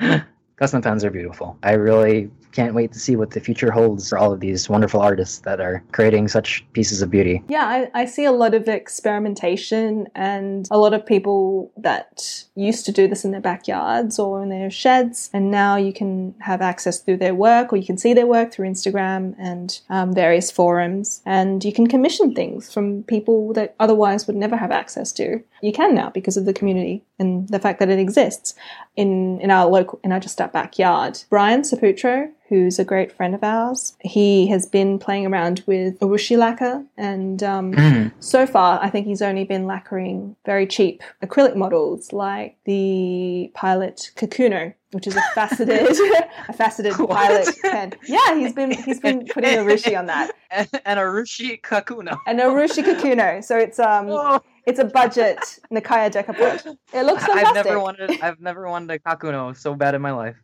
[0.56, 1.58] Custom pens are beautiful.
[1.62, 5.00] I really can't wait to see what the future holds for all of these wonderful
[5.00, 7.42] artists that are creating such pieces of beauty.
[7.48, 12.84] Yeah, I, I see a lot of experimentation and a lot of people that used
[12.86, 16.60] to do this in their backyards or in their sheds, and now you can have
[16.60, 20.50] access through their work or you can see their work through Instagram and um, various
[20.50, 25.42] forums, and you can commission things from people that otherwise would never have access to.
[25.62, 28.54] You can now because of the community and the fact that it exists
[28.94, 31.22] in in our local in our just our backyard.
[31.30, 33.96] Brian Saputro, who's a great friend of ours.
[34.00, 38.12] He has been playing around with urushi lacquer, and um, Mm.
[38.20, 44.10] so far, I think he's only been lacquering very cheap acrylic models like the Pilot
[44.16, 45.88] Kakuno, which is a faceted,
[46.48, 47.10] a faceted What?
[47.10, 47.94] pilot pen.
[48.06, 52.18] Yeah, he's been he's been putting urushi on that, and, and a Rushi Kakuno.
[52.26, 53.42] an urushi Kakuno.
[53.44, 55.38] So it's um Oh, it's a budget
[55.72, 56.76] Nakaya Decapod.
[56.94, 57.56] It looks fantastic.
[57.58, 58.10] I've never wanted.
[58.22, 60.36] I've never wanted a Kakuno so bad in my life.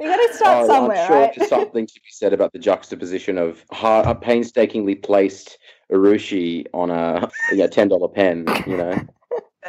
[0.00, 1.34] You got to start Oh, somewhere, I'm sure right?
[1.34, 5.58] there's something to be said about the juxtaposition of ha- a painstakingly placed
[5.92, 8.46] urushi on a yeah, ten dollar pen.
[8.66, 9.06] You know,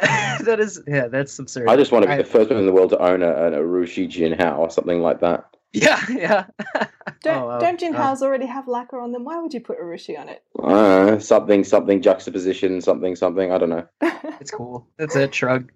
[0.00, 1.68] that is, yeah, that's absurd.
[1.68, 3.46] I just want to be I- the first person in the world to own a,
[3.46, 5.44] an urushi Jinhao or something like that.
[5.72, 6.46] Yeah, yeah.
[7.22, 7.58] Don't Oh, wow.
[7.60, 9.24] don't Jin Uh, Haos already have lacquer on them?
[9.24, 10.42] Why would you put urushi on it?
[10.58, 13.52] Uh, something, something juxtaposition, something, something.
[13.52, 13.86] I don't know.
[14.40, 14.88] It's cool.
[14.96, 15.34] That's it.
[15.34, 15.70] Shrug.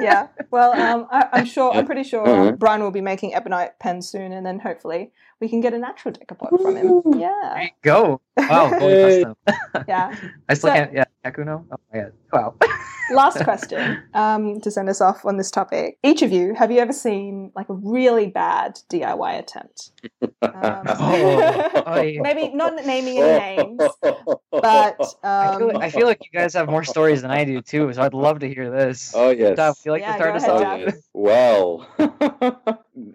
[0.00, 0.28] Yeah.
[0.50, 1.72] Well, um, I, I'm sure.
[1.72, 2.58] I'm pretty sure um, Mhm.
[2.58, 6.14] Brian will be making ebonite pens soon, and then hopefully we can get a natural
[6.14, 7.02] decapod from him.
[7.04, 7.62] There Yeah.
[7.62, 8.20] you go.
[8.36, 8.70] Wow.
[8.78, 9.24] Fully Yay.
[9.24, 9.84] custom.
[9.88, 10.14] Yeah.
[10.48, 10.92] I still So- can't.
[10.92, 11.64] Yeah, Kakuno.
[11.70, 12.12] Oh my god.
[12.32, 12.54] Wow.
[13.10, 15.96] Last question um, to send us off on this topic.
[16.02, 19.92] Each of you, have you ever seen like a really bad DIY attempt?
[20.40, 21.92] Um, Oh,
[22.22, 26.68] maybe not naming any names, but I feel, um, I feel like you guys have
[26.68, 29.12] more stories than I do too, so I'd love to hear this.
[29.16, 29.56] oh yes.
[29.56, 30.60] Tav, you like Yeah, to start us off?
[30.62, 30.80] Tav.
[30.80, 31.08] yes.
[31.12, 31.86] Well,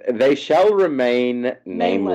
[0.09, 2.12] they shall remain nameless.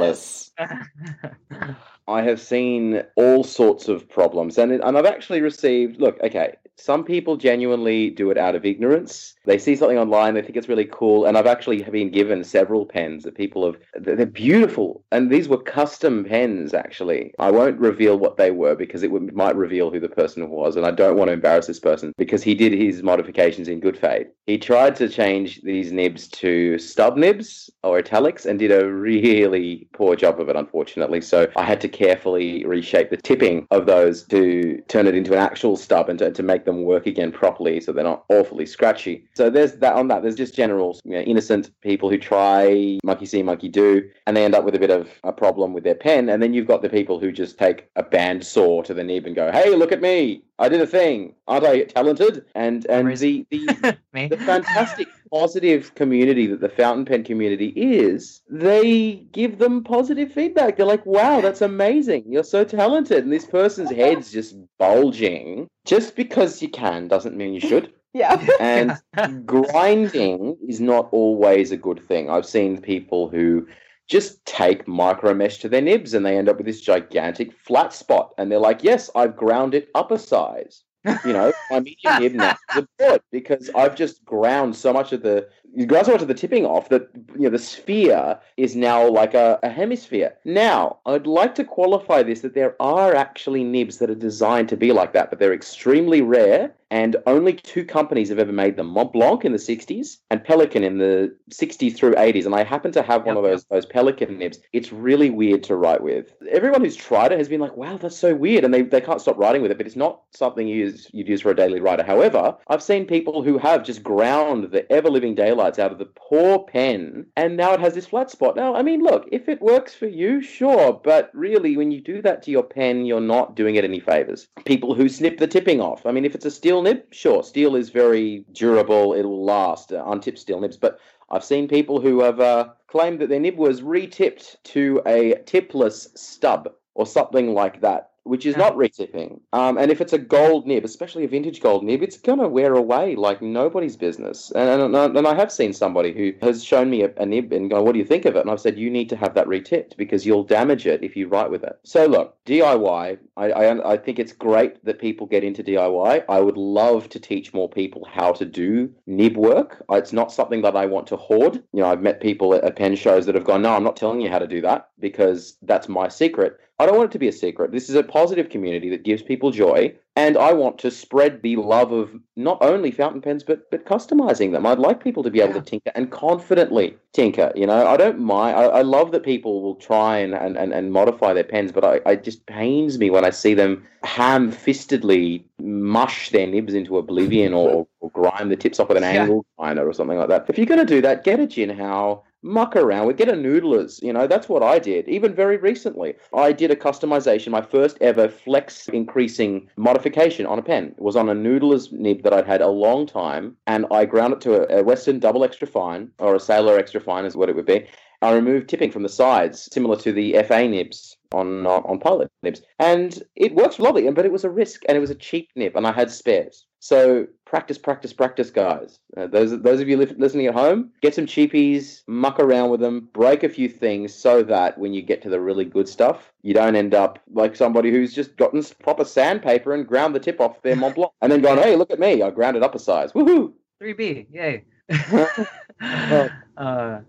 [2.09, 6.01] I have seen all sorts of problems, and and I've actually received.
[6.01, 9.35] Look, okay, some people genuinely do it out of ignorance.
[9.45, 12.87] They see something online, they think it's really cool, and I've actually been given several
[12.87, 13.77] pens that people have.
[13.95, 16.75] They're beautiful, and these were custom pens.
[16.75, 20.77] Actually, I won't reveal what they were because it might reveal who the person was,
[20.77, 23.99] and I don't want to embarrass this person because he did his modifications in good
[23.99, 24.29] faith.
[24.47, 29.89] He tried to change these nibs to stub nibs or italics, and did a really
[29.93, 31.21] poor job of it, unfortunately.
[31.21, 35.39] So I had to carefully reshape the tipping of those to turn it into an
[35.39, 39.25] actual stub and to, to make them work again properly so they're not awfully scratchy.
[39.35, 40.23] So there's that on that.
[40.23, 44.45] There's just general you know, innocent people who try monkey see, monkey do, and they
[44.45, 46.29] end up with a bit of a problem with their pen.
[46.29, 49.27] And then you've got the people who just take a band saw to the nib
[49.27, 50.43] and go, hey, look at me.
[50.59, 51.35] I did a thing.
[51.47, 52.45] Aren't I talented?
[52.55, 53.67] And and the, the
[54.13, 60.77] the fantastic positive community that the fountain pen community is, they give them positive feedback.
[60.77, 62.25] They're like, wow, that's amazing.
[62.27, 63.25] You're so talented.
[63.25, 65.69] And this person's head's just bulging.
[65.85, 67.93] Just because you can doesn't mean you should.
[68.13, 68.45] yeah.
[68.61, 72.31] And grinding is not always a good thing.
[72.31, 73.67] I've seen people who
[74.09, 77.93] just take micro mesh to their nibs and they end up with this gigantic flat
[77.93, 78.33] spot.
[78.39, 80.83] And they're like, yes, I've ground it up a size.
[81.25, 85.13] You know, my medium nib now is a board because I've just ground so much
[85.13, 88.75] of the you so much of the tipping off that you know the sphere is
[88.75, 90.35] now like a, a hemisphere.
[90.45, 94.77] Now, I'd like to qualify this that there are actually nibs that are designed to
[94.77, 98.87] be like that, but they're extremely rare and only two companies have ever made them
[98.87, 102.47] Mont Blanc in the 60s and Pelikan in the 60s through 80s.
[102.47, 104.59] And I happen to have one of those, those Pelikan nibs.
[104.73, 106.35] It's really weird to write with.
[106.51, 108.65] Everyone who's tried it has been like, wow, that's so weird.
[108.65, 111.29] And they, they can't stop writing with it, but it's not something you use, you'd
[111.29, 112.03] use for a daily writer.
[112.03, 116.05] However, I've seen people who have just ground the ever living daylights out of the
[116.05, 118.55] poor pen and now it has this flat spot.
[118.55, 120.93] Now, I mean, look, if it works for you, sure.
[120.93, 124.47] But really, when you do that to your pen, you're not doing it any favors.
[124.65, 126.07] People who snip the tipping off.
[126.07, 130.05] I mean, if it's a steel nib, sure, steel is very durable, it'll last, uh,
[130.07, 130.77] untipped steel nibs.
[130.77, 135.35] But I've seen people who have uh, claimed that their nib was retipped to a
[135.45, 138.65] tipless stub or something like that, which is Yeah.
[138.65, 139.41] not retipping.
[139.53, 142.49] Um, and if it's a gold nib, especially a vintage gold nib, it's going to
[142.49, 144.53] wear away like nobody's business.
[144.55, 147.71] And, and, and I have seen somebody who has shown me a, a nib and
[147.71, 148.41] gone, What do you think of it?
[148.41, 151.29] And I've said, You need to have that retipped because you'll damage it if you
[151.29, 151.79] write with it.
[151.83, 156.25] So, look, DIY, I, I, I think it's great that people get into DIY.
[156.29, 159.85] I would love to teach more people how to do nib work.
[159.91, 161.63] It's not something that I want to hoard.
[161.73, 163.97] You know, I've met people at, at pen shows that have gone, No, I'm not
[163.97, 166.59] telling you how to do that because that's my secret.
[166.81, 167.73] I don't want it to be a secret.
[167.73, 171.57] This is a positive community that gives people joy, and I want to spread the
[171.57, 174.65] love of not only fountain pens but but customizing them.
[174.65, 175.61] I'd like people to be able Yeah.
[175.61, 177.53] to tinker and confidently tinker.
[177.57, 178.57] You know, I don't mind.
[178.57, 181.85] I, I love that people will try and, and, and, and modify their pens, but
[181.85, 187.53] I, I just pains me when I see them ham-fistedly mush their nibs into oblivion
[187.55, 189.23] or, or grind the tips off with an Yeah.
[189.23, 190.47] angle grinder or something like that.
[190.49, 194.01] If you're going to do that, get a Jinhao muck around with get a noodlers
[194.03, 197.99] you know that's what i did even very recently i did a customization my first
[198.01, 202.47] ever flex increasing modification on a pen it was on a noodlers nib that i'd
[202.47, 206.11] had a long time and i ground it to a, a western double extra fine
[206.19, 207.87] or a sailor extra fine is what it would be
[208.21, 212.31] I removed tipping from the sides, similar to the FA nibs on uh, on pilot
[212.43, 214.11] nibs, and it works lovely.
[214.11, 216.67] But it was a risk, and it was a cheap nib, and I had spares.
[216.81, 219.01] So practice, practice, practice, guys.
[219.17, 222.81] Uh, those those of you li- listening at home, get some cheapies, muck around with
[222.81, 226.33] them, break a few things, so that when you get to the really good stuff,
[226.43, 230.41] you don't end up like somebody who's just gotten proper sandpaper and ground the tip
[230.41, 232.23] off their Mont Blanc, and then gone, "Hey, look at me!
[232.23, 233.13] I ground it up a size.
[233.13, 233.53] Woohoo!"
[233.83, 234.65] 3B, yay.
[236.57, 237.01] uh,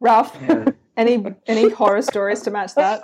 [0.00, 0.66] Ralph, yeah.
[0.96, 3.02] any any horror stories to match that?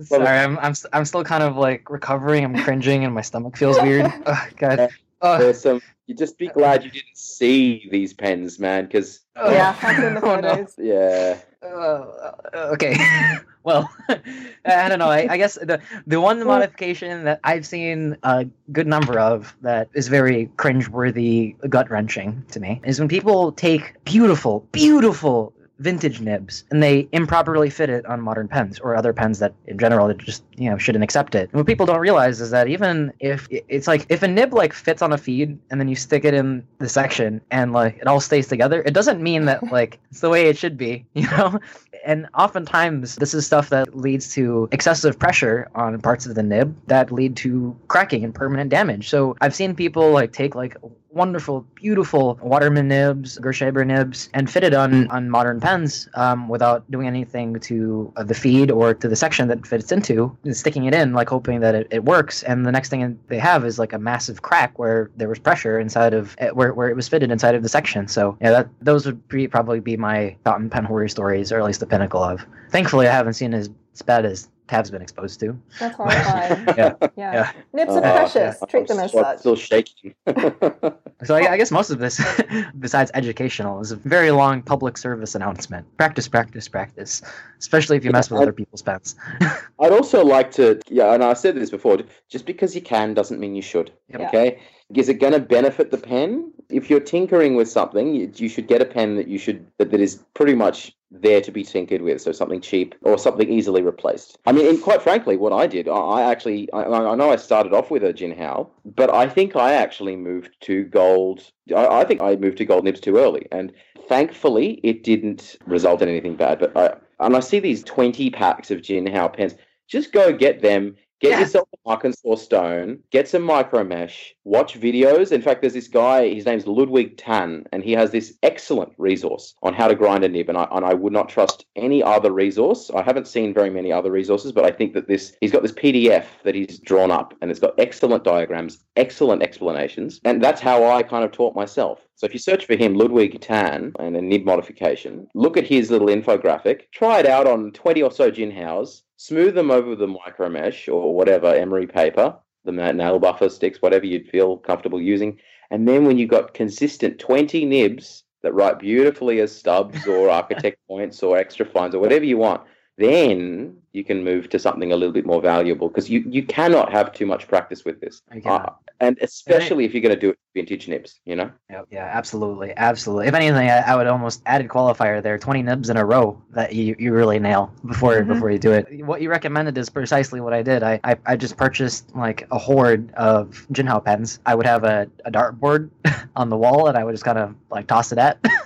[0.00, 2.44] Sorry, I'm I'm I'm still kind of like recovering.
[2.44, 4.12] I'm cringing, and my stomach feels weird.
[4.26, 4.90] Oh, God.
[5.22, 5.80] Oh, There's some.
[6.08, 9.52] You just be glad you didn't see these pens, man, because oh.
[9.52, 10.66] Yeah, I've seen the Oh, no.
[10.78, 12.32] yeah, Uh,
[12.74, 12.96] okay.
[13.62, 15.08] well, I don't know.
[15.08, 19.88] I, I guess the the one modification that I've seen a good number of that
[19.94, 26.64] is very cringeworthy, gut wrenching to me is when people take beautiful, beautiful vintage nibs
[26.70, 30.18] and they improperly fit it on modern pens or other pens that in general that
[30.18, 31.50] just you know shouldn't accept it.
[31.50, 34.72] And what people don't realize is that even if it's like if a nib like
[34.72, 38.06] fits on a feed and then you stick it in the section and like it
[38.06, 41.28] all stays together, it doesn't mean that like it's the way it should be, you
[41.30, 41.58] know?
[42.04, 46.76] And oftentimes this is stuff that leads to excessive pressure on parts of the nib
[46.88, 49.08] that lead to cracking and permanent damage.
[49.08, 50.76] So I've seen people like take like
[51.12, 57.06] wonderful, beautiful Waterman nibs, Gershaber nibs, and fitted on on modern pens um, without doing
[57.06, 60.94] anything to uh, the feed or to the section that it fits into, sticking it
[60.94, 62.42] in, like hoping that it, it works.
[62.42, 65.78] And the next thing they have is like a massive crack where there was pressure
[65.78, 68.08] inside of eh, where, where it was fitted inside of the section.
[68.08, 71.64] So yeah, that those would be, probably be my fountain pen horror stories, or at
[71.64, 72.44] least the pinnacle of.
[72.70, 75.58] Thankfully, I haven't seen as, as bad as Tav's been exposed to.
[75.78, 76.64] That's horrifying.
[76.78, 77.08] Yeah, yeah.
[77.16, 77.52] yeah.
[77.74, 78.62] Nibs Oh, are precious.
[78.62, 79.38] I'm Treat them as such.
[79.40, 80.14] Still shaking.
[81.24, 82.20] So I, I guess most of this,
[82.80, 85.86] besides educational, is a very long public service announcement.
[85.96, 87.22] Practice, practice, practice.
[87.60, 89.14] Especially if you mess with I- other people's pens.
[89.40, 91.98] I'd also like to, yeah, and I said this before.
[92.28, 93.92] Just because you can doesn't mean you should.
[94.08, 94.20] Yep.
[94.20, 94.28] Yeah.
[94.28, 94.58] Okay,
[94.94, 96.52] is it going to benefit the pen?
[96.68, 99.90] If you're tinkering with something, you, you should get a pen that you should that,
[99.90, 102.22] that is pretty much there to be tinkered with.
[102.22, 104.38] So something cheap or something easily replaced.
[104.46, 107.74] I mean, and quite frankly, what I did, I, actually, I, I know I started
[107.74, 111.50] off with a Jinhao, but I think I actually moved to gold.
[111.76, 113.72] I, I think I moved to gold nibs too early, and
[114.08, 116.58] thankfully, it didn't result in anything bad.
[116.58, 119.54] But I, and I see these twenty packs of Jinhao pens.
[119.88, 120.96] Just go get them.
[121.22, 121.40] Get Yeah.
[121.40, 122.98] yourself a Arkansas Stone.
[123.10, 124.34] Get some micro mesh.
[124.42, 125.30] Watch videos.
[125.30, 126.28] In fact, there's this guy.
[126.28, 130.28] His name's Ludwig Tan, and he has this excellent resource on how to grind a
[130.28, 130.48] nib.
[130.48, 132.90] And I and I would not trust any other resource.
[132.92, 135.72] I haven't seen very many other resources, but I think that this he's got this
[135.72, 140.84] PDF that he's drawn up, and it's got excellent diagrams, excellent explanations, and that's how
[140.84, 142.00] I kind of taught myself.
[142.16, 145.90] So if you search for him, Ludwig Tan, and a nib modification, look at his
[145.90, 150.00] little infographic, try it out on 20 or so gin Jinhaos, smooth them over with
[150.00, 155.00] the micro mesh or whatever emery paper, the nail buffer sticks, whatever you'd feel comfortable
[155.00, 155.38] using.
[155.70, 160.78] And then when you've got consistent 20 nibs that write beautifully as stubs or architect
[160.88, 162.62] points or extra fines or whatever you want,
[162.98, 166.90] then you can move to something a little bit more valuable because you, you cannot
[166.90, 168.22] have too much practice with this.
[168.44, 168.70] Uh,
[169.00, 171.50] and especially if you're going to do it vintage nibs, you know?
[171.68, 173.26] Yeah, yeah, absolutely, absolutely.
[173.26, 176.74] If anything, I, I would almost added qualifier there: twenty nibs in a row that
[176.74, 178.28] you, you really nail before Mhm.
[178.28, 179.04] before you do it.
[179.04, 180.82] What you recommended is precisely what I did.
[180.82, 184.38] I, I, I just purchased like a horde of Jinhao pens.
[184.46, 185.90] I would have a, a dartboard
[186.36, 188.38] on the wall, and I would just kind of like toss it at.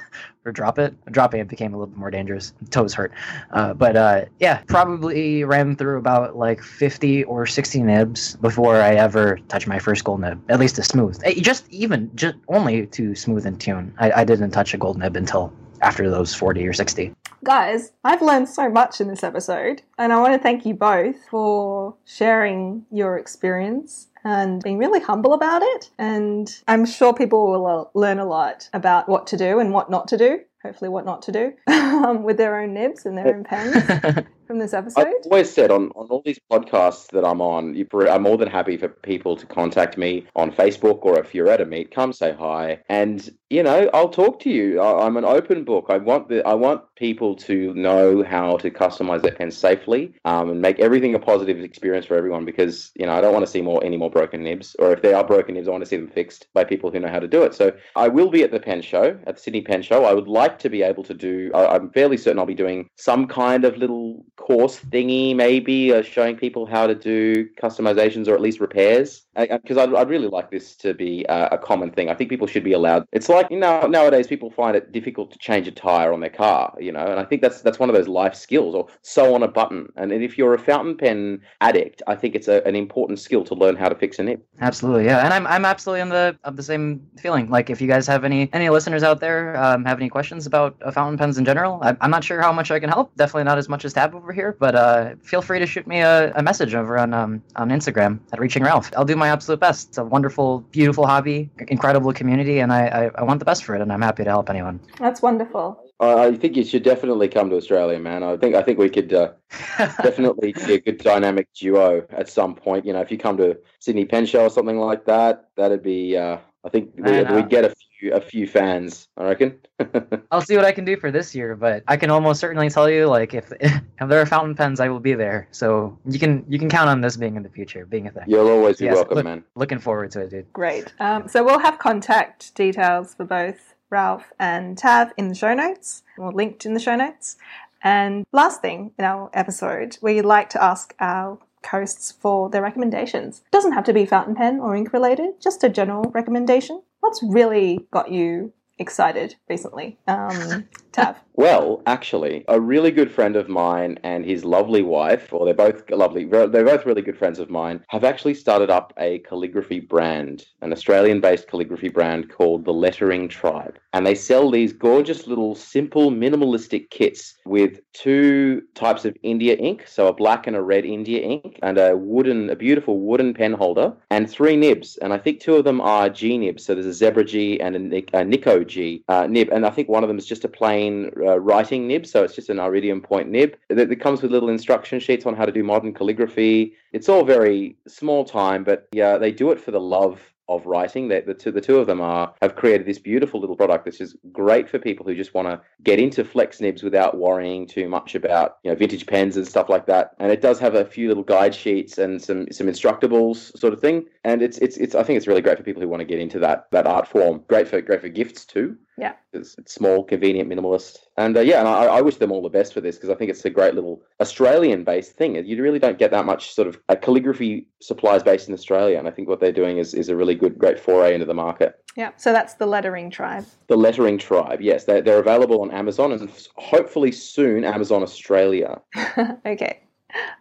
[0.47, 0.95] Or drop it.
[1.11, 2.53] Dropping it became a little bit more dangerous.
[2.71, 3.11] Toes hurt,
[3.51, 8.95] uh, but uh, yeah, probably ran through about like fifty or sixty nibs before I
[8.95, 10.41] ever touched my first gold nib.
[10.49, 11.21] At least a smooth.
[11.25, 13.95] Eh, Just even just only to smooth and tune.
[13.99, 15.53] I, I didn't touch a gold nib until
[15.83, 17.15] after those forty or sixty.
[17.45, 21.17] Guys, I've learned so much in this episode, and I want to thank you both
[21.31, 25.91] for sharing your experience and being really humble about it.
[25.99, 29.91] And I'm sure people will uh, learn a lot about what to do and what
[29.91, 30.41] not to do.
[30.65, 34.59] Hopefully, what not to do um, with their own nibs and their own pens from
[34.59, 35.01] this episode?
[35.01, 38.49] I've always said on, on all these podcasts that I'm on, you, I'm more than
[38.49, 42.13] happy for people to contact me on Facebook or if you're at a meet, come
[42.13, 44.81] say hi, and you know I'll talk to you.
[44.81, 45.87] I, I'm an open book.
[45.89, 50.51] I want the I want people to know how to customize their pens safely um,
[50.51, 52.45] and make everything a positive experience for everyone.
[52.45, 55.03] Because you know I don't want to see more any more broken nibs, or if
[55.03, 57.21] they are broken nibs, I want to see them fixed by people who know how
[57.21, 57.55] to do it.
[57.55, 60.05] So I will be at the pen show at the Sydney Pen Show.
[60.05, 61.51] I would like to be able to do.
[61.55, 66.03] I, I'm fairly certain I'll be doing some kind of little course thingy, maybe uh,
[66.03, 70.51] showing people how to do customizations or at least repairs because I'd, I'd really like
[70.51, 72.09] this to be a, a common thing.
[72.09, 73.07] I think people should be allowed.
[73.13, 76.31] It's like you know nowadays people find it difficult to change a tire on their
[76.31, 79.35] car, you know, and I think that's that's one of those life skills or sew
[79.35, 79.93] on a button.
[79.97, 83.55] And if you're a fountain pen addict, I think it's a, an important skill to
[83.55, 84.41] learn how to fix a nib.
[84.61, 87.51] Absolutely, yeah, and I'm I'm absolutely in the of the same feeling.
[87.51, 90.77] Like if you guys have any any listeners out there um, have any questions about
[90.83, 93.15] uh, fountain pens in general, I, I'm not sure how much I can help.
[93.17, 96.01] Definitely not as much as Tav over here, but uh, feel free to shoot me
[96.01, 98.91] a, a message over on um, on Instagram at Reaching Ralph.
[98.97, 99.91] I'll do my absolute best.
[99.91, 103.77] It's a wonderful, beautiful hobby, incredible community, and I, I, I want the best for
[103.77, 104.81] it, and I'm happy to help anyone.
[104.99, 105.81] That's wonderful.
[106.01, 108.25] I I think you should definitely come to Australia, man.
[108.25, 109.31] I think I think we could uh,
[109.79, 112.85] definitely be a good dynamic duo at some point.
[112.85, 116.17] You know, if you come to Sydney Pen Show or something like that, that'd be.
[116.17, 119.09] Uh, I think we, I we'd get a few a few fans.
[119.17, 119.59] I reckon.
[120.31, 122.89] I'll see what I can do for this year, but I can almost certainly tell
[122.89, 125.49] you, like if if there are fountain pens, I will be there.
[125.51, 128.25] So you can you can count on this being in the future, being a thing.
[128.27, 129.45] You'll always be Yes, welcome, look- man.
[129.55, 130.53] Looking forward to it, dude.
[130.53, 130.93] Great.
[131.01, 136.03] Um, so we'll have contact details for both Ralph and Tav in the show notes,
[136.19, 137.37] or linked in the show notes.
[137.83, 143.43] And last thing in our episode, we like to ask our hosts for their recommendations.
[143.51, 146.83] Doesn't have to be fountain pen or ink related, just a general recommendation.
[147.07, 151.17] What's really got you excited recently, um, Tav?
[151.37, 155.89] Well, actually, a really good friend of mine and his lovely wife, or they're both
[155.91, 160.47] lovely, they're both really good friends of mine, have actually started up a calligraphy brand,
[160.63, 163.79] an Australian based calligraphy brand called the Lettering Tribe.
[163.93, 169.87] And they sell these gorgeous little, simple, minimalistic kits with two types of India ink,
[169.87, 173.53] so a black and a red India ink, and a wooden, a beautiful wooden pen
[173.53, 174.97] holder, and three nibs.
[174.99, 177.93] And I think two of them are G nibs, so there's a Zebra G and
[177.93, 179.51] a, a Nikko G uh, nib.
[179.51, 182.35] And I think one of them is just a plain uh, writing nib, so it's
[182.35, 183.57] just an iridium point nib.
[183.69, 186.75] It, it comes with little instruction sheets on how to do modern calligraphy.
[186.93, 191.09] It's all very small time, but yeah, they do it for the love of writing.
[191.09, 193.99] That the two, the two of them are have created this beautiful little product that's
[193.99, 197.89] just great for people who just want to get into flex nibs without worrying too
[197.89, 200.13] much about you know vintage pens and stuff like that.
[200.19, 203.81] And it does have a few little guide sheets and some some instructables sort of
[203.81, 204.07] thing.
[204.25, 206.21] And it's it's it's I think it's really great for people who want to get
[206.21, 207.43] into that that art form.
[207.49, 208.77] Great for great for gifts too.
[208.99, 209.13] Yeah.
[209.33, 210.99] It's, it's small, convenient, minimalist.
[211.17, 213.15] And uh, yeah, and I, I wish them all the best for this because I
[213.15, 215.37] think it's a great little Australian based thing.
[215.45, 218.99] You really don't get that much sort of uh, calligraphy supplies based in Australia.
[218.99, 221.35] And I think what they're doing is, is a really good, great foray into the
[221.35, 221.79] market.
[221.97, 223.47] Yeah, so that's the lettering tribe.
[223.69, 228.81] The Lettering Tribe, yes, they're, they're available on Amazon and hopefully soon Amazon Australia.
[229.47, 229.81] okay.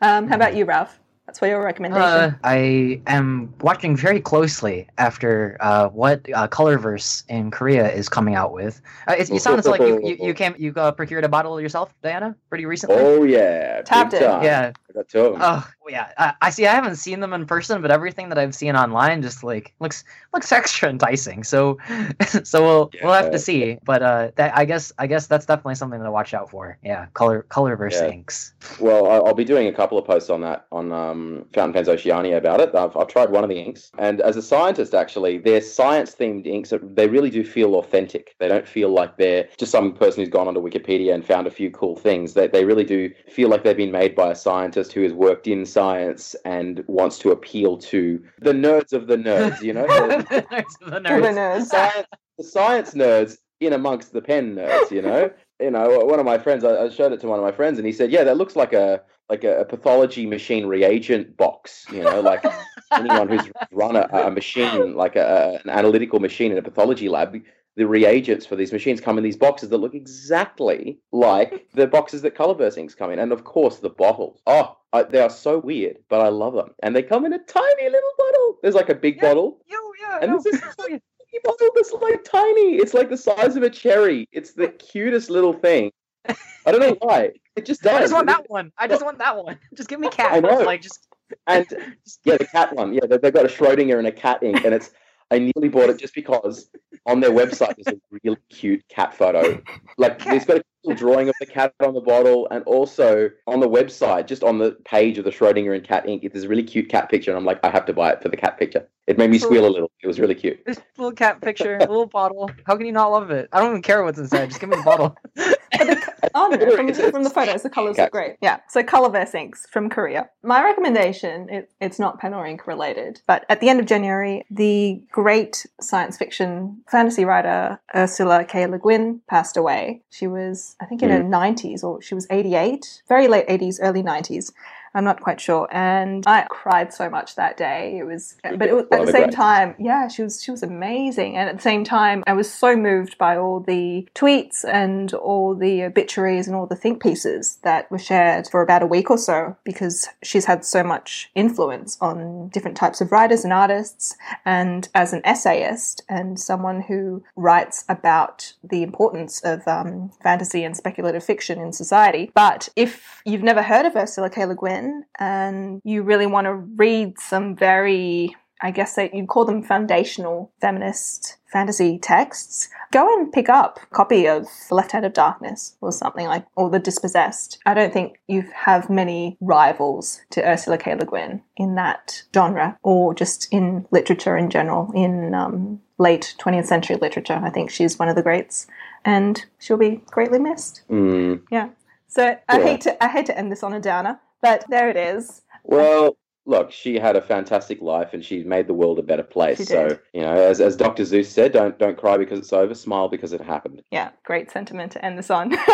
[0.02, 1.00] Um, how about you, Ralph?
[1.26, 2.04] That's for your recommendation.
[2.04, 8.36] Uh, I am watching very closely after uh, what uh, Colorverse in Korea is coming
[8.36, 8.80] out with.
[9.08, 11.94] Uh, it, it sounds like you you, you came you uh, procured a bottle yourself,
[12.04, 12.98] Diana, pretty recently.
[12.98, 13.82] Oh, yeah.
[13.82, 14.20] Tapped it.
[14.20, 14.44] time.
[14.44, 14.72] Yeah.
[14.90, 15.36] I got two.
[15.40, 16.66] Oh yeah, I, I see.
[16.68, 20.04] I haven't seen them in person, but everything that I've seen online just like looks
[20.34, 21.44] looks extra enticing.
[21.44, 21.78] So,
[22.44, 23.78] so we'll we'll have to see.
[23.84, 26.78] But uh, that I guess I guess that's definitely something to watch out for.
[26.84, 28.10] Yeah, color Colorverse Yeah.
[28.10, 28.54] inks.
[28.80, 31.74] Well, I- I'll be doing a couple of posts on that on um, Um, Fountain
[31.74, 32.76] Pens Oceania about it.
[32.76, 36.74] I've, I've tried one of the inks, and as a scientist, actually, they're science-themed inks.
[36.84, 38.36] They really do feel authentic.
[38.40, 41.52] They don't feel like they're just some person who's gone onto Wikipedia and found a
[41.52, 42.34] few cool things.
[42.34, 45.48] They, they really do feel like they've been made by a scientist who has worked
[45.48, 49.62] in science and wants to appeal to the nerds of the nerds.
[49.62, 51.36] You know, the, Nerds of the For the nerds.
[51.38, 51.66] nerds.
[51.68, 54.92] science, the science nerds in amongst the pen nerds.
[54.92, 55.32] You know,
[55.62, 56.00] you know.
[56.00, 57.94] One of my friends, I, I showed it to one of my friends, and he
[57.94, 61.86] said, "Yeah, that looks like a like a, a pathology machine reagent box.
[61.90, 62.44] You know, like
[62.94, 67.38] anyone who's run a, a machine, like a, an analytical machine in a pathology lab."
[67.78, 72.22] The reagents for these machines come in these boxes that look exactly like the boxes
[72.22, 74.42] that Colorverse inks come in, and of course the bottles.
[74.48, 77.38] Oh, I, they are so weird, but I love them, and they come in a
[77.40, 78.60] tiny little bottle.
[78.62, 79.24] There's like a big Yeah.
[79.28, 80.38] bottle, Yo, yeah, and no.
[80.42, 81.02] this is a tiny
[81.44, 82.76] bottle that's like tiny.
[82.78, 84.26] It's like the size of a cherry.
[84.32, 85.92] It's the cutest little thing.
[86.30, 87.32] I don't know why.
[87.56, 87.94] It just does.
[87.94, 88.72] I just want that one.
[88.78, 89.58] I just want that one.
[89.76, 90.32] Just give me cat.
[90.34, 90.60] I know.
[90.60, 91.08] Like just
[91.48, 91.66] And
[92.26, 92.94] yeah, the cat one.
[92.94, 94.92] Yeah, they- they've got a Schrodinger and a cat ink, and it's.
[95.32, 96.70] I nearly bought it just because
[97.08, 99.60] on their website there's a really cute cat photo.
[99.98, 103.60] Like it's got a little drawing of the cat on the bottle, and also on
[103.60, 106.62] the website, just on the page of the Schrodinger and cat ink, there's a really
[106.64, 108.88] cute cat picture, and I'm like, I have to buy it for the cat picture.
[109.08, 109.90] It made me squeal a little.
[110.04, 110.64] It was really cute.
[110.64, 112.52] this little cat picture, a little bottle.
[112.68, 113.50] How can you not love it?
[113.52, 114.50] I don't even care what's inside.
[114.50, 115.18] Just give me the bottle.
[116.36, 118.04] Oh, no, from, from the photos, the colours Yeah.
[118.04, 118.36] look great.
[118.42, 120.30] Yeah, so Colorverse inks from Korea.
[120.44, 124.44] My recommendation, it, it's not pen or ink related, but at the end of January,
[124.52, 128.68] the great science fiction fantasy writer Ursula K.
[128.68, 130.02] Le Guin passed away.
[130.10, 131.34] She was, I think, in her hmm.
[131.34, 134.52] 90s, or she was 88, very late 80s, early 90s.
[134.96, 135.68] I'm not quite sure.
[135.72, 137.98] And I cried so much that day.
[138.00, 141.36] It was, but it was, at the same time, yeah, she was she was amazing.
[141.36, 145.54] And at the same time, I was so moved by all the tweets and all
[145.54, 149.18] the obituaries and all the think pieces that were shared for about a week or
[149.18, 154.16] so because she's had so much influence on different types of writers and artists.
[154.46, 160.78] And as an essayist and someone who writes about the importance of um, fantasy and
[160.78, 162.32] speculative fiction in society.
[162.34, 164.46] But if you've never heard of Ursula K.
[164.46, 164.85] Le Guin
[165.20, 170.50] and you really want to read some very I guess that you'd call them foundational
[170.62, 172.70] feminist fantasy texts.
[172.94, 176.46] Go and pick up a copy of The Left Hand of Darkness or something like,
[176.56, 177.60] or The Dispossessed.
[177.66, 180.96] I don't think you have many rivals to Ursula K.
[180.96, 186.66] Le Guin in that genre or just in literature in general, in um, late 20th
[186.66, 187.40] century literature.
[187.44, 188.68] I think she's one of the greats
[189.04, 190.82] and she'll be greatly missed.
[190.90, 191.42] Mm.
[191.52, 191.70] Yeah.
[192.08, 192.64] So I Yeah.
[192.64, 195.42] hate to I hate to end this on a downer, but there it is.
[195.64, 199.68] Well, look, she had a fantastic life and she made the world a better place.
[199.68, 201.04] So, you know, as, as Dr.
[201.04, 203.82] Seuss said, don't don't cry because it's over, smile because it happened.
[203.92, 205.52] Yeah, great sentiment to end this on.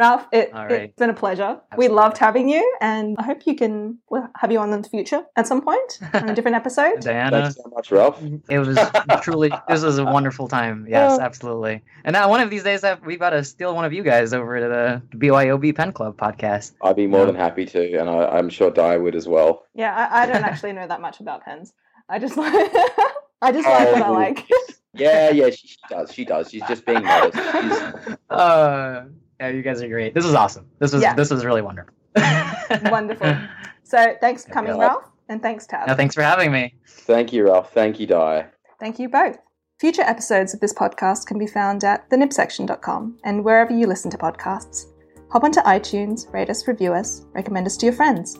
[0.00, 0.72] Ralph, it, All right.
[0.82, 1.60] it's been a pleasure.
[1.76, 4.88] We loved having you, and I hope you can we'll have you on in the
[4.88, 7.00] future at some point on a different episode.
[7.00, 8.20] Diana, Thanks so much, Ralph.
[8.48, 8.78] it was
[9.22, 10.86] truly this was a wonderful time.
[10.88, 11.82] Yes, absolutely.
[12.04, 14.32] And now one of these days, I've- we've got to steal one of you guys
[14.32, 16.72] over to the BYOB Pen Club podcast.
[16.82, 17.26] I'd be more Yeah.
[17.26, 19.66] than happy to, and I, I'm sure Di would as well.
[19.74, 21.72] Yeah, I, I don't actually know that much about pens.
[22.08, 22.52] I just like
[23.42, 24.12] I just like what I Oh.
[24.12, 24.48] like.
[24.94, 26.12] Yeah, yeah, she, she does.
[26.12, 26.50] She does.
[26.50, 27.36] She's just being modest.
[27.52, 29.04] She's, Uh,
[29.40, 30.14] yeah, you guys are great.
[30.14, 30.66] This is awesome.
[30.78, 31.14] This was Yeah.
[31.14, 31.94] this was really wonderful.
[32.90, 33.36] Wonderful.
[33.84, 35.86] So thanks for coming, Ralph, and thanks, Tav.
[35.88, 36.74] No, thanks for having me.
[36.86, 37.72] thank you, Ralph.
[37.72, 38.46] Thank you, Di.
[38.78, 39.38] Thank you both.
[39.78, 44.18] Future episodes of this podcast can be found at thenibsection.com and wherever you listen to
[44.18, 44.86] podcasts.
[45.32, 48.36] Hop onto iTunes, rate us, review us, recommend us to your friends.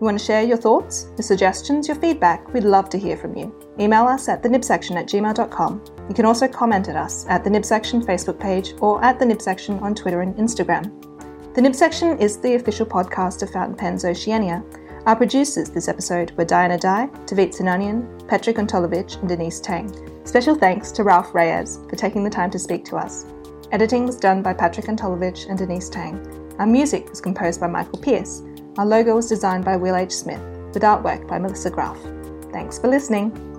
[0.00, 2.54] You want to share your thoughts, your suggestions, your feedback?
[2.54, 3.54] We'd love to hear from you.
[3.78, 5.84] Email us at thenibsection at gmail.com.
[6.08, 9.78] You can also comment at us at the Nibsection Facebook page or at the Nibsection
[9.82, 10.90] on Twitter and Instagram.
[11.54, 14.64] The Nib Section is the official podcast of Fountain Pens Oceania.
[15.04, 19.92] Our producers this episode were Diana Dai, Taveet Sinanian, Patrick Antolovich, and Denise Tang.
[20.24, 23.26] Special thanks to Ralph Reyes for taking the time to speak to us.
[23.70, 26.54] Editing was done by Patrick Antolovich and Denise Tang.
[26.58, 28.42] Our music was composed by Michael Pierce.
[28.78, 30.12] Our logo was designed by Will H.
[30.12, 30.40] Smith,
[30.72, 31.98] with artwork by Melissa Graff.
[32.52, 33.49] Thanks for listening.